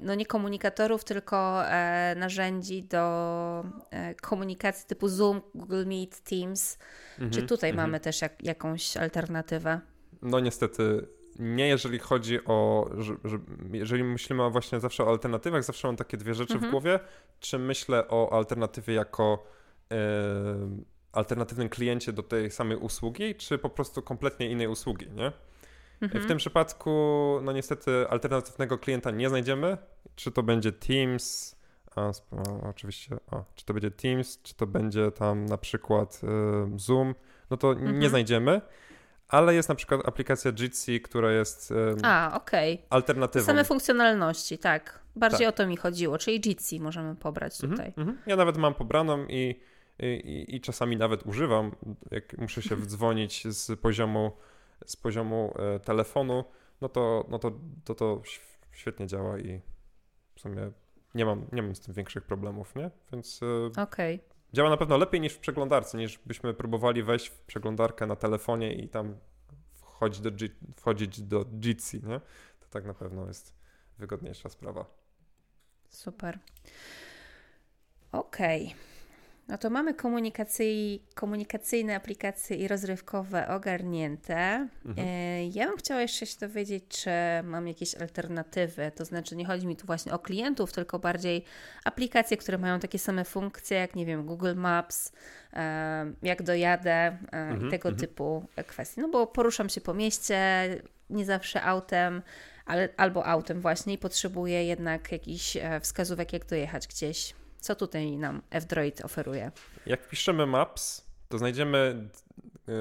no 0.00 0.14
nie 0.14 0.26
komunikatorów, 0.26 1.04
tylko 1.04 1.66
e, 1.66 2.14
narzędzi 2.18 2.82
do 2.82 3.64
e, 3.90 4.14
komunikacji 4.14 4.86
typu 4.86 5.08
Zoom, 5.08 5.42
Google 5.54 5.84
Meet, 5.86 6.20
Teams. 6.20 6.78
Mhm, 7.12 7.30
Czy 7.30 7.42
tutaj 7.42 7.70
mhm. 7.70 7.88
mamy 7.88 8.00
też 8.00 8.22
jak, 8.22 8.42
jakąś 8.42 8.96
alternatywę? 8.96 9.80
No 10.22 10.40
niestety 10.40 11.06
nie, 11.38 11.68
jeżeli 11.68 11.98
chodzi 11.98 12.44
o, 12.44 12.90
że, 12.98 13.14
że, 13.24 13.38
jeżeli 13.72 14.04
myślimy 14.04 14.50
właśnie 14.50 14.80
zawsze 14.80 15.04
o 15.04 15.08
alternatywach, 15.08 15.64
zawsze 15.64 15.88
mam 15.88 15.96
takie 15.96 16.16
dwie 16.16 16.34
rzeczy 16.34 16.54
mhm. 16.54 16.70
w 16.70 16.72
głowie. 16.72 17.00
Czy 17.40 17.58
myślę 17.58 18.08
o 18.08 18.32
alternatywie 18.32 18.94
jako 18.94 19.44
e, 19.92 19.96
alternatywnym 21.12 21.68
kliencie 21.68 22.12
do 22.12 22.22
tej 22.22 22.50
samej 22.50 22.76
usługi, 22.76 23.34
czy 23.34 23.58
po 23.58 23.68
prostu 23.68 24.02
kompletnie 24.02 24.50
innej 24.50 24.68
usługi, 24.68 25.10
nie? 25.10 25.32
Mhm. 26.02 26.24
W 26.24 26.26
tym 26.26 26.38
przypadku, 26.38 26.90
no 27.42 27.52
niestety, 27.52 28.08
alternatywnego 28.08 28.78
klienta 28.78 29.10
nie 29.10 29.28
znajdziemy. 29.28 29.76
Czy 30.16 30.32
to 30.32 30.42
będzie 30.42 30.72
Teams, 30.72 31.56
a, 31.96 32.12
oczywiście, 32.68 33.16
a, 33.30 33.44
czy 33.54 33.64
to 33.64 33.74
będzie 33.74 33.90
Teams, 33.90 34.42
czy 34.42 34.54
to 34.54 34.66
będzie 34.66 35.10
tam 35.10 35.46
na 35.46 35.58
przykład 35.58 36.20
y, 36.24 36.78
Zoom, 36.78 37.14
no 37.50 37.56
to 37.56 37.72
mhm. 37.72 37.98
nie 37.98 38.08
znajdziemy. 38.08 38.60
Ale 39.32 39.54
jest 39.54 39.68
na 39.68 39.74
przykład 39.74 40.08
aplikacja 40.08 40.52
Jitsi, 40.52 41.00
która 41.00 41.32
jest 41.32 41.70
y, 41.70 41.74
a, 42.02 42.36
okay. 42.36 42.78
alternatywą. 42.90 43.46
Same 43.46 43.64
funkcjonalności, 43.64 44.58
tak. 44.58 45.02
Bardziej 45.16 45.46
tak. 45.46 45.48
o 45.48 45.52
to 45.52 45.66
mi 45.66 45.76
chodziło, 45.76 46.18
czyli 46.18 46.40
Jitsi 46.40 46.80
możemy 46.80 47.16
pobrać 47.16 47.64
mhm, 47.64 47.72
tutaj. 47.72 47.92
Mhm, 47.96 48.18
ja 48.26 48.36
nawet 48.36 48.56
mam 48.56 48.74
pobraną 48.74 49.26
i, 49.28 49.60
i, 49.98 50.56
i 50.56 50.60
czasami 50.60 50.96
nawet 50.96 51.26
używam, 51.26 51.74
jak 52.10 52.38
muszę 52.38 52.62
się 52.62 52.76
wdzwonić 52.76 53.48
z 53.48 53.80
poziomu 53.80 54.32
z 54.86 54.96
poziomu 54.96 55.54
e, 55.58 55.80
telefonu, 55.80 56.44
no 56.80 56.88
to, 56.88 57.26
no 57.28 57.38
to, 57.38 57.52
to, 57.84 57.94
to 57.94 58.22
świetnie 58.72 59.06
działa 59.06 59.38
i 59.38 59.60
w 60.34 60.40
sumie 60.40 60.70
nie 61.14 61.24
mam, 61.24 61.46
nie 61.52 61.62
mam 61.62 61.74
z 61.74 61.80
tym 61.80 61.94
większych 61.94 62.24
problemów, 62.24 62.74
nie? 62.76 62.90
Więc 63.12 63.40
e, 63.76 63.82
okay. 63.82 64.18
Działa 64.52 64.70
na 64.70 64.76
pewno 64.76 64.96
lepiej 64.96 65.20
niż 65.20 65.32
w 65.32 65.38
przeglądarce, 65.38 65.98
niż 65.98 66.18
byśmy 66.18 66.54
próbowali 66.54 67.02
wejść 67.02 67.28
w 67.28 67.40
przeglądarkę 67.40 68.06
na 68.06 68.16
telefonie 68.16 68.74
i 68.74 68.88
tam 68.88 69.16
wchodzić 69.72 70.20
do, 70.20 70.30
wchodzić 70.76 71.22
do 71.22 71.44
Jitsi, 71.60 71.96
nie? 71.96 72.20
To 72.60 72.66
tak 72.70 72.84
na 72.84 72.94
pewno 72.94 73.26
jest 73.26 73.54
wygodniejsza 73.98 74.48
sprawa. 74.48 74.84
Super. 75.88 76.38
Okej. 78.12 78.66
Okay. 78.66 78.91
No 79.52 79.58
to 79.58 79.70
mamy 79.70 79.94
komunikacyjne 81.14 81.96
aplikacje 81.96 82.56
i 82.56 82.68
rozrywkowe 82.68 83.48
ogarnięte. 83.48 84.68
Mhm. 84.84 85.08
E, 85.08 85.46
ja 85.46 85.66
bym 85.66 85.76
chciała 85.76 86.00
jeszcze 86.00 86.26
się 86.26 86.40
dowiedzieć, 86.40 86.84
czy 86.88 87.10
mam 87.44 87.68
jakieś 87.68 87.94
alternatywy. 87.94 88.92
To 88.96 89.04
znaczy, 89.04 89.36
nie 89.36 89.46
chodzi 89.46 89.66
mi 89.66 89.76
tu 89.76 89.86
właśnie 89.86 90.12
o 90.12 90.18
klientów, 90.18 90.72
tylko 90.72 90.98
bardziej 90.98 91.44
aplikacje, 91.84 92.36
które 92.36 92.58
mają 92.58 92.80
takie 92.80 92.98
same 92.98 93.24
funkcje, 93.24 93.78
jak 93.78 93.96
nie 93.96 94.06
wiem, 94.06 94.26
Google 94.26 94.54
Maps, 94.54 95.12
e, 95.52 96.12
jak 96.22 96.42
dojadę 96.42 96.90
e, 96.92 97.18
mhm. 97.32 97.68
i 97.68 97.70
tego 97.70 97.88
mhm. 97.88 98.00
typu 98.08 98.46
kwestie. 98.66 99.02
No 99.02 99.08
bo 99.08 99.26
poruszam 99.26 99.68
się 99.68 99.80
po 99.80 99.94
mieście, 99.94 100.38
nie 101.10 101.24
zawsze 101.24 101.62
autem, 101.62 102.22
ale 102.66 102.88
albo 102.96 103.26
autem 103.26 103.60
właśnie 103.60 103.94
i 103.94 103.98
potrzebuję 103.98 104.64
jednak 104.64 105.12
jakichś 105.12 105.56
wskazówek, 105.80 106.32
jak 106.32 106.46
dojechać 106.46 106.88
gdzieś 106.88 107.34
co 107.62 107.74
tutaj 107.74 108.16
nam 108.16 108.42
F-Droid 108.50 109.04
oferuje? 109.04 109.52
Jak 109.86 110.08
piszemy 110.08 110.46
Maps, 110.46 111.10
to 111.28 111.38
znajdziemy 111.38 112.08
y, 112.68 112.72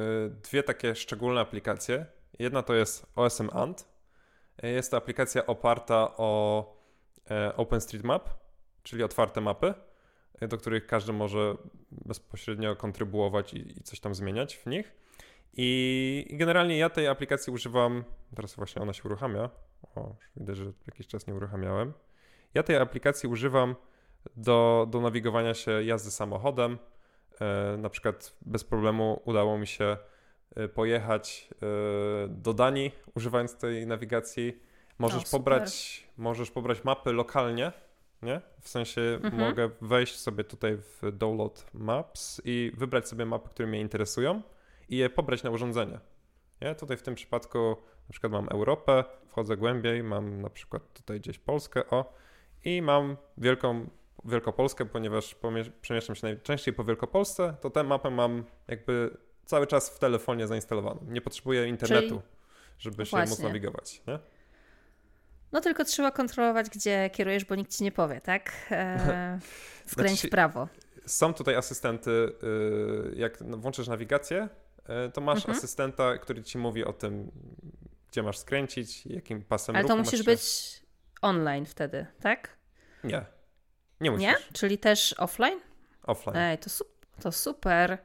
dwie 0.43 0.63
takie 0.63 0.95
szczególne 0.95 1.41
aplikacje. 1.41 2.05
Jedna 2.39 2.63
to 2.63 2.73
jest 2.73 3.05
OSM 3.15 3.49
Ant. 3.53 3.87
Jest 4.63 4.91
to 4.91 4.97
aplikacja 4.97 5.45
oparta 5.45 6.17
o 6.17 6.73
e, 7.31 7.55
OpenStreetMap, 7.55 8.29
czyli 8.83 9.03
otwarte 9.03 9.41
mapy, 9.41 9.73
do 10.41 10.57
których 10.57 10.87
każdy 10.87 11.13
może 11.13 11.55
bezpośrednio 11.91 12.75
kontrybuować 12.75 13.53
i, 13.53 13.83
coś 13.83 13.99
tam 13.99 14.15
zmieniać 14.15 14.57
w 14.57 14.65
nich. 14.65 14.93
I, 15.53 16.27
generalnie 16.31 16.77
ja 16.77 16.89
tej 16.89 17.07
aplikacji 17.07 17.53
używam, 17.53 18.03
teraz 18.35 18.55
właśnie 18.55 18.81
ona 18.81 18.93
się 18.93 19.03
uruchamia. 19.03 19.49
O, 19.95 20.15
widać, 20.35 20.57
że 20.57 20.65
jakiś 20.87 21.07
czas 21.07 21.27
nie 21.27 21.35
uruchamiałem. 21.35 21.93
Ja 22.53 22.63
tej 22.63 22.75
aplikacji 22.75 23.29
używam 23.29 23.75
do, 24.35 24.87
do 24.89 25.01
nawigowania 25.01 25.53
się 25.53 25.83
jazdy 25.83 26.11
samochodem. 26.11 26.77
E, 27.41 27.77
na 27.77 27.89
przykład 27.89 28.33
bez 28.41 28.63
problemu 28.63 29.21
udało 29.25 29.57
mi 29.57 29.67
się 29.67 29.97
e, 30.55 30.67
pojechać 30.67 31.49
e, 31.53 32.27
do 32.27 32.53
Danii 32.53 32.91
używając 33.15 33.55
tej 33.55 33.87
nawigacji. 33.87 34.61
Możesz, 34.99 35.29
pobrać, 35.29 36.03
możesz 36.17 36.51
pobrać 36.51 36.83
mapy 36.83 37.13
lokalnie, 37.13 37.71
nie? 38.21 38.41
W 38.61 38.69
sensie 38.69 39.01
mhm. 39.01 39.37
mogę 39.37 39.69
wejść 39.81 40.19
sobie 40.19 40.43
tutaj 40.43 40.77
w 40.77 41.11
Download 41.11 41.65
Maps 41.73 42.41
i 42.45 42.71
wybrać 42.77 43.07
sobie 43.09 43.25
mapy, 43.25 43.49
które 43.49 43.67
mnie 43.67 43.81
interesują 43.81 44.41
i 44.89 44.97
je 44.97 45.09
pobrać 45.09 45.43
na 45.43 45.49
urządzenie. 45.49 45.99
Nie? 46.61 46.75
Tutaj 46.75 46.97
w 46.97 47.01
tym 47.01 47.15
przypadku 47.15 47.77
na 48.09 48.11
przykład 48.11 48.31
mam 48.33 48.49
Europę, 48.49 49.03
wchodzę 49.27 49.57
głębiej, 49.57 50.03
mam 50.03 50.41
na 50.41 50.49
przykład 50.49 50.93
tutaj 50.93 51.19
gdzieś 51.19 51.39
Polskę, 51.39 51.89
o, 51.89 52.13
i 52.63 52.81
mam 52.81 53.17
wielką 53.37 53.89
Wielkopolskę, 54.25 54.85
ponieważ 54.85 55.35
przemieszczam 55.81 56.15
się 56.15 56.27
najczęściej 56.27 56.73
po 56.73 56.83
Wielkopolsce, 56.83 57.55
to 57.61 57.69
tę 57.69 57.83
mapę 57.83 58.09
mam 58.09 58.43
jakby 58.67 59.17
cały 59.45 59.67
czas 59.67 59.89
w 59.89 59.99
telefonie 59.99 60.47
zainstalowaną. 60.47 61.05
Nie 61.07 61.21
potrzebuję 61.21 61.67
internetu, 61.67 62.07
Czyli... 62.07 62.21
żeby 62.79 63.05
się 63.05 63.17
móc 63.17 63.39
nawigować. 63.39 64.01
Nie? 64.07 64.19
No 65.51 65.61
tylko 65.61 65.85
trzeba 65.85 66.11
kontrolować, 66.11 66.69
gdzie 66.69 67.09
kierujesz, 67.13 67.45
bo 67.45 67.55
nikt 67.55 67.77
ci 67.77 67.83
nie 67.83 67.91
powie, 67.91 68.21
tak? 68.21 68.51
E, 68.71 69.39
skręć 69.85 70.11
znaczy, 70.11 70.27
w 70.27 70.31
prawo. 70.31 70.67
Są 71.05 71.33
tutaj 71.33 71.55
asystenty, 71.55 72.11
y, 72.11 73.15
jak 73.15 73.43
włączysz 73.43 73.87
nawigację, 73.87 74.49
y, 75.07 75.11
to 75.11 75.21
masz 75.21 75.37
mhm. 75.37 75.57
asystenta, 75.57 76.17
który 76.17 76.43
ci 76.43 76.57
mówi 76.57 76.85
o 76.85 76.93
tym, 76.93 77.31
gdzie 78.11 78.23
masz 78.23 78.37
skręcić, 78.37 79.05
jakim 79.05 79.43
pasem 79.43 79.75
Ale 79.75 79.85
to 79.85 79.97
musisz 79.97 80.23
być 80.23 80.41
online 81.21 81.65
wtedy, 81.65 82.05
tak? 82.21 82.57
Nie. 83.03 83.25
Nie 84.01 84.11
musisz. 84.11 84.27
Nie? 84.27 84.35
Czyli 84.53 84.77
też 84.77 85.15
offline? 85.17 85.59
Offline. 86.03 86.37
Ej, 86.37 86.57
to, 86.57 86.69
su 86.69 86.85
to 87.21 87.31
super. 87.31 87.97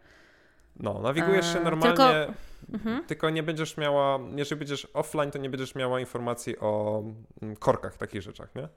No, 0.76 1.01
nawigujesz 1.01 1.53
się 1.53 1.61
normalnie, 1.61 1.97
tylko... 1.97 2.34
Mhm. 2.72 3.05
tylko... 3.05 3.30
nie 3.30 3.42
będziesz 3.42 3.76
miała, 3.76 4.18
jeżeli 4.36 4.59
będziesz 4.59 4.88
offline, 4.94 5.30
to 5.30 5.38
nie 5.38 5.51
będziesz 5.51 5.74
miała 5.74 6.01
informacji 6.01 6.59
o 6.59 7.03
mm, 7.42 7.57
korkach, 7.57 7.97
takich 7.97 8.22
rzeczach, 8.22 8.55
nie? 8.55 8.68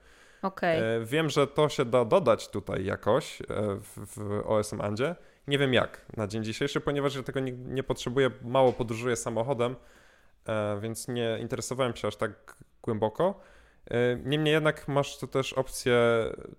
Okay. 0.41 0.69
E, 0.69 1.05
wiem, 1.05 1.29
że 1.29 1.47
to 1.47 1.69
się 1.69 1.85
da 1.85 2.05
dodać 2.05 2.47
tutaj 2.47 2.85
jakoś 2.85 3.41
e, 3.41 3.45
w, 3.75 4.15
w 4.15 4.43
OSM 4.45 4.81
Andzie. 4.81 5.15
Nie 5.47 5.57
wiem 5.57 5.73
jak 5.73 6.05
na 6.17 6.27
dzień 6.27 6.43
dzisiejszy, 6.43 6.81
ponieważ 6.81 7.15
ja 7.15 7.23
tego 7.23 7.39
nie, 7.39 7.51
nie 7.51 7.83
potrzebuję, 7.83 8.31
mało 8.41 8.73
podróżuję 8.73 9.15
samochodem, 9.15 9.75
e, 10.45 10.79
więc 10.81 11.07
nie 11.07 11.37
interesowałem 11.41 11.95
się 11.95 12.07
aż 12.07 12.15
tak 12.15 12.55
głęboko. 12.81 13.39
E, 13.89 14.15
niemniej 14.25 14.53
jednak 14.53 14.87
masz 14.87 15.17
tu 15.17 15.27
też 15.27 15.53
opcję 15.53 15.99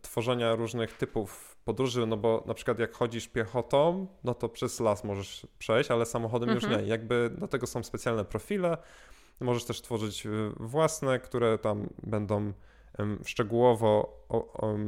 tworzenia 0.02 0.54
różnych 0.54 0.96
typów 0.96 1.56
podróży, 1.64 2.06
no 2.06 2.16
bo 2.16 2.44
na 2.46 2.54
przykład 2.54 2.78
jak 2.78 2.92
chodzisz 2.92 3.28
piechotą, 3.28 4.06
no 4.24 4.34
to 4.34 4.48
przez 4.48 4.80
las 4.80 5.04
możesz 5.04 5.46
przejść, 5.58 5.90
ale 5.90 6.06
samochodem 6.06 6.50
mhm. 6.50 6.72
już 6.72 6.80
nie. 6.80 6.88
Jakby 6.88 7.30
do 7.38 7.48
tego 7.48 7.66
są 7.66 7.82
specjalne 7.82 8.24
profile. 8.24 8.76
Możesz 9.40 9.64
też 9.64 9.82
tworzyć 9.82 10.26
e, 10.26 10.30
własne, 10.56 11.18
które 11.18 11.58
tam 11.58 11.88
będą 12.02 12.52
szczegółowo 13.24 14.20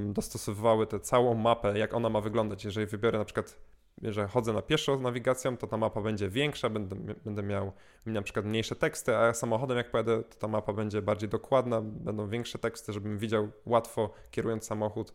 dostosowywały 0.06 0.86
tę 0.86 1.00
całą 1.00 1.34
mapę, 1.34 1.78
jak 1.78 1.94
ona 1.94 2.08
ma 2.08 2.20
wyglądać. 2.20 2.64
Jeżeli 2.64 2.86
wybiorę 2.86 3.18
na 3.18 3.24
przykład 3.24 3.56
że 4.02 4.28
chodzę 4.28 4.52
na 4.52 4.62
pieszo 4.62 4.96
z 4.96 5.00
nawigacją, 5.00 5.56
to 5.56 5.66
ta 5.66 5.76
mapa 5.76 6.00
będzie 6.00 6.28
większa, 6.28 6.70
będę, 6.70 6.96
będę 7.24 7.42
miał 7.42 7.72
na 8.06 8.22
przykład 8.22 8.46
mniejsze 8.46 8.76
teksty, 8.76 9.16
a 9.16 9.34
samochodem 9.34 9.76
jak 9.76 9.90
pojadę, 9.90 10.22
to 10.22 10.38
ta 10.38 10.48
mapa 10.48 10.72
będzie 10.72 11.02
bardziej 11.02 11.28
dokładna, 11.28 11.80
będą 11.82 12.28
większe 12.28 12.58
teksty, 12.58 12.92
żebym 12.92 13.18
widział 13.18 13.48
łatwo 13.66 14.10
kierując 14.30 14.66
samochód, 14.66 15.14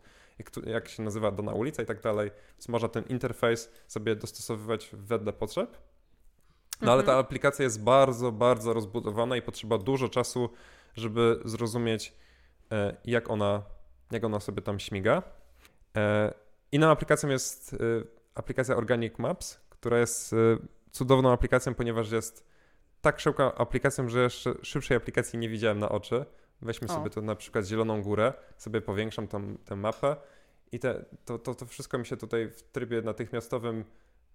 jak 0.66 0.88
się 0.88 1.02
nazywa 1.02 1.30
dana 1.30 1.52
ulica 1.52 1.82
i 1.82 1.86
tak 1.86 2.00
dalej. 2.00 2.30
Więc 2.52 2.68
można 2.68 2.88
ten 2.88 3.04
interfejs 3.04 3.70
sobie 3.88 4.16
dostosowywać 4.16 4.90
wedle 4.92 5.32
potrzeb. 5.32 5.78
No 6.80 6.92
ale 6.92 7.02
ta 7.02 7.12
mhm. 7.12 7.26
aplikacja 7.26 7.62
jest 7.62 7.82
bardzo, 7.82 8.32
bardzo 8.32 8.72
rozbudowana 8.72 9.36
i 9.36 9.42
potrzeba 9.42 9.78
dużo 9.78 10.08
czasu, 10.08 10.50
żeby 10.94 11.40
zrozumieć, 11.44 12.14
e, 12.72 12.96
jak 13.04 13.30
ona, 13.30 13.62
jak 14.10 14.24
ona 14.24 14.40
sobie 14.40 14.62
tam 14.62 14.78
śmiga. 14.78 15.22
E, 15.96 16.34
inną 16.72 16.90
aplikacją 16.90 17.28
jest 17.28 17.76
aplikacja 18.38 18.76
Organic 18.76 19.18
Maps, 19.18 19.60
która 19.70 19.98
jest 19.98 20.34
cudowną 20.90 21.32
aplikacją, 21.32 21.74
ponieważ 21.74 22.10
jest 22.10 22.46
tak 23.00 23.20
szybką 23.20 23.54
aplikacją, 23.54 24.08
że 24.08 24.22
jeszcze 24.22 24.54
szybszej 24.62 24.96
aplikacji 24.96 25.38
nie 25.38 25.48
widziałem 25.48 25.78
na 25.78 25.88
oczy. 25.88 26.24
Weźmy 26.62 26.88
o. 26.88 26.94
sobie 26.94 27.10
tu 27.10 27.22
na 27.22 27.34
przykład 27.34 27.64
Zieloną 27.64 28.02
Górę, 28.02 28.32
sobie 28.56 28.80
powiększam 28.80 29.28
tam 29.28 29.58
tę 29.64 29.76
mapę 29.76 30.16
i 30.72 30.78
te, 30.78 31.04
to, 31.24 31.38
to, 31.38 31.54
to 31.54 31.66
wszystko 31.66 31.98
mi 31.98 32.06
się 32.06 32.16
tutaj 32.16 32.48
w 32.48 32.62
trybie 32.62 33.02
natychmiastowym 33.02 33.84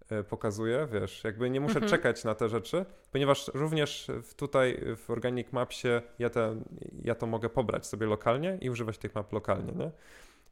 E, 0.09 0.23
pokazuje, 0.23 0.87
wiesz, 0.91 1.23
jakby 1.23 1.49
nie 1.49 1.61
muszę 1.61 1.75
mhm. 1.75 1.89
czekać 1.89 2.23
na 2.23 2.35
te 2.35 2.49
rzeczy, 2.49 2.85
ponieważ 3.11 3.51
również 3.53 4.11
tutaj 4.35 4.79
w 4.95 5.09
Organic 5.09 5.51
Mapsie 5.51 6.01
ja, 6.19 6.29
te, 6.29 6.61
ja 7.03 7.15
to 7.15 7.27
mogę 7.27 7.49
pobrać 7.49 7.87
sobie 7.87 8.07
lokalnie 8.07 8.57
i 8.61 8.69
używać 8.69 8.97
tych 8.97 9.15
map 9.15 9.33
lokalnie, 9.33 9.73
nie? 9.73 9.91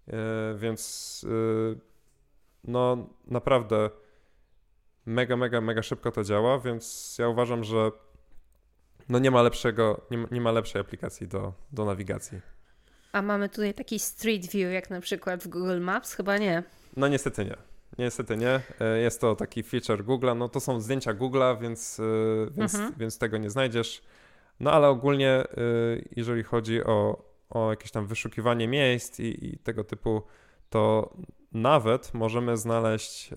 Yy, 0.08 0.58
więc 0.58 1.26
yy, 1.30 1.78
no 2.64 3.10
naprawdę 3.28 3.90
mega, 5.06 5.38
mega, 5.38 5.62
mega 5.62 5.84
szybko 5.84 6.12
to 6.12 6.24
działa, 6.24 6.60
więc 6.60 7.16
ja 7.20 7.28
uważam, 7.28 7.64
że 7.64 7.92
no 9.10 9.20
nie 9.20 9.32
ma 9.32 9.42
lepszego, 9.42 10.02
nie 10.12 10.18
ma, 10.18 10.28
nie 10.32 10.42
ma 10.42 10.52
lepszej 10.52 10.82
aplikacji 10.82 11.28
do, 11.28 11.54
do 11.72 11.86
nawigacji. 11.86 12.42
A 13.12 13.22
mamy 13.22 13.50
tutaj 13.50 13.74
taki 13.74 14.00
Street 14.00 14.48
View, 14.48 14.74
jak 14.74 14.90
na 14.90 15.02
przykład 15.02 15.44
w 15.44 15.48
Google 15.48 15.80
Maps? 15.80 16.14
Chyba 16.14 16.38
nie. 16.38 16.64
No 16.98 17.08
niestety 17.08 17.46
nie. 17.46 17.56
Niestety 17.98 18.38
nie. 18.38 18.60
E, 18.80 19.00
jest 19.00 19.22
to 19.22 19.36
taki 19.36 19.64
feature 19.64 20.04
Google'a. 20.04 20.38
No 20.38 20.50
to 20.50 20.60
są 20.60 20.82
zdjęcia 20.82 21.14
Google'a, 21.14 21.62
więc, 21.62 22.00
e, 22.00 22.04
więc, 22.52 22.76
mhm. 22.76 22.94
więc 22.98 23.18
tego 23.18 23.38
nie 23.38 23.50
znajdziesz. 23.50 24.02
No 24.60 24.72
ale 24.72 24.88
ogólnie, 24.88 25.30
e, 25.30 25.46
jeżeli 26.16 26.44
chodzi 26.44 26.84
o, 26.84 27.24
o 27.50 27.70
jakieś 27.70 27.92
tam 27.92 28.08
wyszukiwanie 28.08 28.68
miejsc 28.68 29.20
i, 29.20 29.46
i 29.46 29.58
tego 29.58 29.84
typu, 29.84 30.22
to 30.70 31.14
nawet 31.52 32.14
możemy 32.14 32.58
znaleźć 32.58 33.34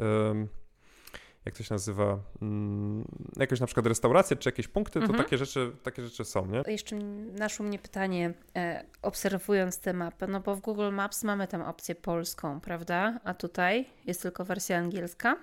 jak 1.45 1.57
to 1.57 1.63
się 1.63 1.75
nazywa, 1.75 2.19
mm, 2.43 3.05
jakieś 3.37 3.61
na 3.61 3.67
przykład 3.67 3.87
restauracje 3.87 4.37
czy 4.37 4.49
jakieś 4.49 4.69
punkty, 4.69 5.01
to 5.01 5.07
mhm. 5.07 5.25
takie, 5.25 5.39
rzeczy, 5.39 5.73
takie 5.83 6.03
rzeczy 6.03 6.25
są, 6.25 6.47
nie? 6.47 6.63
Jeszcze 6.67 6.97
naszło 7.39 7.67
mnie 7.67 7.79
pytanie, 7.79 8.35
e, 8.57 8.85
obserwując 9.03 9.81
tę 9.81 9.93
mapę, 9.93 10.27
no 10.27 10.41
bo 10.41 10.57
w 10.57 10.61
Google 10.61 10.91
Maps 10.93 11.25
mamy 11.25 11.49
tam 11.49 11.63
opcję 11.63 11.95
polską, 11.95 12.61
prawda? 12.61 13.21
A 13.25 13.35
tutaj 13.35 13.87
jest 14.05 14.23
tylko 14.23 14.45
wersja 14.45 14.79
angielska? 14.79 15.37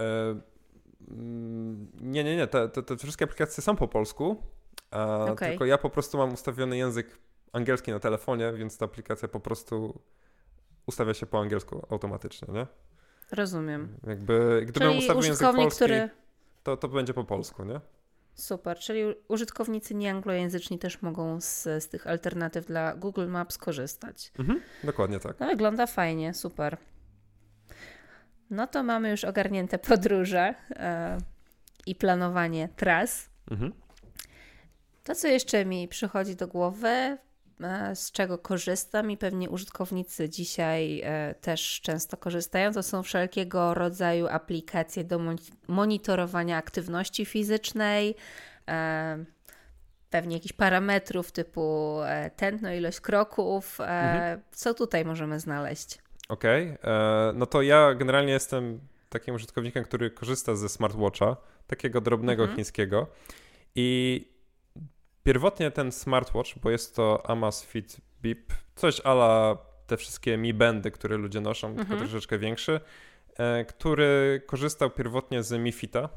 E, 0.00 0.40
mm, 1.10 1.90
nie, 2.00 2.24
nie, 2.24 2.36
nie, 2.36 2.46
te, 2.46 2.68
te, 2.68 2.82
te, 2.82 2.96
wszystkie 2.96 3.24
aplikacje 3.24 3.62
są 3.62 3.76
po 3.76 3.88
polsku, 3.88 4.42
okay. 5.30 5.48
tylko 5.48 5.64
ja 5.64 5.78
po 5.78 5.90
prostu 5.90 6.18
mam 6.18 6.32
ustawiony 6.32 6.76
język 6.76 7.18
angielski 7.52 7.90
na 7.90 7.98
telefonie, 7.98 8.52
więc 8.52 8.78
ta 8.78 8.84
aplikacja 8.84 9.28
po 9.28 9.40
prostu 9.40 10.00
ustawia 10.86 11.14
się 11.14 11.26
po 11.26 11.40
angielsku 11.40 11.86
automatycznie, 11.90 12.54
nie? 12.54 12.66
Rozumiem. 13.32 13.96
Jakby, 14.06 14.64
gdybym 14.66 14.98
ustawił 14.98 15.22
język 15.22 15.52
polski, 15.52 15.76
który... 15.76 16.10
to, 16.62 16.76
to 16.76 16.88
będzie 16.88 17.14
po 17.14 17.24
polsku, 17.24 17.64
nie? 17.64 17.80
Super, 18.34 18.78
czyli 18.78 19.02
użytkownicy 19.28 19.94
nieanglojęzyczni 19.94 20.78
też 20.78 21.02
mogą 21.02 21.40
z, 21.40 21.62
z 21.62 21.88
tych 21.88 22.06
alternatyw 22.06 22.66
dla 22.66 22.94
Google 22.94 23.28
Maps 23.28 23.58
korzystać. 23.58 24.32
Mhm, 24.38 24.60
dokładnie 24.84 25.20
tak. 25.20 25.40
No, 25.40 25.46
wygląda 25.46 25.86
fajnie, 25.86 26.34
super. 26.34 26.76
No 28.50 28.66
to 28.66 28.82
mamy 28.82 29.10
już 29.10 29.24
ogarnięte 29.24 29.78
podróże 29.78 30.54
e, 30.70 31.18
i 31.86 31.94
planowanie 31.94 32.68
tras. 32.76 33.30
Mhm. 33.50 33.72
To, 35.04 35.14
co 35.14 35.28
jeszcze 35.28 35.64
mi 35.64 35.88
przychodzi 35.88 36.36
do 36.36 36.48
głowy, 36.48 37.18
z 37.94 38.12
czego 38.12 38.38
korzystam 38.38 39.10
i 39.10 39.16
pewnie 39.16 39.50
użytkownicy 39.50 40.28
dzisiaj 40.28 41.00
e, 41.04 41.34
też 41.40 41.80
często 41.80 42.16
korzystają, 42.16 42.72
to 42.72 42.82
są 42.82 43.02
wszelkiego 43.02 43.74
rodzaju 43.74 44.26
aplikacje 44.26 45.04
do 45.04 45.20
monitorowania 45.68 46.56
aktywności 46.56 47.24
fizycznej, 47.24 48.14
e, 48.68 49.24
pewnie 50.10 50.36
jakichś 50.36 50.52
parametrów 50.52 51.32
typu 51.32 51.98
tętno, 52.36 52.72
ilość 52.72 53.00
kroków. 53.00 53.80
Mhm. 53.80 54.40
Co 54.50 54.74
tutaj 54.74 55.04
możemy 55.04 55.40
znaleźć? 55.40 55.98
Okej, 56.28 56.78
okay. 56.78 57.32
no 57.34 57.46
to 57.46 57.62
ja 57.62 57.94
generalnie 57.94 58.32
jestem 58.32 58.80
takim 59.08 59.34
użytkownikiem, 59.34 59.84
który 59.84 60.10
korzysta 60.10 60.54
ze 60.56 60.68
smartwatcha, 60.68 61.36
takiego 61.66 62.00
drobnego 62.00 62.42
mhm. 62.42 62.56
chińskiego. 62.56 63.06
I 63.74 64.33
Pierwotnie 65.24 65.70
ten 65.70 65.92
smartwatch, 65.92 66.58
bo 66.62 66.70
jest 66.70 66.96
to 66.96 67.30
Amazfit 67.30 67.96
Beep, 68.22 68.52
coś 68.76 69.00
ala 69.00 69.58
te 69.86 69.96
wszystkie 69.96 70.36
Mi 70.36 70.54
Bandy, 70.54 70.90
które 70.90 71.16
ludzie 71.16 71.40
noszą, 71.40 71.68
mhm. 71.68 71.86
tylko 71.88 72.02
troszeczkę 72.02 72.38
większy, 72.38 72.80
e, 73.38 73.64
który 73.64 74.42
korzystał 74.46 74.90
pierwotnie 74.90 75.42
z 75.42 75.52
Mi 75.52 75.72
Fita. 75.72 76.08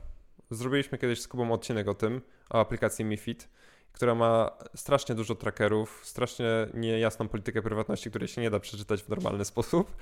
Zrobiliśmy 0.52 0.98
kiedyś 0.98 1.22
z 1.22 1.28
Kubą 1.28 1.52
odcinek 1.52 1.88
o 1.88 1.94
tym, 1.94 2.22
o 2.50 2.60
aplikacji 2.60 3.06
Mi 3.06 3.18
Fit, 3.18 3.50
która 3.92 4.16
ma 4.16 4.52
strasznie 4.76 5.16
dużo 5.16 5.36
trackerów, 5.36 6.02
strasznie 6.04 6.46
niejasną 6.74 7.28
politykę 7.28 7.62
prywatności, 7.62 8.10
której 8.10 8.28
się 8.28 8.42
nie 8.42 8.50
da 8.50 8.60
przeczytać 8.60 9.04
w 9.04 9.10
normalny 9.10 9.46
sposób. 9.54 9.96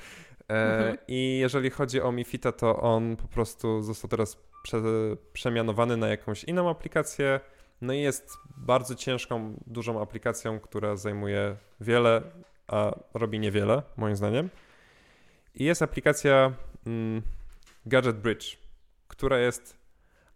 E, 0.49 0.77
mhm. 0.77 0.97
I 1.07 1.37
jeżeli 1.41 1.69
chodzi 1.69 2.01
o 2.01 2.11
Mi 2.11 2.23
Fita, 2.23 2.51
to 2.51 2.81
on 2.81 3.15
po 3.15 3.27
prostu 3.27 3.81
został 3.81 4.09
teraz 4.09 4.37
prze, 4.63 4.81
przemianowany 5.33 5.97
na 5.97 6.07
jakąś 6.07 6.43
inną 6.43 6.69
aplikację, 6.69 7.39
no 7.81 7.93
i 7.93 8.01
jest 8.01 8.37
bardzo 8.57 8.95
ciężką, 8.95 9.63
dużą 9.67 10.01
aplikacją, 10.01 10.59
która 10.59 10.95
zajmuje 10.95 11.57
wiele, 11.81 12.21
a 12.67 12.91
robi 13.13 13.39
niewiele, 13.39 13.83
moim 13.97 14.15
zdaniem. 14.15 14.49
I 15.55 15.63
jest 15.63 15.81
aplikacja 15.81 16.53
mm, 16.85 17.21
Gadget 17.85 18.17
Bridge, 18.17 18.57
która 19.07 19.39
jest 19.39 19.77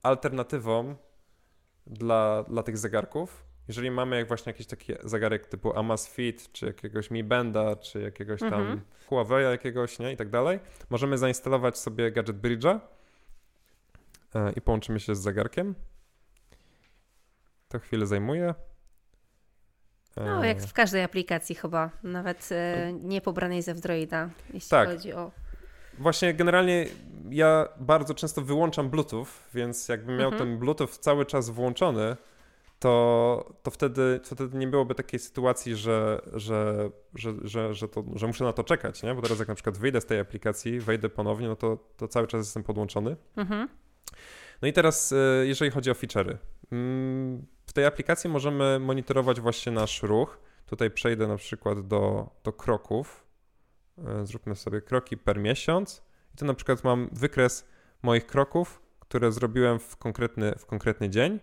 alternatywą 0.04 0.96
dla, 1.88 2.44
dla 2.44 2.64
tych 2.64 2.78
zegarków. 2.78 3.44
Jeżeli 3.68 3.92
mamy 3.92 4.16
jak 4.16 4.28
właśnie 4.28 4.50
jakiś 4.50 4.68
taki 4.68 4.94
zegarek 5.04 5.46
typu 5.46 5.78
Amazfit, 5.80 6.52
czy 6.52 6.66
jakiegoś 6.66 7.12
Mi 7.12 7.24
Banda, 7.24 7.76
czy 7.76 8.02
jakiegoś 8.02 8.40
tam 8.40 8.54
mhm. 8.54 8.82
Huawei 9.08 9.44
jakiegoś, 9.44 10.00
nie, 10.00 10.14
i 10.14 10.18
tak 10.18 10.30
dalej, 10.30 10.60
możemy 10.90 11.18
zainstalować 11.18 11.78
sobie 11.78 12.12
Gadget 12.12 12.38
Bridge'a 12.38 12.80
e, 14.36 14.52
i 14.52 14.62
połączymy 14.62 15.00
się 15.00 15.16
z 15.16 15.22
zegarkiem 15.22 15.76
to 17.70 17.80
chwilę 17.80 18.06
zajmuje. 18.08 18.54
No, 20.18 20.46
jak 20.46 20.62
w 20.62 20.74
każdej 20.74 21.04
aplikacji 21.04 21.56
chyba, 21.56 21.90
nawet 22.04 22.50
e, 22.52 22.94
nie 22.94 23.22
pobranej 23.22 23.62
ze 23.62 23.72
Androida, 23.72 24.30
jeśli 24.54 24.70
tak. 24.70 24.90
chodzi 24.90 25.14
o... 25.14 25.32
Właśnie 26.00 26.34
generalnie 26.34 26.86
ja 27.30 27.68
bardzo 27.80 28.14
często 28.14 28.42
wyłączam 28.42 28.90
Bluetooth, 28.90 29.26
więc 29.54 29.88
jakbym 29.88 30.18
miał 30.18 30.32
mhm. 30.32 30.50
ten 30.50 30.60
Bluetooth 30.60 30.88
cały 30.88 31.26
czas 31.26 31.50
włączony, 31.50 32.16
to, 32.80 33.54
to, 33.64 33.72
wtedy, 33.72 34.20
to 34.30 34.36
wtedy 34.36 34.58
nie 34.58 34.68
byłoby 34.68 34.96
takiej 34.96 35.20
sytuacji, 35.20 35.76
że, 35.76 36.22
że, 36.34 36.90
że, 37.16 37.34
że, 37.44 37.74
że, 37.74 37.88
to, 37.88 38.04
że 38.16 38.28
muszę 38.28 38.44
na 38.44 38.54
to 38.54 38.64
czekać, 38.64 39.04
nie? 39.04 39.16
Bo 39.16 39.22
teraz 39.22 39.40
jak 39.40 39.48
na 39.48 39.56
przykład 39.56 39.78
wyjdę 39.78 40.02
z 40.02 40.06
tej 40.06 40.20
aplikacji, 40.20 40.80
wejdę 40.80 41.10
ponownie, 41.10 41.48
no 41.48 41.56
to, 41.56 41.78
to 41.98 42.08
cały 42.08 42.28
czas 42.28 42.46
jestem 42.46 42.64
podłączony. 42.64 43.16
Mhm. 43.36 43.70
No 44.62 44.68
i 44.68 44.74
teraz, 44.74 45.12
e, 45.12 45.46
jeżeli 45.46 45.72
chodzi 45.72 45.92
o 45.92 45.94
feature'y. 45.94 46.38
W 47.70 47.74
tej 47.74 47.86
aplikacji 47.86 48.30
możemy 48.30 48.80
monitorować 48.80 49.42
właśnie 49.42 49.72
nasz 49.72 50.04
ruch. 50.04 50.40
Tutaj 50.66 50.92
przejdę 50.92 51.28
na 51.28 51.36
przykład 51.36 51.88
do, 51.88 52.30
do 52.44 52.54
kroków. 52.54 53.28
E, 54.08 54.26
zróbmy 54.26 54.56
sobie 54.56 54.82
kroki 54.82 55.18
per 55.18 55.40
miesiąc. 55.40 56.04
I 56.34 56.38
tu 56.38 56.46
na 56.46 56.54
przykład 56.54 56.84
mam 56.84 57.10
wykres 57.12 57.68
moich 58.02 58.26
kroków, 58.26 58.82
które 59.00 59.32
zrobiłem 59.32 59.80
w 59.80 59.98
konkretny, 59.98 60.56
w 60.58 60.66
konkretny 60.66 61.10
dzień. 61.10 61.40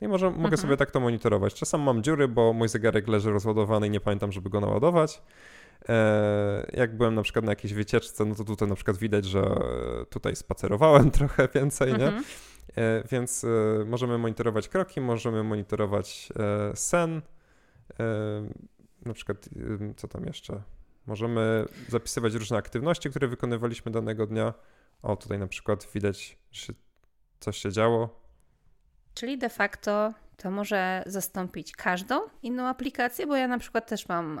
No 0.00 0.06
i 0.06 0.08
może, 0.08 0.26
mhm. 0.26 0.42
mogę 0.42 0.56
sobie 0.56 0.76
tak 0.76 0.90
to 0.90 1.00
monitorować. 1.00 1.54
Czasem 1.54 1.80
mam 1.80 2.02
dziury, 2.02 2.28
bo 2.28 2.52
mój 2.52 2.68
zegarek 2.68 3.08
leży 3.08 3.30
rozładowany 3.30 3.86
i 3.86 3.90
nie 3.90 4.00
pamiętam, 4.00 4.32
żeby 4.32 4.50
go 4.50 4.60
naładować. 4.60 5.22
E, 5.88 6.70
jak 6.72 6.96
byłem 6.96 7.14
na 7.14 7.22
przykład 7.22 7.44
na 7.44 7.52
jakiejś 7.52 7.74
wycieczce, 7.74 8.24
no 8.24 8.34
to 8.34 8.44
tutaj 8.44 8.68
na 8.68 8.74
przykład 8.74 8.96
widać, 8.96 9.24
że 9.24 9.56
tutaj 10.10 10.36
spacerowałem 10.36 11.10
trochę 11.18 11.48
więcej, 11.54 11.92
nie? 11.92 12.06
Mhm. 12.06 12.24
E, 12.24 12.55
więc 13.10 13.44
e, 13.44 13.48
możemy 13.84 14.18
monitorować 14.18 14.68
kroki, 14.68 15.00
możemy 15.00 15.42
monitorować 15.42 16.28
e, 16.38 16.76
sen, 16.76 17.22
na 19.06 19.14
przykład 19.14 19.48
co 19.96 20.08
tam 20.08 20.24
jeszcze? 20.24 20.62
Możemy 21.06 21.64
zapisywać 21.88 22.34
różne 22.34 22.56
aktywności, 22.56 23.10
które 23.10 23.28
wykonywaliśmy 23.28 23.92
danego 23.92 24.26
dnia. 24.26 24.54
O, 25.02 25.16
tutaj 25.16 25.38
na 25.38 25.46
przykład 25.46 25.86
widać, 25.94 26.38
że 26.52 26.72
coś 27.40 27.58
się 27.58 27.72
działo. 27.72 28.20
Czyli 29.14 29.38
de 29.38 29.48
facto 29.48 30.12
to 30.36 30.50
może 30.50 31.02
zastąpić 31.06 31.72
każdą 31.72 32.20
inną 32.42 32.66
aplikację, 32.66 33.26
bo 33.26 33.36
ja 33.36 33.48
na 33.48 33.58
przykład 33.58 33.86
też 33.88 34.08
mam 34.08 34.40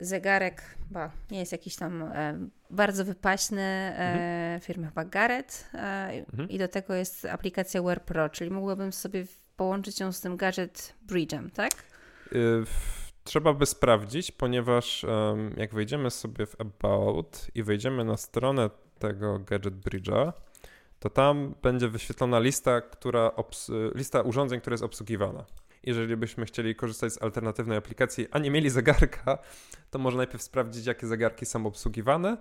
zegarek, 0.00 0.62
bo 0.90 1.10
nie 1.30 1.38
jest 1.38 1.52
jakiś 1.52 1.76
tam 1.76 2.02
e, 2.02 2.38
bardzo 2.70 3.04
wypaśny, 3.04 3.62
e, 3.62 4.12
mhm. 4.12 4.60
firmy 4.60 4.86
chyba 4.86 5.04
Garrett 5.04 5.70
e, 5.74 5.78
mhm. 5.78 6.48
i 6.48 6.58
do 6.58 6.68
tego 6.68 6.94
jest 6.94 7.24
aplikacja 7.24 7.82
Wear 7.82 8.04
Pro, 8.04 8.28
czyli 8.28 8.50
mogłabym 8.50 8.92
sobie 8.92 9.24
połączyć 9.56 10.00
ją 10.00 10.12
z 10.12 10.20
tym 10.20 10.36
Gadget 10.36 10.94
Bridge'em, 11.06 11.50
tak? 11.50 11.72
Y, 12.32 12.64
trzeba 13.24 13.54
by 13.54 13.66
sprawdzić, 13.66 14.32
ponieważ 14.32 15.06
jak 15.56 15.74
wejdziemy 15.74 16.10
sobie 16.10 16.46
w 16.46 16.60
About 16.60 17.46
i 17.54 17.62
wejdziemy 17.62 18.04
na 18.04 18.16
stronę 18.16 18.70
tego 18.98 19.38
Gadget 19.38 19.74
Bridge'a, 19.74 20.32
to 20.98 21.10
tam 21.10 21.54
będzie 21.62 21.88
wyświetlona 21.88 22.38
lista, 22.38 22.80
która 22.80 23.30
lista 23.94 24.22
urządzeń, 24.22 24.60
która 24.60 24.74
jest 24.74 24.84
obsługiwana. 24.84 25.44
Jeżeli 25.82 26.16
byśmy 26.16 26.44
chcieli 26.44 26.74
korzystać 26.74 27.12
z 27.12 27.22
alternatywnej 27.22 27.78
aplikacji, 27.78 28.28
a 28.30 28.38
nie 28.38 28.50
mieli 28.50 28.70
zegarka, 28.70 29.38
to 29.90 29.98
może 29.98 30.16
najpierw 30.16 30.42
sprawdzić, 30.42 30.86
jakie 30.86 31.06
zegarki 31.06 31.46
są 31.46 31.66
obsługiwane, 31.66 32.36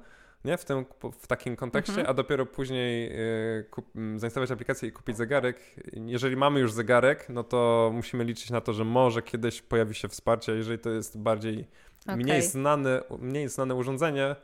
nie? 0.46 0.58
W, 0.58 0.66
tym, 0.66 0.86
w 1.20 1.28
takim 1.28 1.56
kontekście, 1.56 1.92
mhm. 1.92 2.10
a 2.10 2.14
dopiero 2.14 2.46
później 2.46 3.12
y, 3.60 3.64
kup, 3.64 3.86
zainstalować 4.16 4.52
aplikację 4.52 4.90
i 4.90 4.92
kupić 4.92 5.18
zegarek. 5.18 5.60
Jeżeli 5.94 6.36
mamy 6.36 6.60
już 6.60 6.72
zegarek, 6.72 7.30
no 7.30 7.44
to 7.44 7.92
musimy 7.94 8.24
liczyć 8.24 8.50
na 8.50 8.62
to, 8.62 8.74
że 8.74 8.86
może 8.86 9.22
kiedyś 9.22 9.62
pojawi 9.62 9.96
się 9.96 10.08
wsparcie, 10.08 10.52
jeżeli 10.52 10.80
to 10.80 10.90
jest 10.90 11.20
bardziej 11.20 11.68
okay. 12.04 12.18
mniej, 12.18 12.42
znane, 12.42 13.02
mniej 13.20 13.50
znane 13.50 13.76
urządzenie, 13.76 14.36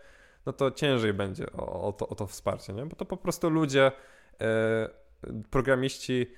no 0.46 0.54
to 0.54 0.72
ciężej 0.72 1.14
będzie 1.14 1.52
o, 1.52 1.88
o, 1.88 1.94
to, 1.94 2.08
o 2.08 2.16
to 2.16 2.28
wsparcie, 2.28 2.74
nie? 2.74 2.86
bo 2.86 2.96
to 2.96 3.06
po 3.06 3.18
prostu 3.18 3.50
ludzie, 3.50 3.92
e, 4.42 4.90
programiści 5.50 6.32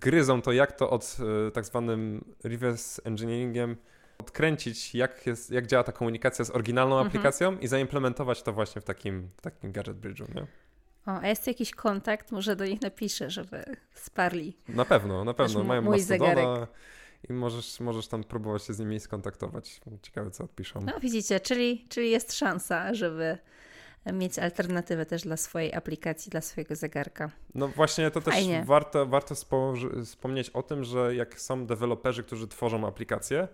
gryzą 0.00 0.42
to, 0.42 0.52
jak 0.52 0.72
to 0.72 0.90
od 0.90 1.16
e, 1.48 1.50
tak 1.50 1.64
zwanym 1.64 2.24
reverse 2.44 3.02
engineeringiem 3.04 3.76
odkręcić, 4.18 4.94
jak, 4.94 5.26
jest, 5.26 5.50
jak 5.50 5.66
działa 5.66 5.84
ta 5.84 5.92
komunikacja 5.92 6.44
z 6.44 6.50
oryginalną 6.50 6.94
mhm. 6.94 7.06
aplikacją 7.06 7.58
i 7.58 7.66
zaimplementować 7.66 8.42
to 8.42 8.52
właśnie 8.52 8.80
w 8.80 8.84
takim, 8.84 9.30
w 9.36 9.40
takim 9.40 9.72
Gadget 9.72 9.96
Bridge'u. 9.96 10.34
Nie? 10.34 10.46
O, 11.06 11.18
a 11.20 11.28
jest 11.28 11.46
jakiś 11.46 11.70
kontakt? 11.70 12.32
Może 12.32 12.56
do 12.56 12.66
nich 12.66 12.82
napiszę, 12.82 13.30
żeby 13.30 13.64
sparli. 13.92 14.56
Na 14.68 14.84
pewno, 14.84 15.24
na 15.24 15.34
pewno. 15.34 15.64
Mają 15.64 15.82
mój 15.82 16.00
zegarek. 16.00 16.46
I 17.30 17.32
możesz, 17.32 17.80
możesz 17.80 18.08
tam 18.08 18.24
próbować 18.24 18.62
się 18.62 18.74
z 18.74 18.78
nimi 18.78 19.00
skontaktować. 19.00 19.80
Ciekawe, 20.02 20.30
co 20.30 20.44
odpiszą. 20.44 20.80
No 20.80 21.00
widzicie, 21.00 21.40
czyli, 21.40 21.86
czyli 21.88 22.10
jest 22.10 22.32
szansa, 22.32 22.94
żeby 22.94 23.38
mieć 24.12 24.38
alternatywę 24.38 25.06
też 25.06 25.22
dla 25.22 25.36
swojej 25.36 25.74
aplikacji, 25.74 26.30
dla 26.30 26.40
swojego 26.40 26.76
zegarka. 26.76 27.30
No 27.54 27.68
właśnie, 27.68 28.10
to 28.10 28.20
Fajnie. 28.20 28.58
też 28.58 28.66
warto, 28.66 29.06
warto 29.06 29.34
wspomnieć 30.04 30.50
o 30.50 30.62
tym, 30.62 30.84
że 30.84 31.14
jak 31.14 31.40
są 31.40 31.66
deweloperzy, 31.66 32.22
którzy 32.22 32.48
tworzą 32.48 32.86
aplikacje, 32.86 33.48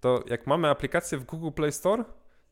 to 0.00 0.24
jak 0.26 0.46
mamy 0.46 0.68
aplikację 0.68 1.18
w 1.18 1.24
Google 1.24 1.50
Play 1.50 1.72
Store, 1.72 2.04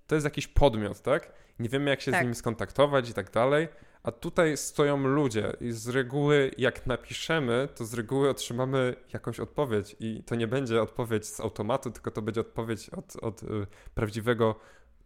to 0.06 0.14
jest 0.14 0.24
jakiś 0.24 0.46
podmiot, 0.48 1.00
tak? 1.00 1.32
Nie 1.58 1.68
wiemy, 1.68 1.90
jak 1.90 2.00
się 2.00 2.10
tak. 2.10 2.20
z 2.20 2.22
nimi 2.22 2.34
skontaktować 2.34 3.10
i 3.10 3.14
tak 3.14 3.30
dalej. 3.30 3.68
A 4.02 4.12
tutaj 4.12 4.56
stoją 4.56 4.96
ludzie 5.06 5.52
i 5.60 5.72
z 5.72 5.88
reguły, 5.88 6.50
jak 6.58 6.86
napiszemy, 6.86 7.68
to 7.74 7.84
z 7.84 7.94
reguły 7.94 8.30
otrzymamy 8.30 8.94
jakąś 9.12 9.40
odpowiedź. 9.40 9.96
I 10.00 10.22
to 10.26 10.34
nie 10.34 10.46
będzie 10.46 10.82
odpowiedź 10.82 11.26
z 11.26 11.40
automatu, 11.40 11.90
tylko 11.90 12.10
to 12.10 12.22
będzie 12.22 12.40
odpowiedź 12.40 12.90
od, 12.90 13.16
od 13.16 13.42
y, 13.42 13.46
prawdziwego 13.94 14.54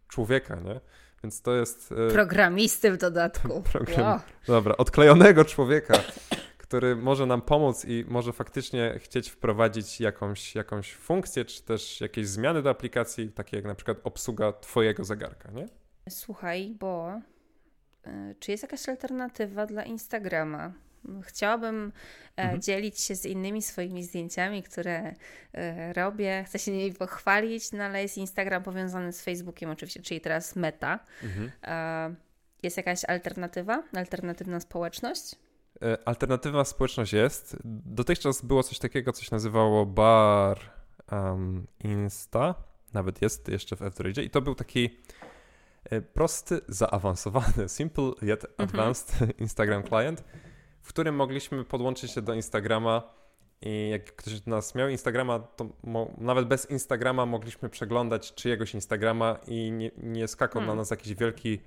człowieka, 0.07 0.55
nie? 0.55 0.79
Więc 1.23 1.41
to 1.41 1.55
jest. 1.55 1.91
Y, 1.91 2.13
Programisty 2.13 2.91
w 2.91 2.97
dodatku. 2.97 3.61
Program... 3.71 4.01
Wow. 4.01 4.19
Dobra, 4.47 4.77
odklejonego 4.77 5.45
człowieka 5.45 5.93
który 6.73 6.95
może 6.95 7.25
nam 7.25 7.41
pomóc 7.41 7.85
i 7.85 8.05
może 8.07 8.33
faktycznie 8.33 8.99
chcieć 8.99 9.29
wprowadzić 9.29 9.99
jakąś, 9.99 10.55
jakąś 10.55 10.93
funkcję, 10.93 11.45
czy 11.45 11.63
też 11.63 12.01
jakieś 12.01 12.27
zmiany 12.27 12.61
do 12.61 12.69
aplikacji, 12.69 13.31
takie 13.31 13.57
jak 13.57 13.65
na 13.65 13.75
przykład 13.75 13.97
obsługa 14.03 14.53
Twojego 14.53 15.03
zegarka, 15.03 15.51
nie? 15.51 15.67
Słuchaj, 16.09 16.75
bo 16.79 17.21
y, 18.07 18.35
czy 18.39 18.51
jest 18.51 18.63
jakaś 18.63 18.89
alternatywa 18.89 19.65
dla 19.65 19.83
Instagrama? 19.83 20.73
Chciałabym 21.21 21.91
e, 22.37 22.41
mhm. 22.41 22.61
dzielić 22.61 22.99
się 22.99 23.15
z 23.15 23.25
innymi 23.25 23.61
swoimi 23.61 24.03
zdjęciami, 24.03 24.63
które 24.63 25.13
e, 25.53 25.93
robię. 25.93 26.43
Chcę 26.47 26.59
się 26.59 26.71
nimi 26.71 26.93
pochwalić, 26.93 27.71
no 27.71 27.83
ale 27.83 28.01
jest 28.01 28.17
Instagram 28.17 28.63
powiązany 28.63 29.13
z 29.13 29.21
Facebookiem 29.21 29.69
oczywiście, 29.69 30.01
czyli 30.01 30.21
teraz 30.21 30.55
Meta. 30.55 30.99
Mhm. 31.23 31.51
E, 31.63 32.15
jest 32.63 32.77
jakaś 32.77 33.05
alternatywa, 33.05 33.83
alternatywna 33.95 34.59
społeczność? 34.59 35.35
Alternatywna 36.05 36.65
społeczność 36.65 37.13
jest. 37.13 37.57
Dotychczas 37.85 38.41
było 38.41 38.63
coś 38.63 38.79
takiego, 38.79 39.13
co 39.13 39.23
się 39.23 39.29
nazywało 39.31 39.85
Bar 39.85 40.59
um, 41.11 41.67
Insta. 41.83 42.55
Nawet 42.93 43.21
jest 43.21 43.47
jeszcze 43.47 43.75
w 43.75 43.81
Androidzie. 43.81 44.23
I 44.23 44.29
to 44.29 44.41
był 44.41 44.55
taki 44.55 44.89
prosty, 46.13 46.61
zaawansowany, 46.67 47.69
simple 47.77 48.11
yet 48.21 48.45
mhm. 48.45 48.69
advanced 48.69 49.13
mhm. 49.13 49.37
Instagram 49.43 49.83
client, 49.83 50.23
w 50.83 50.87
którym 50.87 51.15
mogliśmy 51.15 51.63
podłączyć 51.63 52.11
się 52.11 52.21
do 52.21 52.33
Instagrama 52.33 53.13
i 53.61 53.89
jak 53.89 54.15
ktoś 54.15 54.33
z 54.33 54.47
nas 54.47 54.75
miał 54.75 54.89
Instagrama, 54.89 55.39
to 55.39 55.65
nawet 56.17 56.47
bez 56.47 56.69
Instagrama 56.69 57.25
mogliśmy 57.25 57.69
przeglądać 57.69 58.33
czyjegoś 58.33 58.73
Instagrama 58.73 59.39
i 59.47 59.71
nie, 59.71 59.91
nie 59.97 60.27
skakał 60.27 60.59
hmm. 60.59 60.75
na 60.75 60.81
nas 60.81 60.91
jakiś 60.91 61.15
wielki, 61.15 61.59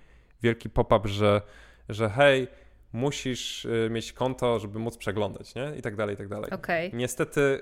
wielki 0.42 0.70
pop-up, 0.70 1.08
że, 1.08 1.42
że 1.88 2.08
hej, 2.08 2.48
musisz 2.92 3.64
y, 3.64 3.88
mieć 3.90 4.12
konto, 4.12 4.58
żeby 4.58 4.78
móc 4.78 4.96
przeglądać, 4.96 5.54
nie? 5.54 5.72
I 5.78 5.82
tak 5.82 5.96
dalej, 5.96 6.14
i 6.14 6.18
tak 6.18 6.28
dalej. 6.28 6.50
Okay. 6.50 6.90
Niestety, 6.92 7.60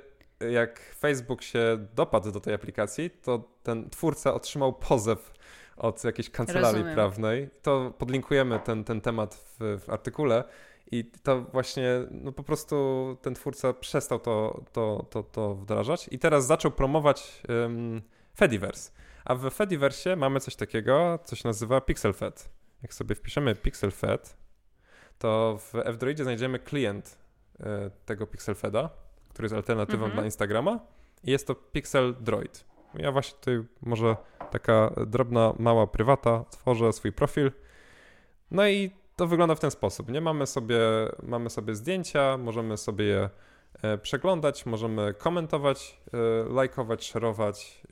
jak 0.50 0.80
Facebook 0.98 1.42
się 1.42 1.86
dopadł 1.94 2.32
do 2.32 2.40
tej 2.40 2.54
aplikacji, 2.54 3.10
to 3.10 3.48
ten 3.62 3.90
twórca 3.90 4.34
otrzymał 4.34 4.72
pozew 4.72 5.32
od 5.76 6.04
jakiejś 6.04 6.30
kancelarii 6.30 6.72
Rozumiem. 6.72 6.94
prawnej. 6.94 7.50
To 7.62 7.94
podlinkujemy 7.98 8.60
ten, 8.64 8.84
ten 8.84 9.00
temat 9.00 9.34
w, 9.34 9.80
w 9.80 9.90
artykule. 9.90 10.44
I 10.94 11.04
to 11.22 11.42
właśnie, 11.42 11.90
no 12.10 12.32
po 12.32 12.42
prostu 12.42 12.76
ten 13.22 13.34
twórca 13.34 13.72
przestał 13.72 14.18
to, 14.18 14.64
to, 14.72 15.06
to, 15.10 15.22
to 15.22 15.54
wdrażać 15.54 16.08
i 16.10 16.18
teraz 16.18 16.46
zaczął 16.46 16.70
promować 16.70 17.42
um, 17.48 18.02
Fediverse. 18.36 18.90
A 19.24 19.34
w 19.34 19.50
Fediverse 19.50 20.16
mamy 20.16 20.40
coś 20.40 20.56
takiego, 20.56 21.18
co 21.24 21.36
się 21.36 21.48
nazywa 21.48 21.80
PixelFed. 21.80 22.50
Jak 22.82 22.94
sobie 22.94 23.14
wpiszemy 23.14 23.54
PixelFed, 23.54 24.36
to 25.18 25.58
w 25.58 25.74
F-Droidzie 25.74 26.24
znajdziemy 26.24 26.58
klient 26.58 27.18
e, 27.60 27.90
tego 28.04 28.26
PixelFeda, 28.26 28.90
który 29.28 29.46
jest 29.46 29.54
alternatywą 29.54 30.04
mhm. 30.04 30.12
dla 30.12 30.24
Instagrama 30.24 30.80
i 31.24 31.30
jest 31.30 31.46
to 31.46 31.54
Pixel 31.54 32.14
Droid. 32.20 32.64
Ja 32.94 33.12
właśnie 33.12 33.38
tutaj 33.38 33.62
może 33.82 34.16
taka 34.50 34.94
drobna, 35.06 35.54
mała 35.58 35.86
prywata, 35.86 36.44
tworzę 36.50 36.92
swój 36.92 37.12
profil. 37.12 37.52
No 38.50 38.68
i 38.68 39.03
to 39.16 39.26
wygląda 39.26 39.54
w 39.54 39.60
ten 39.60 39.70
sposób, 39.70 40.10
nie? 40.10 40.20
Mamy 40.20 40.46
sobie, 40.46 40.78
mamy 41.22 41.50
sobie 41.50 41.74
zdjęcia, 41.74 42.38
możemy 42.38 42.76
sobie 42.76 43.04
je 43.04 43.30
e, 43.82 43.98
przeglądać, 43.98 44.66
możemy 44.66 45.14
komentować, 45.14 46.00
e, 46.12 46.52
lajkować, 46.52 47.04
szerować. 47.04 47.82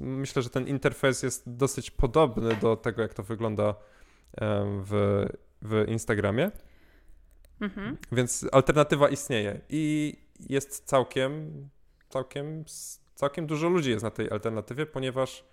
Myślę, 0.00 0.42
że 0.42 0.50
ten 0.50 0.68
interfejs 0.68 1.22
jest 1.22 1.42
dosyć 1.56 1.90
podobny 1.90 2.56
do 2.56 2.76
tego, 2.76 3.02
jak 3.02 3.14
to 3.14 3.22
wygląda 3.22 3.74
w 4.64 5.24
w 5.62 5.84
Instagramie. 5.88 6.50
Mhm. 7.60 7.96
Więc 8.12 8.46
alternatywa 8.52 9.08
istnieje 9.08 9.60
i 9.68 10.16
jest 10.48 10.84
całkiem, 10.84 11.50
całkiem, 12.08 12.64
całkiem 13.14 13.46
dużo 13.46 13.68
ludzi 13.68 13.90
jest 13.90 14.04
na 14.04 14.10
tej 14.10 14.30
alternatywie, 14.30 14.86
ponieważ 14.86 15.44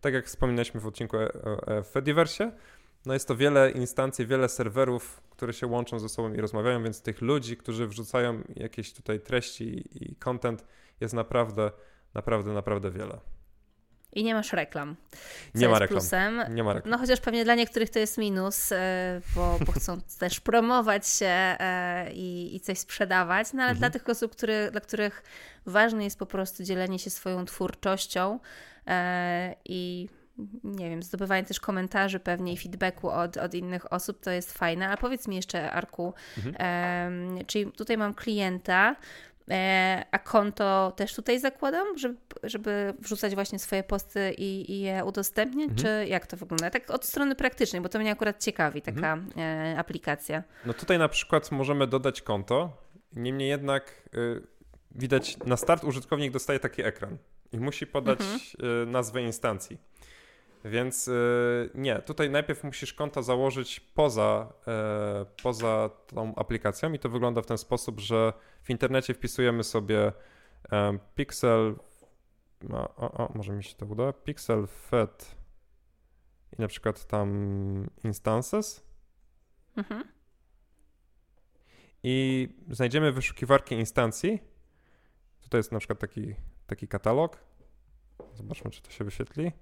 tak 0.00 0.14
jak 0.14 0.26
wspominaliśmy 0.26 0.80
w 0.80 0.86
odcinku 0.86 1.16
w 1.84 1.86
Fediverse, 1.86 2.52
no 3.06 3.14
jest 3.14 3.28
to 3.28 3.36
wiele 3.36 3.70
instancji, 3.70 4.26
wiele 4.26 4.48
serwerów, 4.48 5.22
które 5.30 5.52
się 5.52 5.66
łączą 5.66 5.98
ze 5.98 6.08
sobą 6.08 6.32
i 6.32 6.40
rozmawiają, 6.40 6.82
więc 6.82 7.02
tych 7.02 7.20
ludzi, 7.20 7.56
którzy 7.56 7.86
wrzucają 7.86 8.42
jakieś 8.56 8.92
tutaj 8.92 9.20
treści 9.20 9.84
i 10.04 10.16
content 10.16 10.64
jest 11.00 11.14
naprawdę, 11.14 11.70
naprawdę, 12.14 12.52
naprawdę 12.52 12.90
wiele. 12.90 13.20
I 14.14 14.24
nie 14.24 14.34
masz 14.34 14.52
reklam. 14.52 14.96
Nie 15.54 15.68
ma 15.68 15.78
reklam. 15.78 16.00
Plusem. 16.00 16.40
Nie 16.50 16.64
ma 16.64 16.72
reklam. 16.72 16.90
No 16.90 16.98
chociaż 16.98 17.20
pewnie 17.20 17.44
dla 17.44 17.54
niektórych 17.54 17.90
to 17.90 17.98
jest 17.98 18.18
minus, 18.18 18.72
e, 18.72 19.20
bo, 19.34 19.58
bo 19.66 19.72
chcą 19.72 20.00
też 20.20 20.40
promować 20.40 21.08
się 21.08 21.26
e, 21.26 22.12
i, 22.12 22.56
i 22.56 22.60
coś 22.60 22.78
sprzedawać, 22.78 23.52
no 23.52 23.62
ale 23.62 23.70
mhm. 23.70 23.78
dla 23.78 23.90
tych 23.90 24.08
osób, 24.08 24.32
który, 24.32 24.70
dla 24.70 24.80
których 24.80 25.22
ważne 25.66 26.04
jest 26.04 26.18
po 26.18 26.26
prostu 26.26 26.62
dzielenie 26.62 26.98
się 26.98 27.10
swoją 27.10 27.44
twórczością 27.44 28.38
e, 28.86 29.54
i 29.64 30.08
nie 30.64 30.90
wiem, 30.90 31.02
zdobywanie 31.02 31.44
też 31.44 31.60
komentarzy 31.60 32.20
pewnie 32.20 32.52
i 32.52 32.56
feedbacku 32.56 33.10
od, 33.10 33.36
od 33.36 33.54
innych 33.54 33.92
osób, 33.92 34.20
to 34.20 34.30
jest 34.30 34.52
fajne. 34.52 34.88
A 34.88 34.96
powiedz 34.96 35.28
mi 35.28 35.36
jeszcze, 35.36 35.72
Arku, 35.72 36.14
mhm. 36.36 37.46
czyli 37.46 37.72
tutaj 37.72 37.96
mam 37.96 38.14
klienta, 38.14 38.96
E, 39.50 40.04
a 40.10 40.18
konto 40.18 40.92
też 40.96 41.14
tutaj 41.14 41.40
zakładam, 41.40 41.98
żeby, 41.98 42.16
żeby 42.42 42.94
wrzucać 42.98 43.34
właśnie 43.34 43.58
swoje 43.58 43.82
posty 43.82 44.34
i, 44.38 44.72
i 44.72 44.80
je 44.80 45.04
udostępniać, 45.04 45.70
mhm. 45.70 45.78
czy 45.78 46.08
jak 46.08 46.26
to 46.26 46.36
wygląda? 46.36 46.70
Tak 46.70 46.90
od 46.90 47.04
strony 47.04 47.34
praktycznej, 47.34 47.82
bo 47.82 47.88
to 47.88 47.98
mnie 47.98 48.10
akurat 48.10 48.44
ciekawi, 48.44 48.82
taka 48.82 49.12
mhm. 49.12 49.30
E, 49.38 49.78
aplikacja. 49.78 50.42
No 50.66 50.74
tutaj 50.74 50.98
na 50.98 51.08
przykład 51.08 51.52
możemy 51.52 51.86
dodać 51.86 52.22
konto, 52.22 52.76
niemniej 53.12 53.48
jednak 53.48 54.08
y, 54.14 54.42
widać 54.90 55.38
na 55.38 55.56
start 55.56 55.84
użytkownik 55.84 56.32
dostaje 56.32 56.60
taki 56.60 56.82
ekran 56.82 57.16
i 57.52 57.60
musi 57.60 57.86
podać 57.86 58.20
mhm. 58.20 58.82
y, 58.82 58.86
nazwę 58.86 59.22
instancji. 59.22 59.78
Więc 60.64 61.06
yy, 61.06 61.70
nie, 61.74 62.02
tutaj 62.02 62.30
najpierw 62.30 62.64
musisz 62.64 62.94
konto 62.94 63.22
założyć 63.22 63.80
poza, 63.80 64.52
yy, 64.66 65.26
poza 65.42 65.90
tą 66.06 66.34
aplikacją 66.34 66.92
i 66.92 66.98
to 66.98 67.08
wygląda 67.08 67.42
w 67.42 67.46
ten 67.46 67.58
sposób, 67.58 68.00
że 68.00 68.32
w 68.62 68.70
internecie 68.70 69.14
wpisujemy 69.14 69.64
sobie 69.64 70.12
yy, 70.72 70.98
pixel 71.14 71.76
o, 72.72 73.12
o, 73.12 73.32
może 73.34 73.52
mi 73.52 73.64
się 73.64 73.74
to 73.74 73.86
uda, 73.86 74.12
pixel 74.12 74.66
fed 74.66 75.36
i 76.58 76.62
na 76.62 76.68
przykład 76.68 77.04
tam 77.04 77.90
instances. 78.04 78.86
Mhm. 79.76 80.04
I 82.02 82.48
znajdziemy 82.70 83.12
wyszukiwarki 83.12 83.74
instancji. 83.74 84.38
Tutaj 85.40 85.58
jest 85.58 85.72
na 85.72 85.78
przykład 85.78 85.98
taki, 85.98 86.34
taki 86.66 86.88
katalog. 86.88 87.44
Zobaczmy, 88.34 88.70
czy 88.70 88.82
to 88.82 88.90
się 88.90 89.04
wyświetli. 89.04 89.52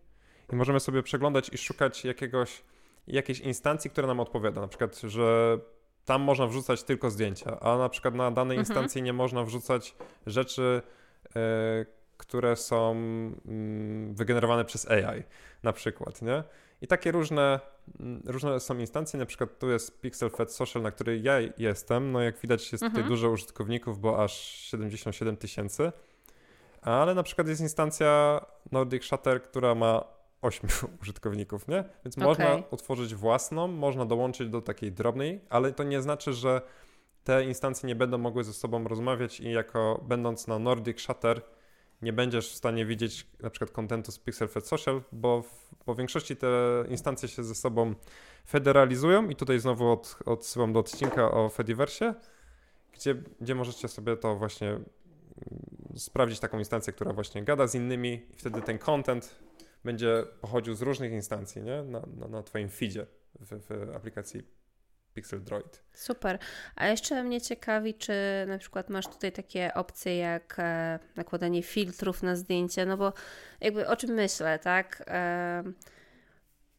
I 0.52 0.56
możemy 0.56 0.80
sobie 0.80 1.02
przeglądać 1.02 1.50
i 1.52 1.58
szukać 1.58 2.04
jakiegoś, 2.04 2.62
jakiejś 3.06 3.40
instancji, 3.40 3.90
która 3.90 4.06
nam 4.06 4.20
odpowiada. 4.20 4.60
Na 4.60 4.68
przykład, 4.68 5.00
że 5.00 5.58
tam 6.04 6.22
można 6.22 6.46
wrzucać 6.46 6.82
tylko 6.82 7.10
zdjęcia, 7.10 7.60
a 7.60 7.78
na 7.78 7.88
przykład 7.88 8.14
na 8.14 8.30
danej 8.30 8.58
mhm. 8.58 8.60
instancji 8.60 9.02
nie 9.02 9.12
można 9.12 9.44
wrzucać 9.44 9.94
rzeczy, 10.26 10.82
e, 11.36 11.86
które 12.16 12.56
są 12.56 12.90
mm, 12.90 14.14
wygenerowane 14.14 14.64
przez 14.64 14.90
AI, 14.90 15.22
na 15.62 15.72
przykład, 15.72 16.22
nie? 16.22 16.42
I 16.80 16.86
takie 16.86 17.12
różne, 17.12 17.60
mm, 18.00 18.22
różne 18.26 18.60
są 18.60 18.78
instancje, 18.78 19.18
na 19.18 19.26
przykład 19.26 19.58
tu 19.58 19.70
jest 19.70 20.00
Pixel 20.00 20.30
Fed 20.30 20.52
Social, 20.52 20.82
na 20.82 20.90
której 20.90 21.22
ja 21.22 21.34
jestem, 21.58 22.12
no 22.12 22.20
jak 22.20 22.38
widać 22.38 22.72
jest 22.72 22.82
mhm. 22.82 22.92
tutaj 22.92 23.08
dużo 23.08 23.30
użytkowników, 23.30 24.00
bo 24.00 24.24
aż 24.24 24.32
77 24.42 25.36
tysięcy, 25.36 25.92
ale 26.82 27.14
na 27.14 27.22
przykład 27.22 27.48
jest 27.48 27.60
instancja 27.60 28.40
Nordic 28.72 29.04
Shutter, 29.04 29.42
która 29.42 29.74
ma 29.74 30.04
8 30.42 30.70
użytkowników, 31.02 31.68
nie? 31.68 31.84
Więc 32.04 32.18
okay. 32.18 32.28
można 32.28 32.62
utworzyć 32.70 33.14
własną, 33.14 33.68
można 33.68 34.04
dołączyć 34.04 34.48
do 34.48 34.62
takiej 34.62 34.92
drobnej, 34.92 35.40
ale 35.50 35.72
to 35.72 35.84
nie 35.84 36.02
znaczy, 36.02 36.32
że 36.32 36.62
te 37.24 37.44
instancje 37.44 37.86
nie 37.86 37.94
będą 37.94 38.18
mogły 38.18 38.44
ze 38.44 38.52
sobą 38.52 38.84
rozmawiać 38.84 39.40
i 39.40 39.52
jako 39.52 40.04
będąc 40.08 40.46
na 40.46 40.58
Nordic 40.58 41.00
Shutter 41.00 41.42
nie 42.02 42.12
będziesz 42.12 42.52
w 42.52 42.54
stanie 42.54 42.86
widzieć 42.86 43.26
na 43.40 43.50
przykład 43.50 43.70
kontentu 43.70 44.12
z 44.12 44.18
Pixel 44.18 44.48
Fed 44.48 44.66
Social, 44.66 45.02
bo 45.12 45.42
w, 45.42 45.74
po 45.84 45.94
większości 45.94 46.36
te 46.36 46.48
instancje 46.88 47.28
się 47.28 47.44
ze 47.44 47.54
sobą 47.54 47.94
federalizują 48.46 49.28
i 49.28 49.36
tutaj 49.36 49.58
znowu 49.58 49.92
od, 49.92 50.18
odsyłam 50.26 50.72
do 50.72 50.80
odcinka 50.80 51.30
o 51.30 51.48
Fediverse, 51.48 52.14
gdzie, 52.92 53.14
gdzie 53.40 53.54
możecie 53.54 53.88
sobie 53.88 54.16
to 54.16 54.36
właśnie 54.36 54.68
mm, 54.68 54.82
sprawdzić 55.96 56.40
taką 56.40 56.58
instancję, 56.58 56.92
która 56.92 57.12
właśnie 57.12 57.42
gada 57.42 57.66
z 57.66 57.74
innymi 57.74 58.26
i 58.30 58.36
wtedy 58.36 58.62
ten 58.62 58.78
content 58.78 59.36
będzie 59.84 60.24
pochodził 60.40 60.74
z 60.74 60.82
różnych 60.82 61.12
instancji 61.12 61.62
nie? 61.62 61.82
Na, 61.82 62.02
na, 62.16 62.28
na 62.28 62.42
twoim 62.42 62.68
feedzie 62.68 63.06
w, 63.40 63.66
w 63.68 63.96
aplikacji 63.96 64.42
Pixel 65.14 65.42
Droid. 65.42 65.82
Super. 65.94 66.38
A 66.76 66.86
jeszcze 66.86 67.22
mnie 67.22 67.40
ciekawi, 67.40 67.94
czy 67.94 68.12
na 68.48 68.58
przykład 68.58 68.90
masz 68.90 69.08
tutaj 69.08 69.32
takie 69.32 69.74
opcje 69.74 70.16
jak 70.16 70.56
e, 70.58 70.98
nakładanie 71.16 71.62
filtrów 71.62 72.22
na 72.22 72.36
zdjęcia, 72.36 72.86
no 72.86 72.96
bo 72.96 73.12
jakby 73.60 73.88
o 73.88 73.96
czym 73.96 74.10
myślę, 74.10 74.58
tak? 74.58 75.04
E, 75.06 75.62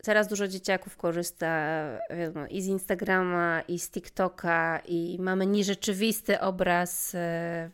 teraz 0.03 0.27
dużo 0.27 0.47
dzieciaków 0.47 0.97
korzysta 0.97 1.79
wiadomo, 2.09 2.45
i 2.47 2.61
z 2.61 2.67
Instagrama, 2.67 3.61
i 3.67 3.79
z 3.79 3.89
TikToka, 3.89 4.81
i 4.85 5.17
mamy 5.19 5.45
nierzeczywisty 5.45 6.39
obraz 6.39 7.15
e, 7.15 7.69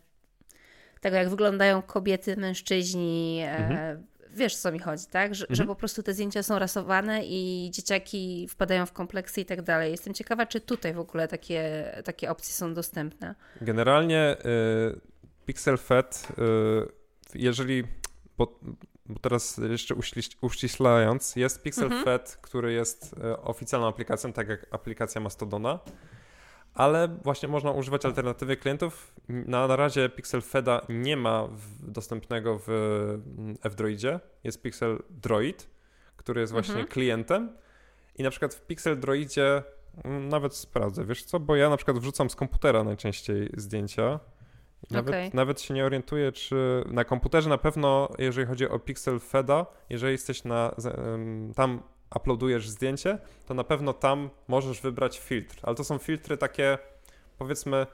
tego, 1.01 1.17
jak 1.17 1.29
wyglądają 1.29 1.81
kobiety, 1.81 2.37
mężczyźni, 2.37 3.41
mhm 3.47 4.03
wiesz, 4.33 4.55
co 4.55 4.71
mi 4.71 4.79
chodzi, 4.79 5.05
tak? 5.05 5.35
Że, 5.35 5.45
mhm. 5.45 5.55
że, 5.55 5.65
po 5.65 5.75
prostu 5.75 6.03
te 6.03 6.13
zdjęcia 6.13 6.43
są 6.43 6.59
rasowane 6.59 7.25
i 7.25 7.69
dzieciaki 7.73 8.47
wpadają 8.47 8.85
w 8.85 8.91
kompleksy 8.91 9.41
i 9.41 9.45
tak 9.45 9.61
dalej. 9.61 9.91
Jestem 9.91 10.13
ciekawa, 10.13 10.45
czy 10.45 10.61
tutaj 10.61 10.93
w 10.93 10.99
ogóle 10.99 11.27
takie, 11.27 11.91
takie 12.05 12.31
opcje 12.31 12.53
są 12.53 12.73
dostępne. 12.73 13.35
Generalnie 13.61 14.37
y, 14.95 14.99
Pixel 15.45 15.77
Fed, 15.77 16.27
y, 16.29 17.39
jeżeli, 17.39 17.83
bo, 18.37 18.59
bo, 19.05 19.19
teraz 19.19 19.57
jeszcze 19.69 19.95
uściślając, 20.41 21.35
jest 21.35 21.63
Pixel 21.63 21.85
mhm. 21.85 22.03
Fed, 22.05 22.37
który 22.41 22.73
jest 22.73 23.13
y, 23.13 23.37
oficjalną 23.37 23.87
aplikacją, 23.87 24.33
tak 24.33 24.49
jak 24.49 24.65
aplikacja 24.71 25.21
Mastodona 25.21 25.79
ale 26.73 27.07
właśnie 27.07 27.49
można 27.49 27.71
używać 27.71 28.05
alternatywy 28.05 28.57
klientów. 28.57 29.13
Na, 29.29 29.67
na 29.67 29.75
razie 29.75 30.09
Pixel 30.09 30.41
Feda 30.41 30.81
nie 30.89 31.17
ma 31.17 31.47
w, 31.47 31.91
dostępnego 31.91 32.59
w 32.59 32.69
mm, 32.69 33.57
F-Droidzie. 33.63 34.19
Jest 34.43 34.61
Pixel 34.61 35.03
Droid, 35.09 35.69
który 36.17 36.41
jest 36.41 36.53
właśnie 36.53 36.73
mhm. 36.73 36.87
klientem. 36.87 37.57
I 38.15 38.23
na 38.23 38.29
przykład 38.29 38.53
w 38.53 38.61
Pixel 38.61 38.99
Droidzie 38.99 39.63
mm, 40.03 40.29
nawet 40.29 40.55
sprawdzę, 40.55 41.05
wiesz 41.05 41.23
co, 41.23 41.39
bo 41.39 41.55
ja 41.55 41.69
na 41.69 41.77
przykład 41.77 41.99
wrzucam 41.99 42.29
z 42.29 42.35
komputera 42.35 42.83
najczęściej 42.83 43.49
zdjęcia. 43.57 44.19
Nawet, 44.91 45.09
okay. 45.09 45.31
nawet 45.33 45.61
się 45.61 45.73
nie 45.73 45.85
orientuję, 45.85 46.31
czy 46.31 46.83
na 46.85 47.03
komputerze 47.03 47.49
na 47.49 47.57
pewno, 47.57 48.09
jeżeli 48.17 48.47
chodzi 48.47 48.69
o 48.69 48.79
Pixel 48.79 49.19
Feda, 49.19 49.65
jeżeli 49.89 50.11
jesteś 50.11 50.43
na, 50.43 50.75
tam 51.55 51.83
uploadujesz 52.15 52.69
zdjęcie, 52.69 53.17
to 53.47 53.53
na 53.53 53.63
pewno 53.63 53.93
tam 53.93 54.29
możesz 54.47 54.81
wybrać 54.81 55.19
filtr, 55.19 55.59
ale 55.63 55.75
to 55.75 55.83
są 55.83 55.97
filtry 55.97 56.37
takie, 56.37 56.77
powiedzmy, 57.37 57.87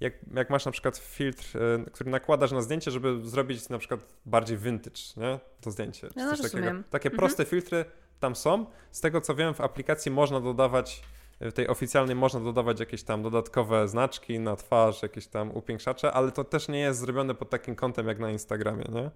jak, 0.00 0.14
jak 0.34 0.50
masz 0.50 0.66
na 0.66 0.72
przykład 0.72 0.98
filtr, 0.98 1.56
y, 1.56 1.90
który 1.90 2.10
nakładasz 2.10 2.52
na 2.52 2.62
zdjęcie, 2.62 2.90
żeby 2.90 3.20
zrobić 3.24 3.68
na 3.68 3.78
przykład 3.78 4.00
bardziej 4.26 4.58
vintage, 4.58 5.00
nie? 5.16 5.38
To 5.60 5.70
zdjęcie. 5.70 6.08
Ja 6.16 6.30
coś 6.30 6.40
takiego. 6.40 6.70
Takie 6.90 7.08
mhm. 7.08 7.18
proste 7.18 7.44
filtry 7.44 7.84
tam 8.20 8.36
są. 8.36 8.66
Z 8.90 9.00
tego 9.00 9.20
co 9.20 9.34
wiem, 9.34 9.54
w 9.54 9.60
aplikacji 9.60 10.10
można 10.10 10.40
dodawać, 10.40 11.02
w 11.40 11.52
tej 11.52 11.68
oficjalnej 11.68 12.16
można 12.16 12.40
dodawać 12.40 12.80
jakieś 12.80 13.02
tam 13.02 13.22
dodatkowe 13.22 13.88
znaczki 13.88 14.40
na 14.40 14.56
twarz, 14.56 15.02
jakieś 15.02 15.26
tam 15.26 15.50
upiększacze, 15.56 16.12
ale 16.12 16.32
to 16.32 16.44
też 16.44 16.68
nie 16.68 16.80
jest 16.80 17.00
zrobione 17.00 17.34
pod 17.34 17.50
takim 17.50 17.74
kątem 17.74 18.08
jak 18.08 18.18
na 18.18 18.30
Instagramie, 18.30 18.84
nie? 18.92 19.10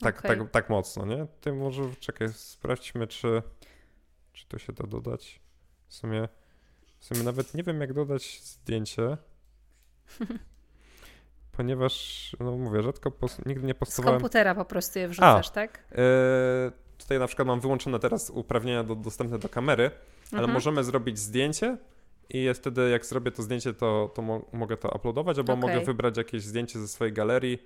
Tak, 0.00 0.18
okay. 0.18 0.36
tak, 0.36 0.50
tak 0.50 0.70
mocno, 0.70 1.06
nie? 1.06 1.26
Ty 1.40 1.52
może, 1.52 1.82
czekaj, 2.00 2.28
sprawdźmy, 2.32 3.06
czy, 3.06 3.42
czy 4.32 4.46
to 4.46 4.58
się 4.58 4.72
da 4.72 4.86
dodać. 4.86 5.40
W 5.88 5.94
sumie, 5.94 6.28
w 6.98 7.04
sumie 7.04 7.22
nawet 7.22 7.54
nie 7.54 7.62
wiem, 7.62 7.80
jak 7.80 7.92
dodać 7.92 8.40
zdjęcie. 8.42 9.16
ponieważ, 11.52 12.36
no 12.40 12.56
mówię, 12.56 12.82
rzadko, 12.82 13.10
pos- 13.10 13.46
nigdy 13.46 13.66
nie 13.66 13.74
postawałem... 13.74 14.18
Z 14.18 14.22
komputera 14.22 14.54
po 14.54 14.64
prostu 14.64 14.98
je 14.98 15.08
wrzucasz, 15.08 15.48
A, 15.48 15.50
tak? 15.50 15.84
E, 15.92 16.72
tutaj 16.98 17.18
na 17.18 17.26
przykład 17.26 17.48
mam 17.48 17.60
wyłączone 17.60 17.98
teraz 17.98 18.30
uprawnienia 18.30 18.84
do, 18.84 18.94
dostępne 18.94 19.38
do 19.38 19.48
kamery, 19.48 19.90
ale 20.32 20.40
mhm. 20.40 20.52
możemy 20.52 20.84
zrobić 20.84 21.18
zdjęcie 21.18 21.76
i 22.28 22.54
wtedy 22.54 22.90
jak 22.90 23.06
zrobię 23.06 23.30
to 23.30 23.42
zdjęcie, 23.42 23.74
to, 23.74 24.10
to 24.14 24.22
mo- 24.22 24.46
mogę 24.52 24.76
to 24.76 24.88
uploadować, 24.96 25.38
albo 25.38 25.52
okay. 25.52 25.74
mogę 25.74 25.84
wybrać 25.84 26.16
jakieś 26.16 26.42
zdjęcie 26.42 26.78
ze 26.78 26.88
swojej 26.88 27.12
galerii 27.12 27.58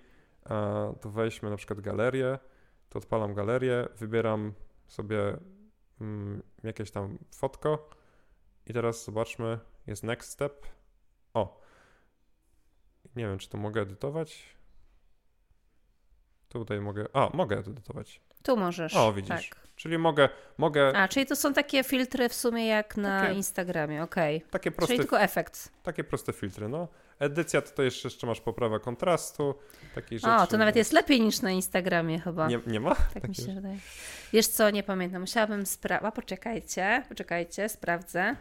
to 1.00 1.10
weźmy 1.10 1.50
na 1.50 1.56
przykład 1.56 1.80
galerię, 1.80 2.38
to 2.88 2.98
odpalam 2.98 3.34
galerię, 3.34 3.88
wybieram 3.96 4.52
sobie 4.86 5.36
mm, 6.00 6.42
jakieś 6.62 6.90
tam 6.90 7.18
fotko 7.30 7.90
i 8.66 8.72
teraz 8.72 9.04
zobaczmy, 9.04 9.58
jest 9.86 10.02
next 10.02 10.30
step. 10.30 10.66
O, 11.34 11.60
nie 13.16 13.26
wiem, 13.26 13.38
czy 13.38 13.48
to 13.48 13.58
mogę 13.58 13.80
edytować. 13.80 14.56
Tutaj 16.48 16.80
mogę, 16.80 17.06
a, 17.12 17.30
mogę 17.34 17.58
edytować. 17.58 18.20
Tu 18.42 18.56
możesz. 18.56 18.96
O, 18.96 19.12
widzisz. 19.12 19.50
Tak. 19.50 19.66
Czyli 19.76 19.98
mogę, 19.98 20.28
mogę. 20.58 20.96
A, 20.96 21.08
czyli 21.08 21.26
to 21.26 21.36
są 21.36 21.52
takie 21.54 21.84
filtry 21.84 22.28
w 22.28 22.34
sumie 22.34 22.66
jak 22.66 22.96
na 22.96 23.20
takie, 23.20 23.34
Instagramie, 23.34 24.02
okej. 24.02 24.36
Okay. 24.36 24.50
Takie 24.50 24.70
proste. 24.70 24.86
Czyli 24.86 24.98
tylko 24.98 25.20
efekt. 25.20 25.72
Takie 25.82 26.04
proste 26.04 26.32
filtry, 26.32 26.68
no. 26.68 26.88
Edycja 27.18 27.62
to 27.62 27.82
jeszcze, 27.82 28.08
jeszcze 28.08 28.26
masz 28.26 28.40
poprawę 28.40 28.80
kontrastu, 28.80 29.54
takiej 29.94 30.18
rzeczy. 30.18 30.32
O, 30.32 30.46
to 30.46 30.58
nawet 30.58 30.76
jest 30.76 30.92
lepiej 30.92 31.20
niż 31.20 31.42
na 31.42 31.50
Instagramie 31.50 32.20
chyba. 32.20 32.48
Nie, 32.48 32.60
nie 32.66 32.80
ma? 32.80 32.94
Tak 33.14 33.28
mi 33.28 33.34
się 33.34 33.54
wydaje. 33.54 33.78
Wiesz 34.32 34.46
co, 34.46 34.70
nie 34.70 34.82
pamiętam, 34.82 35.20
musiałabym 35.20 35.66
sprawdzić. 35.66 36.14
Poczekajcie, 36.14 37.02
poczekajcie, 37.08 37.68
sprawdzę. 37.68 38.36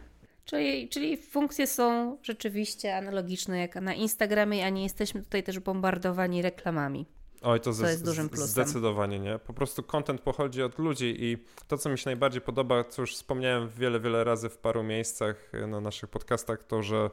Czyli, 0.45 0.89
czyli 0.89 1.17
funkcje 1.17 1.67
są 1.67 2.17
rzeczywiście 2.23 2.97
analogiczne 2.97 3.59
jak 3.59 3.75
na 3.75 3.93
Instagramie, 3.93 4.65
a 4.65 4.69
nie 4.69 4.83
jesteśmy 4.83 5.21
tutaj 5.23 5.43
też 5.43 5.59
bombardowani 5.59 6.41
reklamami. 6.41 7.05
Oj, 7.41 7.59
to, 7.59 7.73
to 7.73 7.87
jest 7.87 8.05
dużym 8.05 8.29
plusem. 8.29 8.47
Zdecydowanie, 8.47 9.19
nie? 9.19 9.39
Po 9.39 9.53
prostu 9.53 9.83
content 9.83 10.21
pochodzi 10.21 10.63
od 10.63 10.79
ludzi 10.79 11.15
i 11.19 11.37
to, 11.67 11.77
co 11.77 11.89
mi 11.89 11.97
się 11.97 12.05
najbardziej 12.05 12.41
podoba, 12.41 12.83
co 12.83 13.01
już 13.01 13.15
wspomniałem 13.15 13.69
wiele, 13.69 13.99
wiele 13.99 14.23
razy 14.23 14.49
w 14.49 14.57
paru 14.57 14.83
miejscach 14.83 15.51
na 15.67 15.81
naszych 15.81 16.09
podcastach, 16.09 16.63
to, 16.63 16.83
że 16.83 17.09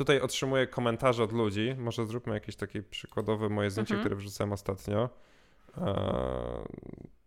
tutaj 0.00 0.20
otrzymuję 0.20 0.66
komentarze 0.66 1.22
od 1.22 1.32
ludzi. 1.32 1.74
Może 1.78 2.06
zróbmy 2.06 2.34
jakieś 2.34 2.56
takie 2.56 2.82
przykładowe 2.82 3.48
moje 3.48 3.70
zdjęcie, 3.70 3.94
mhm. 3.94 4.00
które 4.00 4.16
wrzucałem 4.16 4.52
ostatnio. 4.52 5.08
E, 5.76 5.84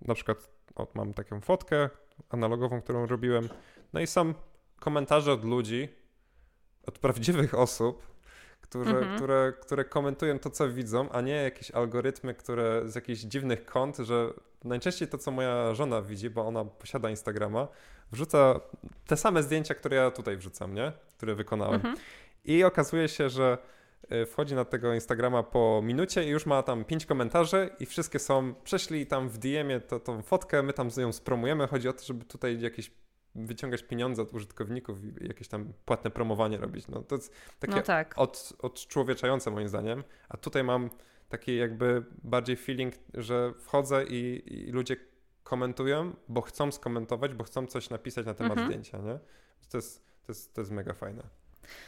na 0.02 0.14
przykład 0.14 0.50
o, 0.76 0.88
mam 0.94 1.14
taką 1.14 1.42
fotkę 1.42 1.90
analogową, 2.30 2.82
którą 2.82 3.06
robiłem. 3.06 3.50
No 3.94 4.00
i 4.00 4.08
są 4.08 4.34
komentarze 4.80 5.34
od 5.34 5.44
ludzi, 5.44 5.90
od 6.88 7.00
prawdziwych 7.00 7.54
osób, 7.54 8.08
które, 8.62 8.92
mhm. 8.92 9.16
które, 9.16 9.54
które 9.62 9.86
komentują 9.86 10.40
to, 10.40 10.50
co 10.50 10.70
widzą, 10.70 11.10
a 11.10 11.22
nie 11.22 11.36
jakieś 11.36 11.72
algorytmy, 11.72 12.34
które 12.34 12.82
z 12.86 12.96
jakichś 12.96 13.22
dziwnych 13.22 13.66
kont, 13.66 13.98
że 13.98 14.34
najczęściej 14.64 15.08
to, 15.08 15.18
co 15.18 15.32
moja 15.32 15.74
żona 15.74 16.02
widzi, 16.02 16.30
bo 16.30 16.48
ona 16.48 16.66
posiada 16.66 17.10
Instagrama, 17.10 17.68
wrzuca 18.12 18.60
te 19.08 19.18
same 19.18 19.44
zdjęcia, 19.44 19.76
które 19.76 19.98
ja 19.98 20.12
tutaj 20.12 20.38
wrzucam, 20.38 20.74
nie? 20.74 20.92
Które 21.18 21.36
wykonałem. 21.36 21.76
Mhm. 21.76 21.96
I 22.46 22.64
okazuje 22.64 23.08
się, 23.08 23.30
że 23.30 23.58
e, 24.10 24.26
wchodzi 24.26 24.56
na 24.56 24.66
tego 24.66 24.94
Instagrama 24.94 25.44
po 25.44 25.82
minucie 25.84 26.24
i 26.24 26.30
już 26.30 26.46
ma 26.46 26.64
tam 26.64 26.86
pięć 26.86 27.06
komentarzy 27.06 27.70
i 27.80 27.86
wszystkie 27.86 28.20
są, 28.20 28.54
prześlij 28.64 29.08
tam 29.08 29.30
w 29.30 29.38
DM-ie 29.38 29.80
to, 29.80 30.00
tą 30.00 30.22
fotkę, 30.22 30.64
my 30.64 30.74
tam 30.74 30.90
ją 30.98 31.12
spromujemy. 31.12 31.68
Chodzi 31.68 31.90
o 31.90 31.94
to, 31.94 32.04
żeby 32.04 32.26
tutaj 32.26 32.62
jakieś 32.62 32.92
wyciągać 33.36 33.84
pieniądze 33.84 34.22
od 34.22 34.34
użytkowników 34.34 35.06
i 35.06 35.28
jakieś 35.28 35.48
tam 35.48 35.74
płatne 35.86 36.12
promowanie 36.12 36.58
robić. 36.58 36.88
No 36.88 37.02
to 37.02 37.16
jest 37.16 37.34
takie 37.60 37.76
no 37.76 37.82
tak. 37.82 38.14
od, 38.18 38.54
odczłowieczające 38.60 39.52
moim 39.52 39.68
zdaniem. 39.68 40.04
A 40.30 40.38
tutaj 40.38 40.64
mam 40.64 40.90
taki 41.30 41.58
jakby 41.58 42.04
bardziej 42.24 42.56
feeling, 42.56 42.94
że 43.14 43.54
wchodzę 43.60 44.06
i, 44.06 44.44
i 44.46 44.72
ludzie 44.72 44.96
komentują, 45.44 46.16
bo 46.28 46.42
chcą 46.42 46.72
skomentować, 46.72 47.34
bo 47.34 47.44
chcą 47.44 47.68
coś 47.68 47.90
napisać 47.90 48.26
na 48.26 48.34
temat 48.34 48.52
mhm. 48.52 48.68
zdjęcia, 48.68 48.98
nie? 48.98 49.20
To 49.70 49.78
jest, 49.78 50.06
to, 50.06 50.32
jest, 50.32 50.54
to 50.54 50.62
jest 50.62 50.72
mega 50.72 50.94
fajne. 50.94 51.24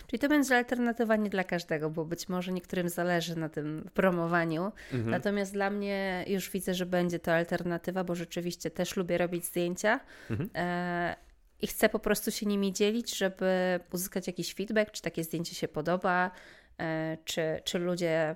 Czyli 0.07 0.19
to 0.19 0.30
będzie 0.30 0.57
alternatywa 0.57 1.15
nie 1.15 1.30
dla 1.30 1.43
każdego, 1.43 1.89
bo 1.89 2.05
być 2.05 2.30
może 2.30 2.51
niektórym 2.51 2.89
zależy 2.89 3.36
na 3.36 3.49
tym 3.49 3.89
promowaniu. 3.93 4.71
Mhm. 4.93 5.11
Natomiast 5.11 5.53
dla 5.53 5.69
mnie 5.69 6.26
już 6.28 6.49
widzę, 6.49 6.73
że 6.73 6.86
będzie 6.86 7.19
to 7.19 7.34
alternatywa, 7.34 8.03
bo 8.03 8.15
rzeczywiście 8.15 8.71
też 8.71 8.95
lubię 8.95 9.17
robić 9.17 9.45
zdjęcia. 9.45 9.99
Mhm. 10.30 10.49
E, 10.55 11.15
I 11.61 11.67
chcę 11.67 11.89
po 11.89 11.99
prostu 11.99 12.32
się 12.32 12.45
nimi 12.45 12.73
dzielić, 12.73 13.17
żeby 13.17 13.80
uzyskać 13.93 14.28
jakiś 14.28 14.53
feedback, 14.53 14.91
czy 14.91 15.01
takie 15.01 15.23
zdjęcie 15.23 15.55
się 15.55 15.67
podoba, 15.67 16.32
e, 16.80 17.17
czy, 17.26 17.61
czy 17.63 17.80
ludzie, 17.80 18.36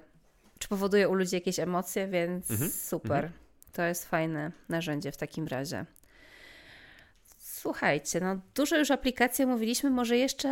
czy 0.59 0.67
powoduje 0.67 1.09
u 1.09 1.13
ludzi 1.13 1.35
jakieś 1.35 1.59
emocje, 1.59 2.07
więc 2.07 2.51
mhm. 2.51 2.71
super. 2.71 3.25
Mhm. 3.25 3.33
To 3.73 3.83
jest 3.83 4.05
fajne 4.05 4.51
narzędzie 4.69 5.11
w 5.11 5.17
takim 5.17 5.47
razie. 5.47 5.85
Słuchajcie, 7.61 8.19
no 8.19 8.39
dużo 8.55 8.77
już 8.77 8.91
aplikacji 8.91 9.45
mówiliśmy, 9.45 9.89
może 9.89 10.17
jeszcze 10.17 10.49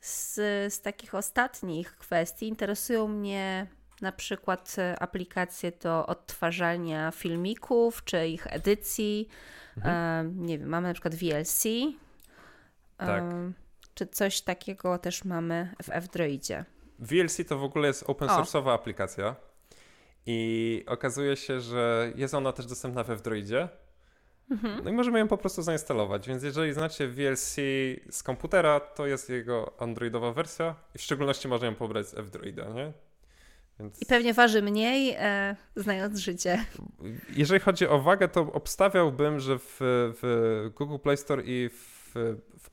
z, 0.00 0.34
z 0.74 0.80
takich 0.80 1.14
ostatnich 1.14 1.96
kwestii 1.96 2.48
interesują 2.48 3.08
mnie 3.08 3.66
na 4.00 4.12
przykład 4.12 4.76
aplikacje 5.00 5.72
do 5.72 6.06
odtwarzania 6.06 7.10
filmików 7.10 8.04
czy 8.04 8.28
ich 8.28 8.46
edycji. 8.46 9.28
Mhm. 9.76 10.46
nie 10.46 10.58
wiem, 10.58 10.68
mamy 10.68 10.88
na 10.88 10.94
przykład 10.94 11.14
VLC. 11.14 11.64
Tak. 12.96 13.24
czy 13.94 14.06
coś 14.06 14.40
takiego 14.40 14.98
też 14.98 15.24
mamy 15.24 15.74
w 15.82 15.90
F-Droidzie? 15.90 16.64
VLC 16.98 17.36
to 17.48 17.58
w 17.58 17.64
ogóle 17.64 17.88
jest 17.88 18.04
open 18.06 18.28
source'owa 18.28 18.74
aplikacja 18.74 19.36
i 20.26 20.84
okazuje 20.86 21.36
się, 21.36 21.60
że 21.60 22.12
jest 22.16 22.34
ona 22.34 22.52
też 22.52 22.66
dostępna 22.66 23.04
w 23.04 23.10
F-Droidzie. 23.10 23.68
Mhm. 24.50 24.84
No 24.84 24.90
i 24.90 24.92
możemy 24.92 25.18
ją 25.18 25.28
po 25.28 25.38
prostu 25.38 25.62
zainstalować. 25.62 26.28
Więc 26.28 26.42
jeżeli 26.42 26.72
znacie 26.72 27.08
VLC 27.08 27.56
z 28.10 28.22
komputera, 28.22 28.80
to 28.80 29.06
jest 29.06 29.30
jego 29.30 29.72
androidowa 29.78 30.32
wersja 30.32 30.74
i 30.94 30.98
w 30.98 31.02
szczególności 31.02 31.48
można 31.48 31.66
ją 31.66 31.74
pobrać 31.74 32.08
z 32.08 32.14
F-Droida, 32.14 32.68
nie? 32.68 32.92
Więc... 33.80 34.02
I 34.02 34.06
pewnie 34.06 34.34
waży 34.34 34.62
mniej, 34.62 35.16
e, 35.18 35.56
znając 35.76 36.18
życie. 36.18 36.64
Jeżeli 37.36 37.60
chodzi 37.60 37.86
o 37.86 37.98
wagę, 37.98 38.28
to 38.28 38.40
obstawiałbym, 38.52 39.40
że 39.40 39.58
w, 39.58 39.76
w 40.22 40.70
Google 40.78 40.98
Play 40.98 41.16
Store 41.16 41.42
i 41.46 41.68
w, 41.68 42.12
w, 42.14 42.70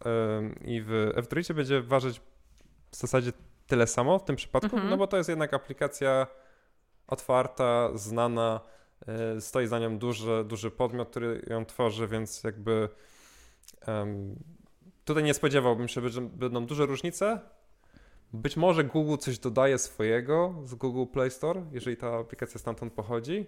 i 0.65 0.81
w 0.81 1.11
F-Droidzie 1.15 1.53
będzie 1.53 1.81
ważyć 1.81 2.21
w 2.91 2.95
zasadzie 2.95 3.31
tyle 3.67 3.87
samo 3.87 4.19
w 4.19 4.23
tym 4.23 4.35
przypadku, 4.35 4.75
mhm. 4.75 4.89
no 4.89 4.97
bo 4.97 5.07
to 5.07 5.17
jest 5.17 5.29
jednak 5.29 5.53
aplikacja 5.53 6.27
otwarta, 7.07 7.89
znana, 7.97 8.61
E, 8.61 8.78
stoi 9.39 9.67
za 9.67 9.79
nią 9.79 9.97
duży, 9.97 10.45
duży 10.47 10.71
podmiot, 10.71 11.09
który 11.09 11.45
ją 11.49 11.65
tworzy, 11.65 12.07
więc 12.07 12.43
jakby 12.43 12.89
tutaj 15.05 15.23
nie 15.23 15.33
spodziewałbym 15.33 15.87
się, 15.87 16.09
że 16.09 16.21
będą 16.21 16.65
duże 16.65 16.85
różnice. 16.85 17.41
Być 18.33 18.57
może 18.57 18.83
Google 18.83 19.17
coś 19.17 19.39
dodaje 19.39 19.77
swojego 19.77 20.55
z 20.63 20.75
Google 20.75 21.11
Play 21.13 21.31
Store, 21.31 21.65
jeżeli 21.71 21.97
ta 21.97 22.17
aplikacja 22.17 22.59
stamtąd 22.59 22.93
pochodzi, 22.93 23.45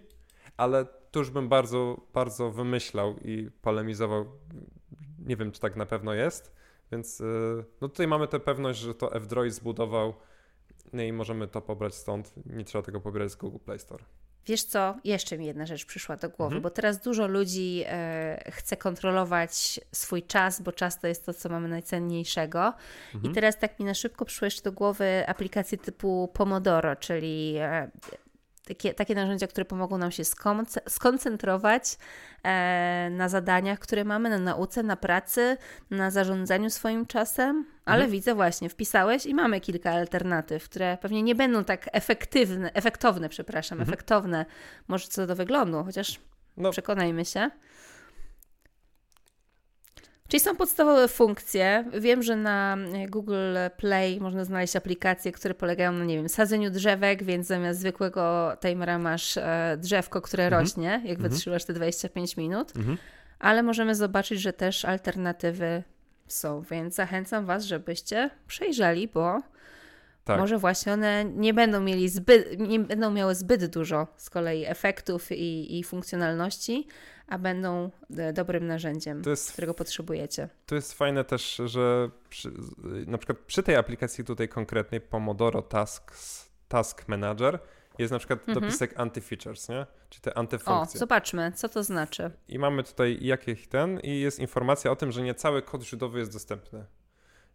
ale 0.57 0.85
tu 1.11 1.19
już 1.19 1.29
bym 1.29 1.49
bardzo, 1.49 2.01
bardzo 2.13 2.51
wymyślał 2.51 3.15
i 3.19 3.49
polemizował. 3.61 4.25
Nie 5.19 5.35
wiem, 5.35 5.51
czy 5.51 5.59
tak 5.59 5.75
na 5.75 5.85
pewno 5.85 6.13
jest, 6.13 6.55
więc 6.91 7.21
e, 7.21 7.23
no 7.81 7.89
tutaj 7.89 8.07
mamy 8.07 8.27
tę 8.27 8.39
pewność, 8.39 8.79
że 8.79 8.95
to 8.95 9.15
F-Droid 9.15 9.53
zbudował 9.53 10.13
no 10.93 11.01
i 11.01 11.13
możemy 11.13 11.47
to 11.47 11.61
pobrać 11.61 11.95
stąd. 11.95 12.33
Nie 12.45 12.63
trzeba 12.63 12.81
tego 12.81 13.01
pobierać 13.01 13.31
z 13.31 13.35
Google 13.35 13.57
Play 13.65 13.79
Store. 13.79 14.03
Wiesz 14.47 14.63
co, 14.63 14.95
jeszcze 15.03 15.37
mi 15.37 15.45
jedna 15.45 15.65
rzecz 15.65 15.85
przyszła 15.85 16.17
do 16.17 16.29
głowy, 16.29 16.55
mhm. 16.55 16.61
bo 16.61 16.69
teraz 16.69 16.99
dużo 16.99 17.27
ludzi 17.27 17.83
e, 17.87 18.51
chce 18.51 18.77
kontrolować 18.77 19.79
swój 19.91 20.23
czas, 20.23 20.61
bo 20.61 20.71
czas 20.71 20.99
to 20.99 21.07
jest 21.07 21.25
to, 21.25 21.33
co 21.33 21.49
mamy 21.49 21.67
najcenniejszego. 21.67 22.73
Mhm. 23.15 23.31
I 23.31 23.35
teraz 23.35 23.59
tak 23.59 23.79
mi 23.79 23.85
na 23.85 23.93
szybko 23.93 24.25
przyszło 24.25 24.45
jeszcze 24.45 24.61
do 24.61 24.71
głowy 24.71 25.23
aplikacje 25.27 25.77
typu 25.77 26.29
Pomodoro, 26.33 26.95
czyli 26.95 27.55
e, 27.57 27.91
takie, 28.65 28.93
takie 28.93 29.15
narzędzia, 29.15 29.47
które 29.47 29.65
pomogą 29.65 29.97
nam 29.97 30.11
się 30.11 30.23
skoncentrować 30.87 31.97
e, 32.43 33.09
na 33.11 33.29
zadaniach, 33.29 33.79
które 33.79 34.03
mamy, 34.03 34.29
na 34.29 34.37
nauce, 34.37 34.83
na 34.83 34.95
pracy, 34.95 35.57
na 35.89 36.11
zarządzaniu 36.11 36.69
swoim 36.69 37.05
czasem. 37.05 37.65
Ale 37.85 38.03
mhm. 38.03 38.11
widzę 38.11 38.35
właśnie, 38.35 38.69
wpisałeś 38.69 39.25
i 39.25 39.33
mamy 39.33 39.61
kilka 39.61 39.91
alternatyw, 39.91 40.69
które 40.69 40.97
pewnie 41.01 41.23
nie 41.23 41.35
będą 41.35 41.63
tak 41.63 41.89
efektywne, 41.91 42.73
efektowne, 42.73 43.29
przepraszam, 43.29 43.79
mhm. 43.79 43.93
efektowne 43.93 44.45
może 44.87 45.07
co 45.07 45.27
do 45.27 45.35
wyglądu, 45.35 45.83
chociaż 45.83 46.19
no. 46.57 46.71
przekonajmy 46.71 47.25
się. 47.25 47.49
Czyli 50.31 50.41
są 50.41 50.55
podstawowe 50.55 51.07
funkcje. 51.07 51.85
Wiem, 51.99 52.23
że 52.23 52.35
na 52.35 52.77
Google 53.09 53.57
Play 53.77 54.19
można 54.19 54.45
znaleźć 54.45 54.75
aplikacje, 54.75 55.31
które 55.31 55.53
polegają 55.53 55.91
na, 55.91 56.05
nie 56.05 56.15
wiem, 56.15 56.29
sadzeniu 56.29 56.69
drzewek, 56.69 57.23
więc 57.23 57.47
zamiast 57.47 57.79
zwykłego 57.79 58.53
timera 58.61 58.99
masz 58.99 59.37
e, 59.37 59.77
drzewko, 59.79 60.21
które 60.21 60.43
mhm. 60.43 60.61
rośnie, 60.61 61.01
jak 61.05 61.17
mhm. 61.17 61.29
wytrzymasz 61.29 61.65
te 61.65 61.73
25 61.73 62.37
minut. 62.37 62.75
Mhm. 62.75 62.97
Ale 63.39 63.63
możemy 63.63 63.95
zobaczyć, 63.95 64.41
że 64.41 64.53
też 64.53 64.85
alternatywy 64.85 65.83
są, 66.27 66.61
więc 66.61 66.95
zachęcam 66.95 67.45
Was, 67.45 67.63
żebyście 67.63 68.29
przejrzeli, 68.47 69.07
bo 69.07 69.41
tak. 70.23 70.39
może 70.39 70.57
właśnie 70.57 70.93
one 70.93 71.25
nie 71.25 71.53
będą 71.53 71.81
mieli 71.81 72.09
zbyt, 72.09 72.59
nie 72.59 72.79
będą 72.79 73.11
miały 73.11 73.35
zbyt 73.35 73.65
dużo 73.65 74.07
z 74.17 74.29
kolei 74.29 74.65
efektów 74.65 75.31
i, 75.31 75.79
i 75.79 75.83
funkcjonalności, 75.83 76.87
a 77.27 77.37
będą 77.37 77.89
e, 78.17 78.33
dobrym 78.33 78.67
narzędziem, 78.67 79.21
jest, 79.25 79.51
którego 79.51 79.73
potrzebujecie. 79.73 80.49
To 80.65 80.75
jest 80.75 80.93
fajne 80.93 81.23
też, 81.23 81.61
że 81.65 82.09
przy, 82.29 82.51
na 83.07 83.17
przykład 83.17 83.37
przy 83.37 83.63
tej 83.63 83.75
aplikacji 83.75 84.23
tutaj 84.23 84.49
konkretnej 84.49 85.01
Pomodoro 85.01 85.61
Tasks, 85.61 86.49
Task 86.67 87.07
Manager 87.07 87.59
jest 87.97 88.11
na 88.11 88.19
przykład 88.19 88.39
mhm. 88.39 88.59
dopisek 88.59 88.99
anti-features, 88.99 89.69
nie? 89.69 89.85
Czyli 90.09 90.21
te 90.21 90.37
antyfunkcje. 90.37 90.97
O, 90.97 90.99
zobaczmy, 90.99 91.51
co 91.55 91.69
to 91.69 91.83
znaczy. 91.83 92.31
I 92.47 92.59
mamy 92.59 92.83
tutaj 92.83 93.17
jakiś 93.21 93.67
ten 93.67 93.99
i 93.99 94.19
jest 94.19 94.39
informacja 94.39 94.91
o 94.91 94.95
tym, 94.95 95.11
że 95.11 95.23
nie 95.23 95.35
cały 95.35 95.61
kod 95.61 95.83
źródłowy 95.83 96.19
jest 96.19 96.33
dostępny. 96.33 96.85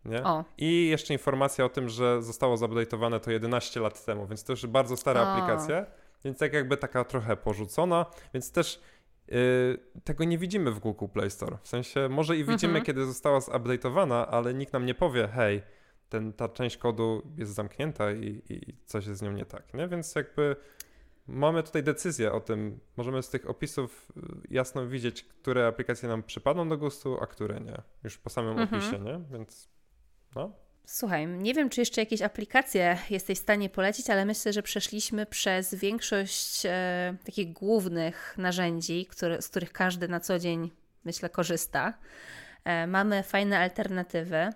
Nie? 0.07 0.25
O. 0.25 0.45
I 0.59 0.89
jeszcze 0.89 1.13
informacja 1.13 1.65
o 1.65 1.69
tym, 1.69 1.89
że 1.89 2.23
zostało 2.23 2.57
zupdate'owane 2.57 3.21
to 3.21 3.31
11 3.31 3.81
lat 3.81 4.05
temu, 4.05 4.27
więc 4.27 4.45
to 4.45 4.53
już 4.53 4.67
bardzo 4.67 4.97
stara 4.97 5.23
o. 5.23 5.27
aplikacja, 5.27 5.87
więc 6.25 6.39
tak 6.39 6.53
jakby 6.53 6.77
taka 6.77 7.05
trochę 7.05 7.37
porzucona, 7.37 8.07
więc 8.35 8.53
też 8.53 8.81
Yy, 9.29 9.79
tego 10.05 10.25
nie 10.25 10.39
widzimy 10.39 10.71
w 10.71 10.79
Google 10.79 11.07
Play 11.07 11.31
Store. 11.31 11.59
W 11.63 11.69
sensie, 11.69 12.09
może 12.09 12.37
i 12.37 12.45
widzimy, 12.45 12.71
mhm. 12.71 12.85
kiedy 12.85 13.07
została 13.07 13.39
zupdate'owana, 13.39 14.27
ale 14.31 14.55
nikt 14.55 14.73
nam 14.73 14.87
nie 14.87 14.95
powie, 14.95 15.29
hej, 15.29 15.63
ten, 16.09 16.33
ta 16.33 16.49
część 16.49 16.77
kodu 16.77 17.23
jest 17.37 17.55
zamknięta 17.55 18.13
i, 18.13 18.43
i 18.49 18.75
coś 18.85 19.07
jest 19.07 19.21
z 19.21 19.23
nią 19.23 19.33
nie 19.33 19.47
tak, 19.47 19.75
nie? 19.75 19.89
Więc 19.89 20.15
jakby 20.15 20.57
mamy 21.27 21.63
tutaj 21.63 21.83
decyzję 21.83 22.33
o 22.33 22.41
tym, 22.41 22.81
możemy 22.97 23.23
z 23.23 23.31
tych 23.31 23.51
opisów 23.51 24.13
y, 24.17 24.21
jasno 24.51 24.87
widzieć, 24.87 25.25
które 25.25 25.67
aplikacje 25.67 26.09
nam 26.09 26.23
przypadną 26.23 26.69
do 26.69 26.79
gustu, 26.79 27.19
a 27.21 27.27
które 27.27 27.61
nie, 27.61 27.83
już 28.05 28.19
po 28.19 28.31
samym 28.31 28.59
mhm. 28.59 28.69
opisie, 28.69 28.99
nie? 28.99 29.21
Więc 29.31 29.69
no, 30.37 30.53
Słuchaj, 30.89 31.27
nie 31.27 31.55
wiem, 31.55 31.69
czy 31.69 31.81
jeszcze 31.81 32.01
jakieś 32.01 32.23
aplikacje 32.23 32.99
jesteś 33.11 33.39
w 33.39 33.43
stanie 33.43 33.71
polecić, 33.71 34.11
ale 34.11 34.25
myślę, 34.25 34.53
że 34.53 34.63
przeszliśmy 34.63 35.27
przez 35.27 35.75
większość 35.75 36.67
e, 36.67 37.17
takich 37.25 37.53
głównych 37.53 38.35
narzędzi, 38.39 39.07
które, 39.07 39.43
z 39.43 39.49
których 39.49 39.73
każdy 39.73 40.09
na 40.09 40.21
co 40.21 40.39
dzień, 40.39 40.71
myślę, 41.05 41.29
korzysta. 41.29 41.95
E, 42.65 42.87
mamy 42.87 43.23
fajne 43.23 43.59
alternatywy. 43.59 44.51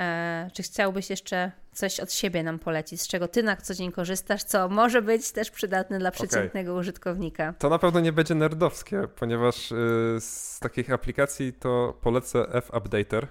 E, 0.00 0.50
czy 0.52 0.62
chciałbyś 0.62 1.10
jeszcze 1.10 1.52
coś 1.72 2.00
od 2.00 2.12
siebie 2.12 2.42
nam 2.42 2.58
polecić, 2.58 3.00
z 3.00 3.08
czego 3.08 3.28
ty 3.28 3.42
na 3.42 3.56
co 3.56 3.74
dzień 3.74 3.92
korzystasz, 3.92 4.42
co 4.42 4.68
może 4.68 5.02
być 5.02 5.32
też 5.32 5.50
przydatne 5.50 5.98
dla 5.98 6.10
przeciętnego 6.10 6.72
okay. 6.72 6.80
użytkownika? 6.80 7.54
To 7.58 7.68
na 7.68 7.78
pewno 7.78 8.00
nie 8.00 8.12
będzie 8.12 8.34
nerdowskie, 8.34 9.08
ponieważ 9.16 9.72
y, 9.72 9.76
z 10.20 10.58
takich 10.60 10.92
aplikacji 10.92 11.52
to 11.52 11.98
polecę 12.00 12.46
F-Updater 12.52 13.26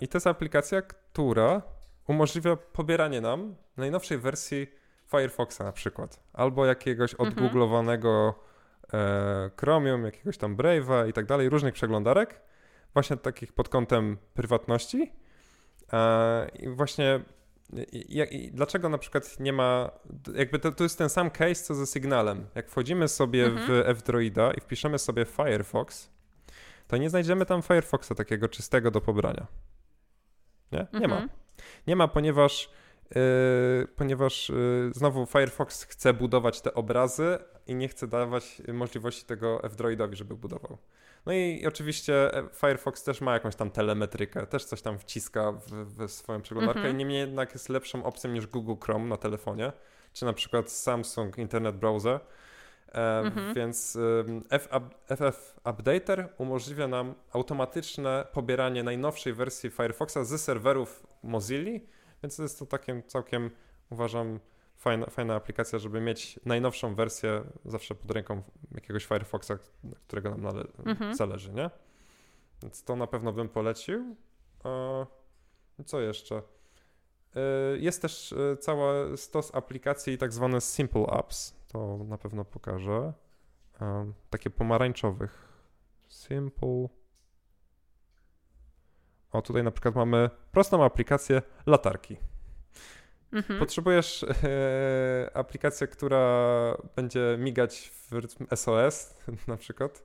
I 0.00 0.08
to 0.08 0.16
jest 0.16 0.26
aplikacja, 0.26 0.82
która 0.82 1.62
umożliwia 2.06 2.56
pobieranie 2.56 3.20
nam 3.20 3.54
najnowszej 3.76 4.18
wersji 4.18 4.66
Firefoxa 5.10 5.60
na 5.64 5.72
przykład, 5.72 6.20
albo 6.32 6.66
jakiegoś 6.66 7.12
mhm. 7.12 7.28
odgooglowanego 7.28 8.34
e, 8.92 9.50
Chromium, 9.60 10.04
jakiegoś 10.04 10.38
tam 10.38 10.56
Brave'a 10.56 11.08
i 11.08 11.12
tak 11.12 11.26
dalej, 11.26 11.48
różnych 11.48 11.74
przeglądarek, 11.74 12.40
właśnie 12.92 13.16
takich 13.16 13.52
pod 13.52 13.68
kątem 13.68 14.16
prywatności. 14.34 15.12
E, 15.92 16.48
I 16.48 16.68
właśnie 16.68 17.20
i, 17.92 18.26
i, 18.30 18.50
dlaczego 18.52 18.88
na 18.88 18.98
przykład 18.98 19.40
nie 19.40 19.52
ma, 19.52 19.90
jakby 20.34 20.58
to, 20.58 20.72
to 20.72 20.84
jest 20.84 20.98
ten 20.98 21.08
sam 21.08 21.30
case 21.30 21.54
co 21.54 21.74
ze 21.74 21.86
Signalem. 21.86 22.46
Jak 22.54 22.70
wchodzimy 22.70 23.08
sobie 23.08 23.46
mhm. 23.46 23.66
w 23.66 23.88
F-Droida 23.88 24.52
i 24.52 24.60
wpiszemy 24.60 24.98
sobie 24.98 25.24
Firefox, 25.24 26.10
to 26.88 26.96
nie 26.96 27.10
znajdziemy 27.10 27.46
tam 27.46 27.62
Firefoxa 27.62 28.14
takiego 28.16 28.48
czystego 28.48 28.90
do 28.90 29.00
pobrania. 29.00 29.46
Nie? 30.72 30.86
Nie 30.92 31.04
mhm. 31.04 31.10
ma. 31.10 31.28
Nie 31.86 31.96
ma, 31.96 32.08
ponieważ 32.08 32.70
Yy, 33.14 33.88
ponieważ 33.96 34.48
yy, 34.48 34.90
znowu 34.94 35.26
Firefox 35.26 35.82
chce 35.82 36.14
budować 36.14 36.60
te 36.60 36.74
obrazy 36.74 37.38
i 37.66 37.74
nie 37.74 37.88
chce 37.88 38.08
dawać 38.08 38.62
możliwości 38.72 39.24
tego 39.24 39.64
F-Droidowi, 39.64 40.16
żeby 40.16 40.36
budował. 40.36 40.78
No 41.26 41.32
i 41.32 41.66
oczywiście 41.66 42.34
e, 42.34 42.48
Firefox 42.52 43.04
też 43.04 43.20
ma 43.20 43.32
jakąś 43.32 43.56
tam 43.56 43.70
telemetrykę, 43.70 44.46
też 44.46 44.64
coś 44.64 44.82
tam 44.82 44.98
wciska 44.98 45.52
w, 45.52 45.70
w 46.06 46.10
swoją 46.10 46.42
przeglądarkę, 46.42 46.80
-hmm. 46.80 46.94
niemniej 46.94 47.18
jednak 47.18 47.52
jest 47.52 47.68
lepszą 47.68 48.04
opcją 48.04 48.30
niż 48.30 48.46
Google 48.46 48.74
Chrome 48.84 49.04
na 49.04 49.16
telefonie, 49.16 49.72
czy 50.12 50.24
na 50.24 50.32
przykład 50.32 50.70
Samsung 50.70 51.38
Internet 51.38 51.76
Browser. 51.76 52.20
-hmm. 52.92 53.54
Więc 53.54 53.98
FF 55.08 55.60
Updater 55.70 56.28
umożliwia 56.38 56.88
nam 56.88 57.14
automatyczne 57.32 58.26
pobieranie 58.32 58.82
najnowszej 58.82 59.32
wersji 59.32 59.70
Firefoxa 59.70 60.24
ze 60.24 60.38
serwerów 60.38 61.06
Mozilla, 61.22 61.80
więc 62.22 62.38
jest 62.38 62.58
to 62.58 62.66
takim 62.66 63.02
całkiem, 63.02 63.50
uważam, 63.90 64.40
fajna, 64.76 65.06
fajna 65.06 65.34
aplikacja, 65.34 65.78
żeby 65.78 66.00
mieć 66.00 66.40
najnowszą 66.44 66.94
wersję 66.94 67.44
zawsze 67.64 67.94
pod 67.94 68.10
ręką 68.10 68.42
jakiegoś 68.74 69.06
Firefoxa, 69.06 69.52
którego 70.06 70.30
nam 70.30 70.40
nale- 70.40 70.66
mhm. 70.86 71.14
zależy, 71.14 71.52
nie? 71.52 71.70
Więc 72.62 72.84
to 72.84 72.96
na 72.96 73.06
pewno 73.06 73.32
bym 73.32 73.48
polecił. 73.48 74.16
co 75.86 76.00
jeszcze? 76.00 76.42
E, 77.36 77.40
jest 77.78 78.02
też 78.02 78.32
e, 78.32 78.56
cała 78.56 79.16
stos 79.16 79.54
aplikacji 79.54 80.18
tak 80.18 80.32
zwane 80.32 80.60
Simple 80.60 81.06
Apps. 81.06 81.57
To 81.68 82.04
na 82.04 82.18
pewno 82.18 82.44
pokażę. 82.44 83.12
Takie 84.30 84.50
pomarańczowych. 84.50 85.48
Simple. 86.08 86.88
O, 89.32 89.42
tutaj 89.42 89.62
na 89.62 89.70
przykład 89.70 89.94
mamy 89.94 90.30
prostą 90.52 90.84
aplikację 90.84 91.42
latarki. 91.66 92.16
Mhm. 93.32 93.58
Potrzebujesz 93.58 94.22
e, 94.44 95.30
aplikację, 95.34 95.86
która 95.86 96.76
będzie 96.96 97.36
migać 97.38 97.92
w 97.94 98.12
rytm 98.12 98.46
SOS 98.56 99.14
na 99.48 99.56
przykład, 99.56 100.04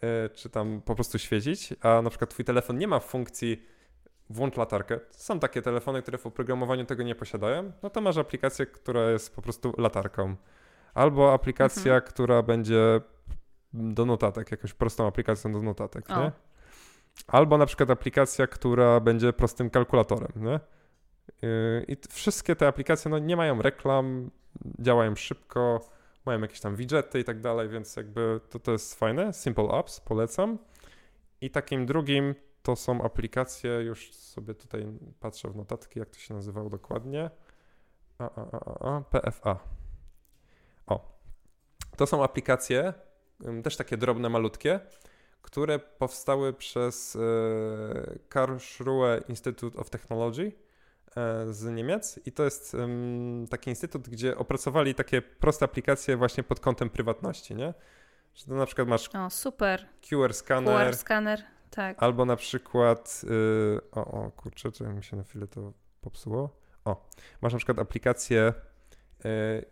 e, 0.00 0.28
czy 0.28 0.50
tam 0.50 0.82
po 0.84 0.94
prostu 0.94 1.18
świecić, 1.18 1.74
a 1.80 2.02
na 2.02 2.10
przykład 2.10 2.30
twój 2.30 2.44
telefon 2.44 2.78
nie 2.78 2.88
ma 2.88 3.00
funkcji 3.00 3.66
włącz 4.30 4.56
latarkę. 4.56 5.00
Są 5.10 5.40
takie 5.40 5.62
telefony, 5.62 6.02
które 6.02 6.18
w 6.18 6.26
oprogramowaniu 6.26 6.84
tego 6.84 7.02
nie 7.02 7.14
posiadają, 7.14 7.72
no 7.82 7.90
to 7.90 8.00
masz 8.00 8.16
aplikację, 8.16 8.66
która 8.66 9.10
jest 9.10 9.36
po 9.36 9.42
prostu 9.42 9.72
latarką. 9.78 10.36
Albo 10.98 11.32
aplikacja, 11.32 11.94
mhm. 11.94 12.12
która 12.12 12.42
będzie 12.42 13.00
do 13.72 14.06
notatek, 14.06 14.50
jakąś 14.50 14.74
prostą 14.74 15.06
aplikacją 15.06 15.52
do 15.52 15.62
notatek, 15.62 16.08
nie? 16.08 16.32
Albo 17.26 17.58
na 17.58 17.66
przykład 17.66 17.90
aplikacja, 17.90 18.46
która 18.46 19.00
będzie 19.00 19.32
prostym 19.32 19.70
kalkulatorem, 19.70 20.32
nie? 20.36 20.60
I 21.88 21.96
wszystkie 22.10 22.56
te 22.56 22.66
aplikacje 22.66 23.10
no, 23.10 23.18
nie 23.18 23.36
mają 23.36 23.62
reklam, 23.62 24.30
działają 24.78 25.14
szybko, 25.14 25.88
mają 26.26 26.40
jakieś 26.40 26.60
tam 26.60 26.76
widgety 26.76 27.20
i 27.20 27.24
tak 27.24 27.40
dalej, 27.40 27.68
więc 27.68 27.96
jakby 27.96 28.40
to, 28.50 28.58
to 28.58 28.72
jest 28.72 28.94
fajne. 28.94 29.32
Simple 29.32 29.68
Apps, 29.78 30.00
polecam. 30.00 30.58
I 31.40 31.50
takim 31.50 31.86
drugim 31.86 32.34
to 32.62 32.76
są 32.76 33.02
aplikacje, 33.02 33.70
już 33.70 34.14
sobie 34.14 34.54
tutaj 34.54 34.86
patrzę 35.20 35.50
w 35.50 35.56
notatki, 35.56 35.98
jak 35.98 36.10
to 36.10 36.18
się 36.18 36.34
nazywało 36.34 36.70
dokładnie. 36.70 37.30
A, 38.18 38.24
a, 38.24 38.46
a, 38.52 38.96
a, 38.96 39.00
PFA. 39.00 39.58
O. 40.88 41.18
To 41.96 42.06
są 42.06 42.24
aplikacje, 42.24 42.92
też 43.64 43.76
takie 43.76 43.96
drobne, 43.96 44.28
malutkie, 44.28 44.80
które 45.42 45.78
powstały 45.78 46.52
przez 46.52 47.16
e, 47.16 48.18
Karlsruhe 48.28 49.20
Institute 49.28 49.78
of 49.78 49.90
Technology 49.90 50.52
E, 51.16 51.52
z 51.52 51.64
Niemiec 51.64 52.20
i 52.26 52.32
to 52.32 52.44
jest 52.44 52.76
taki 53.50 53.70
instytut, 53.70 54.08
gdzie 54.08 54.36
opracowali 54.36 54.94
takie 54.94 55.22
proste 55.22 55.64
aplikacje 55.64 56.16
właśnie 56.16 56.42
pod 56.42 56.60
kątem 56.60 56.90
prywatności, 56.90 57.54
nie? 57.54 57.74
Że 58.34 58.46
to 58.46 58.54
na 58.54 58.66
przykład 58.66 58.88
masz 58.88 59.08
o, 59.08 59.30
super. 59.30 59.86
QR 60.10 60.34
scanner. 60.34 60.86
QR 60.86 60.96
scanner, 60.96 61.42
tak. 61.70 62.02
Albo 62.02 62.24
na 62.24 62.36
przykład 62.36 63.22
y, 63.24 63.90
o, 63.92 64.04
o 64.04 64.30
kurczę, 64.30 64.72
czy 64.72 64.84
mi 64.84 65.04
się 65.04 65.16
na 65.16 65.22
chwilę 65.22 65.46
to 65.46 65.72
popsuło. 66.00 66.60
O, 66.84 67.08
masz 67.42 67.52
na 67.52 67.58
przykład 67.58 67.78
aplikację 67.78 68.52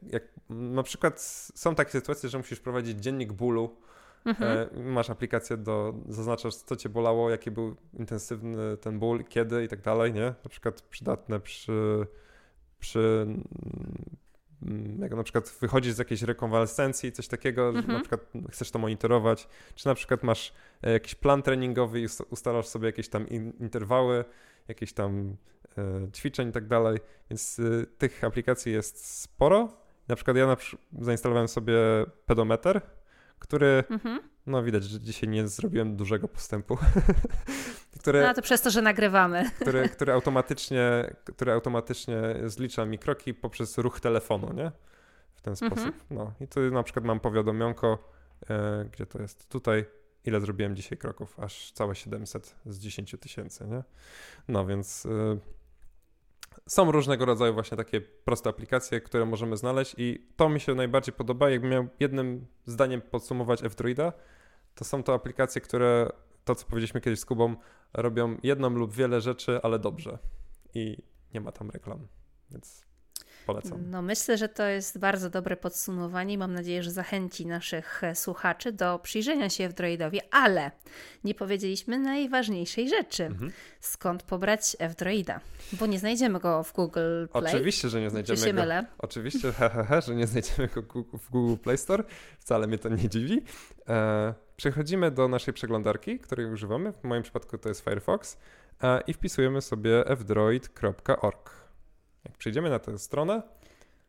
jak 0.02 0.22
na 0.50 0.82
przykład 0.82 1.20
są 1.54 1.74
takie 1.74 1.90
sytuacje, 1.90 2.28
że 2.28 2.38
musisz 2.38 2.60
prowadzić 2.60 2.98
dziennik 2.98 3.32
bólu 3.32 3.76
Mhm. 4.26 4.68
E, 4.76 4.80
masz 4.80 5.10
aplikację 5.10 5.56
do, 5.56 5.94
zaznaczasz 6.08 6.54
co 6.54 6.76
cię 6.76 6.88
bolało, 6.88 7.30
jaki 7.30 7.50
był 7.50 7.76
intensywny 7.98 8.76
ten 8.76 8.98
ból, 8.98 9.24
kiedy 9.24 9.64
i 9.64 9.68
tak 9.68 9.80
dalej, 9.80 10.12
nie? 10.12 10.34
Na 10.44 10.50
przykład 10.50 10.82
przydatne 10.82 11.40
przy, 11.40 12.06
przy 12.78 13.26
mm, 14.62 14.98
jak 15.00 15.14
na 15.14 15.22
przykład 15.22 15.54
wychodzisz 15.60 15.92
z 15.92 15.98
jakiejś 15.98 16.22
rekonwalescencji, 16.22 17.12
coś 17.12 17.28
takiego, 17.28 17.68
mhm. 17.68 17.86
na 17.88 18.00
przykład 18.00 18.20
chcesz 18.50 18.70
to 18.70 18.78
monitorować, 18.78 19.48
czy 19.74 19.86
na 19.86 19.94
przykład 19.94 20.22
masz 20.22 20.52
e, 20.82 20.92
jakiś 20.92 21.14
plan 21.14 21.42
treningowy 21.42 22.00
i 22.00 22.06
ustalasz 22.30 22.66
sobie 22.66 22.86
jakieś 22.86 23.08
tam 23.08 23.28
interwały, 23.60 24.24
jakieś 24.68 24.92
tam 24.92 25.36
e, 25.55 25.55
ćwiczeń 26.12 26.48
i 26.48 26.52
tak 26.52 26.66
dalej, 26.66 26.98
więc 27.30 27.60
tych 27.98 28.24
aplikacji 28.24 28.72
jest 28.72 29.20
sporo. 29.20 29.68
Na 30.08 30.16
przykład 30.16 30.36
ja 30.36 30.46
na 30.46 30.56
zainstalowałem 30.98 31.48
sobie 31.48 31.74
pedometer, 32.26 32.80
który, 33.38 33.84
mhm. 33.90 34.20
no 34.46 34.62
widać, 34.62 34.84
że 34.84 35.00
dzisiaj 35.00 35.28
nie 35.28 35.48
zrobiłem 35.48 35.96
dużego 35.96 36.28
postępu. 36.28 36.78
które, 37.98 38.26
no 38.26 38.34
to 38.34 38.42
przez 38.42 38.62
to, 38.62 38.70
że 38.70 38.82
nagrywamy. 38.82 39.50
Który, 39.60 39.88
który, 39.96 40.12
automatycznie, 40.12 41.14
który 41.24 41.52
automatycznie 41.52 42.16
zlicza 42.44 42.84
mi 42.86 42.98
kroki 42.98 43.34
poprzez 43.34 43.78
ruch 43.78 44.00
telefonu, 44.00 44.52
nie? 44.52 44.72
W 45.34 45.42
ten 45.42 45.56
sposób. 45.56 45.78
Mhm. 45.78 45.94
No 46.10 46.32
i 46.40 46.48
tu 46.48 46.60
na 46.60 46.82
przykład 46.82 47.04
mam 47.04 47.20
powiadomionko, 47.20 48.12
e, 48.50 48.84
gdzie 48.92 49.06
to 49.06 49.22
jest? 49.22 49.48
Tutaj 49.48 49.84
ile 50.24 50.40
zrobiłem 50.40 50.76
dzisiaj 50.76 50.98
kroków, 50.98 51.40
aż 51.40 51.72
całe 51.72 51.94
700 51.94 52.54
z 52.66 52.78
10 52.78 53.14
tysięcy, 53.20 53.66
nie? 53.66 53.82
No 54.48 54.66
więc 54.66 55.06
e, 55.06 55.38
są 56.68 56.92
różnego 56.92 57.24
rodzaju 57.24 57.54
właśnie 57.54 57.76
takie 57.76 58.00
proste 58.00 58.50
aplikacje, 58.50 59.00
które 59.00 59.24
możemy 59.24 59.56
znaleźć 59.56 59.94
i 59.98 60.26
to 60.36 60.48
mi 60.48 60.60
się 60.60 60.74
najbardziej 60.74 61.14
podoba. 61.14 61.50
Jakbym 61.50 61.70
miał 61.70 61.86
jednym 62.00 62.46
zdaniem 62.64 63.00
podsumować 63.00 63.64
F-Droida, 63.64 64.12
to 64.74 64.84
są 64.84 65.02
to 65.02 65.14
aplikacje, 65.14 65.60
które, 65.60 66.10
to 66.44 66.54
co 66.54 66.66
powiedzieliśmy 66.66 67.00
kiedyś 67.00 67.20
z 67.20 67.24
Kubą, 67.24 67.56
robią 67.94 68.36
jedną 68.42 68.70
lub 68.70 68.92
wiele 68.92 69.20
rzeczy, 69.20 69.60
ale 69.62 69.78
dobrze. 69.78 70.18
I 70.74 70.96
nie 71.34 71.40
ma 71.40 71.52
tam 71.52 71.70
reklam, 71.70 72.08
więc 72.50 72.86
Polecam. 73.46 73.90
No 73.90 74.02
myślę, 74.02 74.38
że 74.38 74.48
to 74.48 74.62
jest 74.62 74.98
bardzo 74.98 75.30
dobre 75.30 75.56
podsumowanie 75.56 76.38
mam 76.38 76.52
nadzieję, 76.52 76.82
że 76.82 76.90
zachęci 76.90 77.46
naszych 77.46 78.04
e, 78.04 78.14
słuchaczy 78.14 78.72
do 78.72 78.98
przyjrzenia 78.98 79.50
się 79.50 79.64
F-Droidowi, 79.64 80.20
ale 80.30 80.70
nie 81.24 81.34
powiedzieliśmy 81.34 81.98
najważniejszej 81.98 82.88
rzeczy. 82.88 83.24
Mhm. 83.24 83.52
Skąd 83.80 84.22
pobrać 84.22 84.76
F-Droida? 84.78 85.40
Bo 85.72 85.86
nie 85.86 85.98
znajdziemy 85.98 86.40
go 86.40 86.62
w 86.62 86.72
Google 86.72 87.26
Play. 87.32 87.54
Oczywiście, 87.54 87.88
że 87.88 88.00
nie 88.00 88.10
znajdziemy 88.10 88.38
się 88.38 88.52
go. 88.52 88.60
Mylę? 88.60 88.86
Oczywiście, 88.98 89.52
he, 89.58 89.68
he, 89.70 89.84
he, 89.84 90.02
że 90.02 90.14
nie 90.14 90.26
znajdziemy 90.26 90.68
go 90.68 90.82
w 91.18 91.30
Google 91.30 91.56
Play 91.62 91.78
Store. 91.78 92.04
Wcale 92.38 92.66
mnie 92.66 92.78
to 92.78 92.88
nie 92.88 93.08
dziwi. 93.08 93.42
E, 93.88 94.34
przechodzimy 94.56 95.10
do 95.10 95.28
naszej 95.28 95.54
przeglądarki, 95.54 96.18
której 96.18 96.46
używamy. 96.52 96.92
W 96.92 97.04
moim 97.04 97.22
przypadku 97.22 97.58
to 97.58 97.68
jest 97.68 97.84
Firefox. 97.84 98.38
E, 98.82 99.00
I 99.06 99.12
wpisujemy 99.12 99.62
sobie 99.62 100.04
fdroid.org. 100.16 101.65
Jak 102.28 102.38
przejdziemy 102.38 102.70
na 102.70 102.78
tę 102.78 102.98
stronę, 102.98 103.42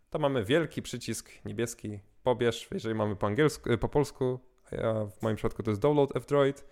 to 0.09 0.19
mamy 0.19 0.45
wielki 0.45 0.81
przycisk 0.81 1.31
niebieski 1.45 1.99
pobierz, 2.23 2.67
jeżeli 2.71 2.95
mamy 2.95 3.15
po, 3.15 3.27
angielsku, 3.27 3.77
po 3.77 3.89
polsku, 3.89 4.39
a 4.71 5.05
w 5.05 5.21
moim 5.21 5.35
przypadku 5.35 5.63
to 5.63 5.71
jest 5.71 5.81
download 5.81 6.15
f-droid. 6.15 6.65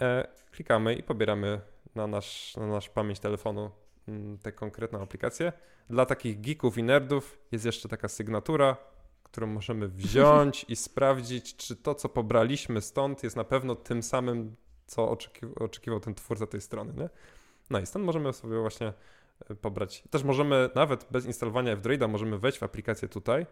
E, 0.00 0.28
klikamy 0.50 0.94
i 0.94 1.02
pobieramy 1.02 1.60
na 1.94 2.06
nasz, 2.06 2.56
na 2.56 2.66
nasz 2.66 2.88
pamięć 2.88 3.20
telefonu 3.20 3.70
mm, 4.08 4.38
tę 4.38 4.52
konkretną 4.52 5.02
aplikację. 5.02 5.52
Dla 5.90 6.06
takich 6.06 6.40
geeków 6.40 6.78
i 6.78 6.82
nerdów 6.82 7.38
jest 7.52 7.64
jeszcze 7.64 7.88
taka 7.88 8.08
sygnatura, 8.08 8.76
którą 9.22 9.46
możemy 9.46 9.88
wziąć 9.88 10.64
i 10.68 10.76
sprawdzić, 10.86 11.56
czy 11.56 11.76
to, 11.76 11.94
co 11.94 12.08
pobraliśmy 12.08 12.80
stąd, 12.80 13.22
jest 13.22 13.36
na 13.36 13.44
pewno 13.44 13.74
tym 13.74 14.02
samym, 14.02 14.56
co 14.86 15.10
oczekiwał, 15.10 15.54
oczekiwał 15.64 16.00
ten 16.00 16.14
twórca 16.14 16.46
tej 16.46 16.60
strony. 16.60 16.94
Nie? 16.94 17.08
No 17.70 17.80
i 17.80 17.86
stąd 17.86 18.04
możemy 18.04 18.32
sobie 18.32 18.60
właśnie 18.60 18.92
pobrać. 19.60 20.02
Też 20.10 20.24
możemy, 20.24 20.70
nawet 20.74 21.06
bez 21.10 21.26
instalowania 21.26 21.72
F-Droida, 21.72 22.08
możemy 22.08 22.38
wejść 22.38 22.58
w 22.58 22.62
aplikację 22.62 23.08
tutaj, 23.08 23.46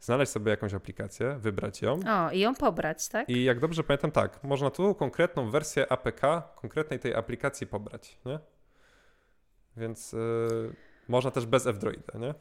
znaleźć 0.00 0.32
sobie 0.32 0.50
jakąś 0.50 0.74
aplikację, 0.74 1.36
wybrać 1.38 1.82
ją. 1.82 2.00
O, 2.08 2.30
i 2.30 2.40
ją 2.40 2.54
pobrać, 2.54 3.08
tak? 3.08 3.28
I 3.28 3.44
jak 3.44 3.60
dobrze 3.60 3.84
pamiętam, 3.84 4.10
tak, 4.10 4.44
można 4.44 4.70
tu 4.70 4.94
konkretną 4.94 5.50
wersję 5.50 5.92
APK 5.92 6.20
konkretnej 6.56 6.98
tej 6.98 7.14
aplikacji 7.14 7.66
pobrać, 7.66 8.18
nie? 8.26 8.38
Więc 9.76 10.12
yy, 10.12 10.74
Można 11.08 11.30
też 11.30 11.46
bez 11.46 11.66
F-Droida, 11.66 12.18
nie? 12.18 12.34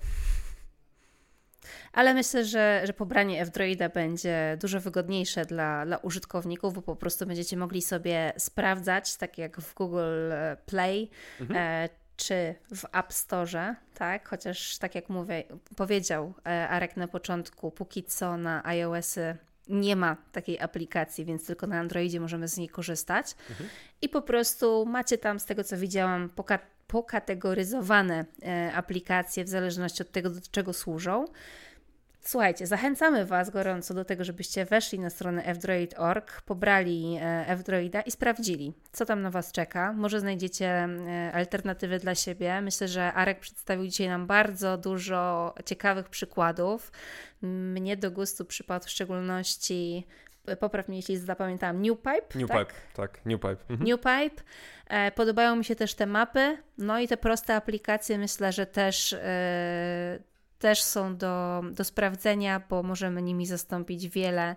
Ale 1.94 2.14
myślę, 2.14 2.46
że, 2.46 2.82
że 2.86 2.94
pobranie 2.94 3.42
F-Droida 3.42 3.90
będzie 3.90 4.58
dużo 4.62 4.80
wygodniejsze 4.80 5.46
dla, 5.46 5.86
dla 5.86 5.98
użytkowników, 5.98 6.74
bo 6.74 6.82
po 6.82 6.96
prostu 6.96 7.26
będziecie 7.26 7.58
mogli 7.58 7.82
sobie 7.82 8.34
sprawdzać, 8.38 9.18
tak 9.18 9.38
jak 9.38 9.62
w 9.62 9.74
Google 9.74 10.32
Play, 10.66 11.10
mhm. 11.42 11.60
e, 11.60 11.90
czy 12.20 12.56
w 12.76 12.86
App 12.94 13.14
Store, 13.14 13.76
tak? 13.94 14.30
Chociaż 14.30 14.78
tak 14.78 14.96
jak 14.96 15.10
mówię, 15.10 15.44
powiedział 15.76 16.34
e, 16.46 16.70
Arek 16.70 16.98
na 16.98 17.08
początku, 17.08 17.72
póki 17.72 18.04
co 18.04 18.38
na 18.38 18.66
iOSy 18.66 19.38
nie 19.68 19.96
ma 19.96 20.18
takiej 20.32 20.60
aplikacji, 20.60 21.26
więc 21.26 21.46
tylko 21.46 21.68
na 21.68 21.80
Androidzie 21.80 22.20
możemy 22.20 22.48
z 22.48 22.58
niej 22.58 22.70
korzystać. 22.70 23.36
Mhm. 23.50 23.70
I 24.02 24.10
po 24.10 24.22
prostu 24.22 24.86
macie 24.86 25.18
tam, 25.18 25.40
z 25.40 25.46
tego 25.46 25.64
co 25.64 25.78
widziałam, 25.78 26.30
poka 26.30 26.60
pokategoryzowane 26.88 28.26
e, 28.44 28.74
aplikacje 28.74 29.44
w 29.44 29.50
zależności 29.50 30.02
od 30.02 30.12
tego, 30.12 30.30
do 30.30 30.42
czego 30.52 30.74
służą. 30.74 31.26
Słuchajcie, 32.22 32.68
zachęcamy 32.68 33.26
Was 33.26 33.50
gorąco 33.50 33.94
do 33.94 34.06
tego, 34.06 34.24
żebyście 34.24 34.66
weszli 34.66 35.00
na 35.00 35.10
stronę 35.10 35.56
fdroid.org, 35.56 36.42
pobrali 36.42 37.18
e, 37.22 37.58
fdroida 37.58 38.02
i 38.02 38.12
sprawdzili, 38.12 38.74
co 38.92 39.06
tam 39.06 39.22
na 39.22 39.32
Was 39.32 39.52
czeka. 39.52 39.94
Może 39.94 40.20
znajdziecie 40.20 40.68
e, 40.68 41.32
alternatywy 41.34 42.00
dla 42.00 42.16
siebie. 42.16 42.62
Myślę, 42.62 42.88
że 42.88 43.14
Arek 43.14 43.40
przedstawił 43.40 43.86
dzisiaj 43.86 44.08
nam 44.08 44.28
bardzo 44.28 44.78
dużo 44.78 45.54
ciekawych 45.66 46.10
przykładów. 46.10 46.92
Mnie 47.42 47.98
do 47.98 48.12
gustu 48.12 48.46
przypadł 48.46 48.86
w 48.86 48.90
szczególności 48.90 50.08
e, 50.46 50.56
popraw 50.56 50.88
mnie, 50.88 50.98
jeśli 50.98 51.18
zapamiętałam, 51.18 51.82
New 51.82 51.98
Pipe. 51.98 52.40
New 52.40 52.50
tak? 52.50 52.68
Pipe, 52.68 52.80
tak, 52.94 53.26
New 53.26 53.40
Pipe. 53.42 53.58
Mhm. 53.70 53.90
New 53.90 54.00
Pipe. 54.00 54.44
Podobają 55.16 55.56
mi 55.56 55.66
się 55.66 55.76
też 55.76 55.94
te 55.94 56.06
mapy, 56.06 56.58
no 56.78 57.00
i 57.00 57.08
te 57.08 57.18
proste 57.18 57.56
aplikacje 57.56 58.18
myślę, 58.18 58.52
że 58.52 58.66
też 58.66 59.16
też 60.60 60.84
są 60.84 61.18
do, 61.18 61.64
do 61.72 61.84
sprawdzenia, 61.84 62.62
bo 62.70 62.84
możemy 62.84 63.22
nimi 63.22 63.46
zastąpić 63.46 64.10
wiele 64.10 64.56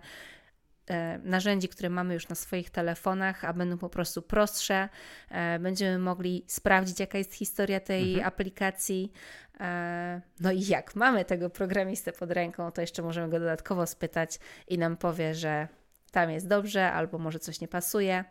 e, 0.87 1.17
narzędzi, 1.17 1.67
które 1.67 1.89
mamy 1.89 2.13
już 2.13 2.29
na 2.29 2.35
swoich 2.35 2.69
telefonach, 2.69 3.45
a 3.45 3.53
będą 3.53 3.77
po 3.77 3.89
prostu 3.89 4.21
prostsze. 4.21 4.89
E, 5.29 5.59
będziemy 5.59 5.99
mogli 5.99 6.45
sprawdzić, 6.47 6.99
jaka 6.99 7.17
jest 7.17 7.33
historia 7.33 7.79
tej 7.79 8.09
mhm. 8.09 8.27
aplikacji. 8.27 9.11
E, 9.59 10.21
no 10.39 10.51
i 10.51 10.67
jak 10.67 10.95
mamy 10.95 11.25
tego 11.25 11.49
programistę 11.49 12.11
pod 12.11 12.31
ręką, 12.31 12.71
to 12.71 12.81
jeszcze 12.81 13.01
możemy 13.01 13.29
go 13.29 13.39
dodatkowo 13.39 13.87
spytać 13.87 14.39
i 14.67 14.77
nam 14.77 14.97
powie, 14.97 15.35
że 15.35 15.67
tam 16.11 16.31
jest 16.31 16.47
dobrze 16.47 16.91
albo 16.91 17.17
może 17.17 17.39
coś 17.39 17.61
nie 17.61 17.67
pasuje. 17.67 18.23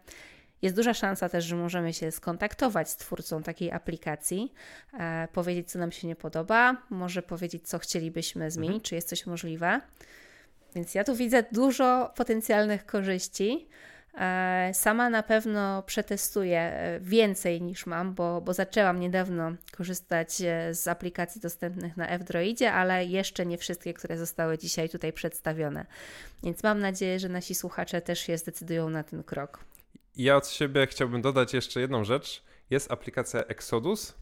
Jest 0.62 0.76
duża 0.76 0.94
szansa 0.94 1.28
też, 1.28 1.44
że 1.44 1.56
możemy 1.56 1.92
się 1.92 2.10
skontaktować 2.10 2.90
z 2.90 2.96
twórcą 2.96 3.42
takiej 3.42 3.72
aplikacji, 3.72 4.52
e, 4.98 5.28
powiedzieć, 5.32 5.70
co 5.70 5.78
nam 5.78 5.92
się 5.92 6.08
nie 6.08 6.16
podoba, 6.16 6.76
może 6.90 7.22
powiedzieć, 7.22 7.68
co 7.68 7.78
chcielibyśmy 7.78 8.50
zmienić, 8.50 8.74
mhm. 8.74 8.82
czy 8.82 8.94
jest 8.94 9.08
coś 9.08 9.26
możliwe. 9.26 9.80
Więc 10.74 10.94
ja 10.94 11.04
tu 11.04 11.14
widzę 11.14 11.44
dużo 11.52 12.12
potencjalnych 12.16 12.86
korzyści. 12.86 13.68
E, 14.14 14.70
sama 14.74 15.10
na 15.10 15.22
pewno 15.22 15.82
przetestuję 15.82 16.60
e, 16.60 17.00
więcej 17.00 17.62
niż 17.62 17.86
mam, 17.86 18.14
bo, 18.14 18.40
bo 18.40 18.54
zaczęłam 18.54 19.00
niedawno 19.00 19.52
korzystać 19.76 20.40
e, 20.40 20.74
z 20.74 20.88
aplikacji 20.88 21.40
dostępnych 21.40 21.96
na 21.96 22.08
F-Droidzie, 22.08 22.72
ale 22.72 23.04
jeszcze 23.04 23.46
nie 23.46 23.58
wszystkie, 23.58 23.94
które 23.94 24.18
zostały 24.18 24.58
dzisiaj 24.58 24.88
tutaj 24.88 25.12
przedstawione. 25.12 25.86
Więc 26.42 26.62
mam 26.62 26.80
nadzieję, 26.80 27.18
że 27.18 27.28
nasi 27.28 27.54
słuchacze 27.54 28.00
też 28.00 28.20
się 28.20 28.38
zdecydują 28.38 28.90
na 28.90 29.02
ten 29.02 29.22
krok. 29.22 29.64
Ja 30.16 30.36
od 30.36 30.48
siebie 30.48 30.86
chciałbym 30.86 31.22
dodać 31.22 31.54
jeszcze 31.54 31.80
jedną 31.80 32.04
rzecz. 32.04 32.42
Jest 32.70 32.92
aplikacja 32.92 33.40
Exodus, 33.40 34.14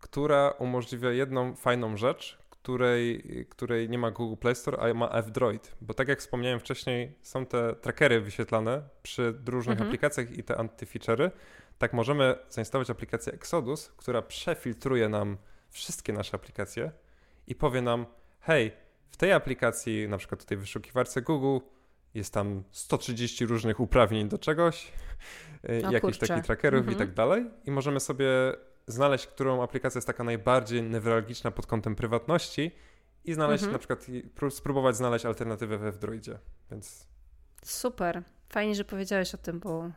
która 0.00 0.50
umożliwia 0.50 1.10
jedną 1.10 1.54
fajną 1.54 1.96
rzecz, 1.96 2.38
której, 2.50 3.22
której 3.50 3.88
nie 3.88 3.98
ma 3.98 4.10
Google 4.10 4.36
Play 4.40 4.54
Store, 4.54 4.78
a 4.78 4.94
ma 4.94 5.08
F-Droid. 5.08 5.76
Bo 5.80 5.94
tak 5.94 6.08
jak 6.08 6.18
wspomniałem 6.18 6.60
wcześniej, 6.60 7.12
są 7.22 7.46
te 7.46 7.74
trackery 7.74 8.20
wyświetlane 8.20 8.82
przy 9.02 9.34
różnych 9.46 9.72
mhm. 9.72 9.88
aplikacjach 9.88 10.30
i 10.30 10.42
te 10.42 10.54
antyfeature'y. 10.54 11.30
Tak 11.78 11.92
możemy 11.92 12.34
zainstalować 12.48 12.90
aplikację 12.90 13.32
Exodus, 13.32 13.88
która 13.96 14.22
przefiltruje 14.22 15.08
nam 15.08 15.36
wszystkie 15.70 16.12
nasze 16.12 16.34
aplikacje 16.34 16.92
i 17.46 17.54
powie 17.54 17.82
nam, 17.82 18.06
hej, 18.40 18.72
w 19.10 19.16
tej 19.16 19.32
aplikacji, 19.32 20.08
na 20.08 20.18
przykład 20.18 20.40
tutaj 20.40 20.58
w 20.58 20.60
wyszukiwarce 20.60 21.22
Google, 21.22 21.66
jest 22.14 22.34
tam 22.34 22.62
130 22.70 23.46
różnych 23.46 23.80
uprawnień 23.80 24.28
do 24.28 24.38
czegoś, 24.38 24.92
y, 25.70 25.86
o, 25.86 25.90
jakichś 25.92 26.18
takich 26.18 26.44
trackerów 26.44 26.78
mhm. 26.78 26.96
i 26.96 26.98
tak 26.98 27.14
dalej. 27.14 27.50
I 27.64 27.70
możemy 27.70 28.00
sobie 28.00 28.26
znaleźć, 28.86 29.26
którą 29.26 29.62
aplikacja 29.62 29.98
jest 29.98 30.06
taka 30.06 30.24
najbardziej 30.24 30.82
newralgiczna 30.82 31.50
pod 31.50 31.66
kątem 31.66 31.94
prywatności 31.94 32.70
i 33.24 33.32
znaleźć 33.32 33.64
mhm. 33.64 33.72
na 33.72 33.78
przykład, 33.78 34.06
spróbować 34.50 34.96
znaleźć 34.96 35.24
alternatywę 35.24 35.78
we 35.78 35.92
Wdroidzie, 35.92 36.38
więc... 36.70 37.06
Super. 37.64 38.22
Fajnie, 38.48 38.74
że 38.74 38.84
powiedziałeś 38.84 39.34
o 39.34 39.38
tym, 39.38 39.60
bo 39.60 39.90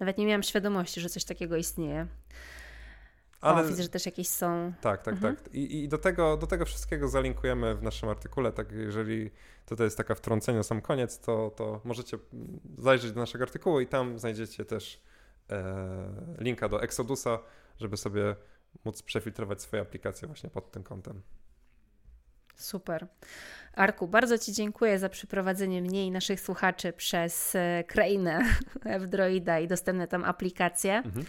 nawet 0.00 0.18
nie 0.18 0.26
miałam 0.26 0.42
świadomości, 0.42 1.00
że 1.00 1.08
coś 1.08 1.24
takiego 1.24 1.56
istnieje. 1.56 2.06
Ale... 3.40 3.62
O, 3.62 3.68
widzę, 3.68 3.82
że 3.82 3.88
też 3.88 4.06
jakieś 4.06 4.28
są. 4.28 4.72
Tak, 4.80 5.02
tak, 5.02 5.14
mhm. 5.14 5.36
tak. 5.36 5.54
I, 5.54 5.84
I, 5.84 5.88
do, 5.88 5.98
tego, 5.98 6.36
do 6.36 6.46
tego 6.46 6.64
wszystkiego 6.64 7.08
zalinkujemy 7.08 7.74
w 7.74 7.82
naszym 7.82 8.08
artykule. 8.08 8.52
Tak, 8.52 8.72
jeżeli 8.72 9.30
to, 9.66 9.76
to 9.76 9.84
jest 9.84 9.96
taka 9.96 10.14
wtrącenie 10.14 10.58
na 10.58 10.64
sam 10.64 10.80
koniec, 10.80 11.18
to, 11.18 11.50
to 11.56 11.80
możecie 11.84 12.18
zajrzeć 12.78 13.12
do 13.12 13.20
naszego 13.20 13.44
artykułu 13.44 13.80
i 13.80 13.86
tam 13.86 14.18
znajdziecie 14.18 14.64
też 14.64 15.02
e, 15.50 15.64
linka 16.38 16.68
do 16.68 16.82
Exodusa, 16.82 17.38
żeby 17.78 17.96
sobie 17.96 18.36
móc 18.84 19.02
przefiltrować 19.02 19.62
swoje 19.62 19.82
aplikacje 19.82 20.28
właśnie 20.28 20.50
pod 20.50 20.70
tym 20.70 20.82
kątem. 20.82 21.22
Super. 22.56 23.06
Arku, 23.72 24.08
bardzo 24.08 24.38
Ci 24.38 24.52
dziękuję 24.52 24.98
za 24.98 25.08
przyprowadzenie 25.08 25.82
mnie 25.82 26.06
i 26.06 26.10
naszych 26.10 26.40
słuchaczy 26.40 26.92
przez 26.92 27.54
e, 27.54 27.84
krainę 27.84 28.40
F-Droida 28.84 29.58
i 29.58 29.68
dostępne 29.68 30.08
tam 30.08 30.24
aplikacje. 30.24 30.96
Mhm. 30.96 31.26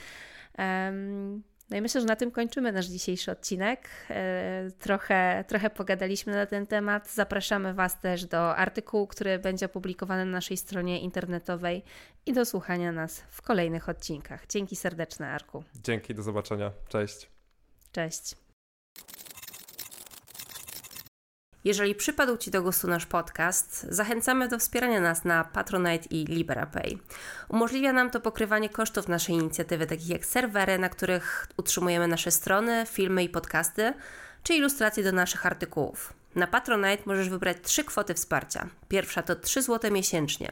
Um, 0.57 1.43
no 1.69 1.77
i 1.77 1.81
myślę, 1.81 2.01
że 2.01 2.07
na 2.07 2.15
tym 2.15 2.31
kończymy 2.31 2.71
nasz 2.71 2.85
dzisiejszy 2.85 3.31
odcinek. 3.31 3.89
E, 4.09 4.67
trochę, 4.79 5.43
trochę 5.47 5.69
pogadaliśmy 5.69 6.33
na 6.33 6.45
ten 6.45 6.67
temat. 6.67 7.11
Zapraszamy 7.11 7.73
Was 7.73 7.99
też 7.99 8.25
do 8.25 8.55
artykułu, 8.55 9.07
który 9.07 9.39
będzie 9.39 9.65
opublikowany 9.65 10.25
na 10.25 10.31
naszej 10.31 10.57
stronie 10.57 10.99
internetowej 10.99 11.83
i 12.25 12.33
do 12.33 12.45
słuchania 12.45 12.91
nas 12.91 13.23
w 13.29 13.41
kolejnych 13.41 13.89
odcinkach. 13.89 14.47
Dzięki 14.47 14.75
serdeczne, 14.75 15.27
Arku. 15.29 15.63
Dzięki, 15.83 16.15
do 16.15 16.23
zobaczenia. 16.23 16.71
Cześć. 16.89 17.29
Cześć. 17.91 18.46
Jeżeli 21.67 21.95
przypadł 21.95 22.37
Ci 22.37 22.51
do 22.51 22.61
gustu 22.61 22.87
nasz 22.87 23.05
podcast, 23.05 23.85
zachęcamy 23.89 24.47
do 24.47 24.59
wspierania 24.59 25.01
nas 25.01 25.25
na 25.25 25.43
Patronite 25.43 26.05
i 26.09 26.25
LiberaPay. 26.25 26.97
Umożliwia 27.49 27.93
nam 27.93 28.09
to 28.09 28.19
pokrywanie 28.19 28.69
kosztów 28.69 29.07
naszej 29.07 29.35
inicjatywy, 29.35 29.85
takich 29.85 30.09
jak 30.09 30.25
serwery, 30.25 30.79
na 30.79 30.89
których 30.89 31.47
utrzymujemy 31.57 32.07
nasze 32.07 32.31
strony, 32.31 32.85
filmy 32.85 33.23
i 33.23 33.29
podcasty, 33.29 33.93
czy 34.43 34.53
ilustracje 34.53 35.03
do 35.03 35.11
naszych 35.11 35.45
artykułów. 35.45 36.13
Na 36.37 36.47
Patronite 36.47 37.03
możesz 37.05 37.29
wybrać 37.29 37.57
trzy 37.63 37.83
kwoty 37.83 38.13
wsparcia. 38.13 38.67
Pierwsza 38.87 39.21
to 39.21 39.35
3 39.35 39.61
zł 39.61 39.91
miesięcznie. 39.91 40.51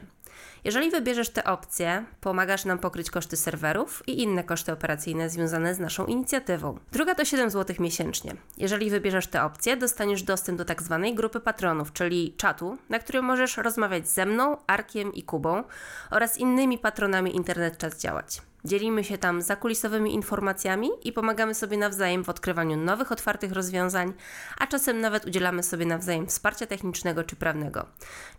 Jeżeli 0.64 0.90
wybierzesz 0.90 1.28
te 1.28 1.44
opcje, 1.44 2.04
pomagasz 2.20 2.64
nam 2.64 2.78
pokryć 2.78 3.10
koszty 3.10 3.36
serwerów 3.36 4.02
i 4.06 4.22
inne 4.22 4.44
koszty 4.44 4.72
operacyjne 4.72 5.30
związane 5.30 5.74
z 5.74 5.78
naszą 5.78 6.06
inicjatywą. 6.06 6.78
Druga 6.92 7.14
to 7.14 7.24
7 7.24 7.50
zł 7.50 7.76
miesięcznie. 7.78 8.36
Jeżeli 8.58 8.90
wybierzesz 8.90 9.26
te 9.26 9.42
opcje, 9.42 9.76
dostaniesz 9.76 10.22
dostęp 10.22 10.58
do 10.58 10.64
tak 10.64 10.82
zwanej 10.82 11.14
grupy 11.14 11.40
patronów, 11.40 11.92
czyli 11.92 12.34
czatu, 12.36 12.78
na 12.88 12.98
którym 12.98 13.24
możesz 13.24 13.56
rozmawiać 13.56 14.08
ze 14.08 14.26
mną, 14.26 14.56
Arkiem 14.66 15.14
i 15.14 15.22
Kubą 15.22 15.64
oraz 16.10 16.38
innymi 16.38 16.78
patronami 16.78 17.36
Internet 17.36 17.78
Czas 17.78 18.00
Działać. 18.00 18.42
Dzielimy 18.66 19.04
się 19.04 19.18
tam 19.18 19.42
zakulisowymi 19.42 20.14
informacjami 20.14 20.90
i 21.04 21.12
pomagamy 21.12 21.54
sobie 21.54 21.76
nawzajem 21.76 22.24
w 22.24 22.28
odkrywaniu 22.28 22.76
nowych, 22.76 23.12
otwartych 23.12 23.52
rozwiązań, 23.52 24.12
a 24.58 24.66
czasem 24.66 25.00
nawet 25.00 25.26
udzielamy 25.26 25.62
sobie 25.62 25.86
nawzajem 25.86 26.26
wsparcia 26.26 26.66
technicznego 26.66 27.24
czy 27.24 27.36
prawnego. 27.36 27.86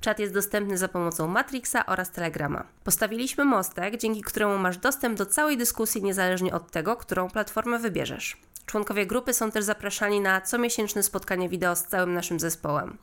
Czat 0.02 0.20
jest 0.20 0.34
dostępny 0.34 0.78
za 0.78 0.88
pomocą 0.88 1.28
Matrixa 1.28 1.86
oraz 1.86 2.12
Telegrama. 2.12 2.64
Postawiliśmy 2.84 3.46
mostek, 3.46 3.98
dzięki 3.98 4.22
któremu 4.22 4.58
masz 4.58 4.78
dostęp 4.78 5.18
do 5.18 5.26
całej 5.26 5.58
dyskusji 5.58 6.04
niezależnie 6.04 6.54
od 6.54 6.72
tego, 6.72 6.96
którą 6.96 7.30
platformę 7.30 7.80
wybierzesz. 7.80 8.38
Członkowie 8.66 9.06
grupy 9.06 9.34
są 9.34 9.52
też 9.52 9.64
zapraszani 9.64 10.22
na 10.22 10.42
comiesięczne 10.42 11.04
spotkanie 11.04 11.50
wideo 11.50 11.76
z 11.76 11.84
całym 11.84 12.14
naszym 12.14 12.40
zespołem. 12.40 12.98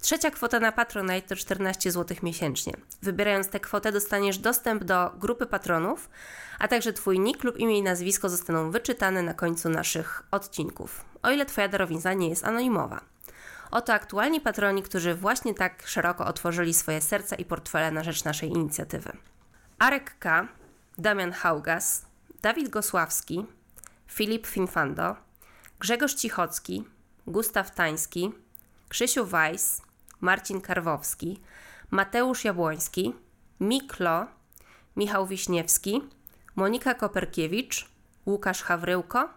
Trzecia 0.00 0.30
kwota 0.30 0.60
na 0.60 0.72
Patronite 0.72 1.28
to 1.28 1.36
14 1.36 1.92
zł 1.92 2.16
miesięcznie. 2.22 2.72
Wybierając 3.02 3.48
tę 3.48 3.60
kwotę 3.60 3.92
dostaniesz 3.92 4.38
dostęp 4.38 4.84
do 4.84 5.10
grupy 5.18 5.46
patronów, 5.46 6.10
a 6.58 6.68
także 6.68 6.92
Twój 6.92 7.20
nick 7.20 7.44
lub 7.44 7.56
imię 7.56 7.78
i 7.78 7.82
nazwisko 7.82 8.28
zostaną 8.28 8.70
wyczytane 8.70 9.22
na 9.22 9.34
końcu 9.34 9.68
naszych 9.68 10.22
odcinków, 10.30 11.04
o 11.22 11.30
ile 11.30 11.46
Twoja 11.46 11.68
darowizna 11.68 12.14
nie 12.14 12.28
jest 12.28 12.44
anonimowa. 12.44 13.00
Oto 13.70 13.92
aktualni 13.92 14.40
patroni, 14.40 14.82
którzy 14.82 15.14
właśnie 15.14 15.54
tak 15.54 15.86
szeroko 15.86 16.26
otworzyli 16.26 16.74
swoje 16.74 17.00
serca 17.00 17.36
i 17.36 17.44
portfele 17.44 17.90
na 17.90 18.04
rzecz 18.04 18.24
naszej 18.24 18.50
inicjatywy. 18.50 19.12
Arek 19.78 20.18
K., 20.18 20.48
Damian 20.98 21.32
Haugas, 21.32 22.06
Dawid 22.42 22.68
Gosławski, 22.68 23.46
Filip 24.08 24.46
Finfando, 24.46 25.16
Grzegorz 25.78 26.14
Cichocki, 26.14 26.84
Gustaw 27.26 27.74
Tański, 27.74 28.32
Krzysiu 28.88 29.26
Weiss, 29.26 29.82
Marcin 30.20 30.60
Karwowski, 30.60 31.40
Mateusz 31.90 32.44
Jabłoński, 32.44 33.14
Miklo, 33.60 34.26
Michał 34.96 35.26
Wiśniewski, 35.26 36.02
Monika 36.56 36.94
Koperkiewicz, 36.94 37.90
Łukasz 38.26 38.62
Hawryłko, 38.62 39.28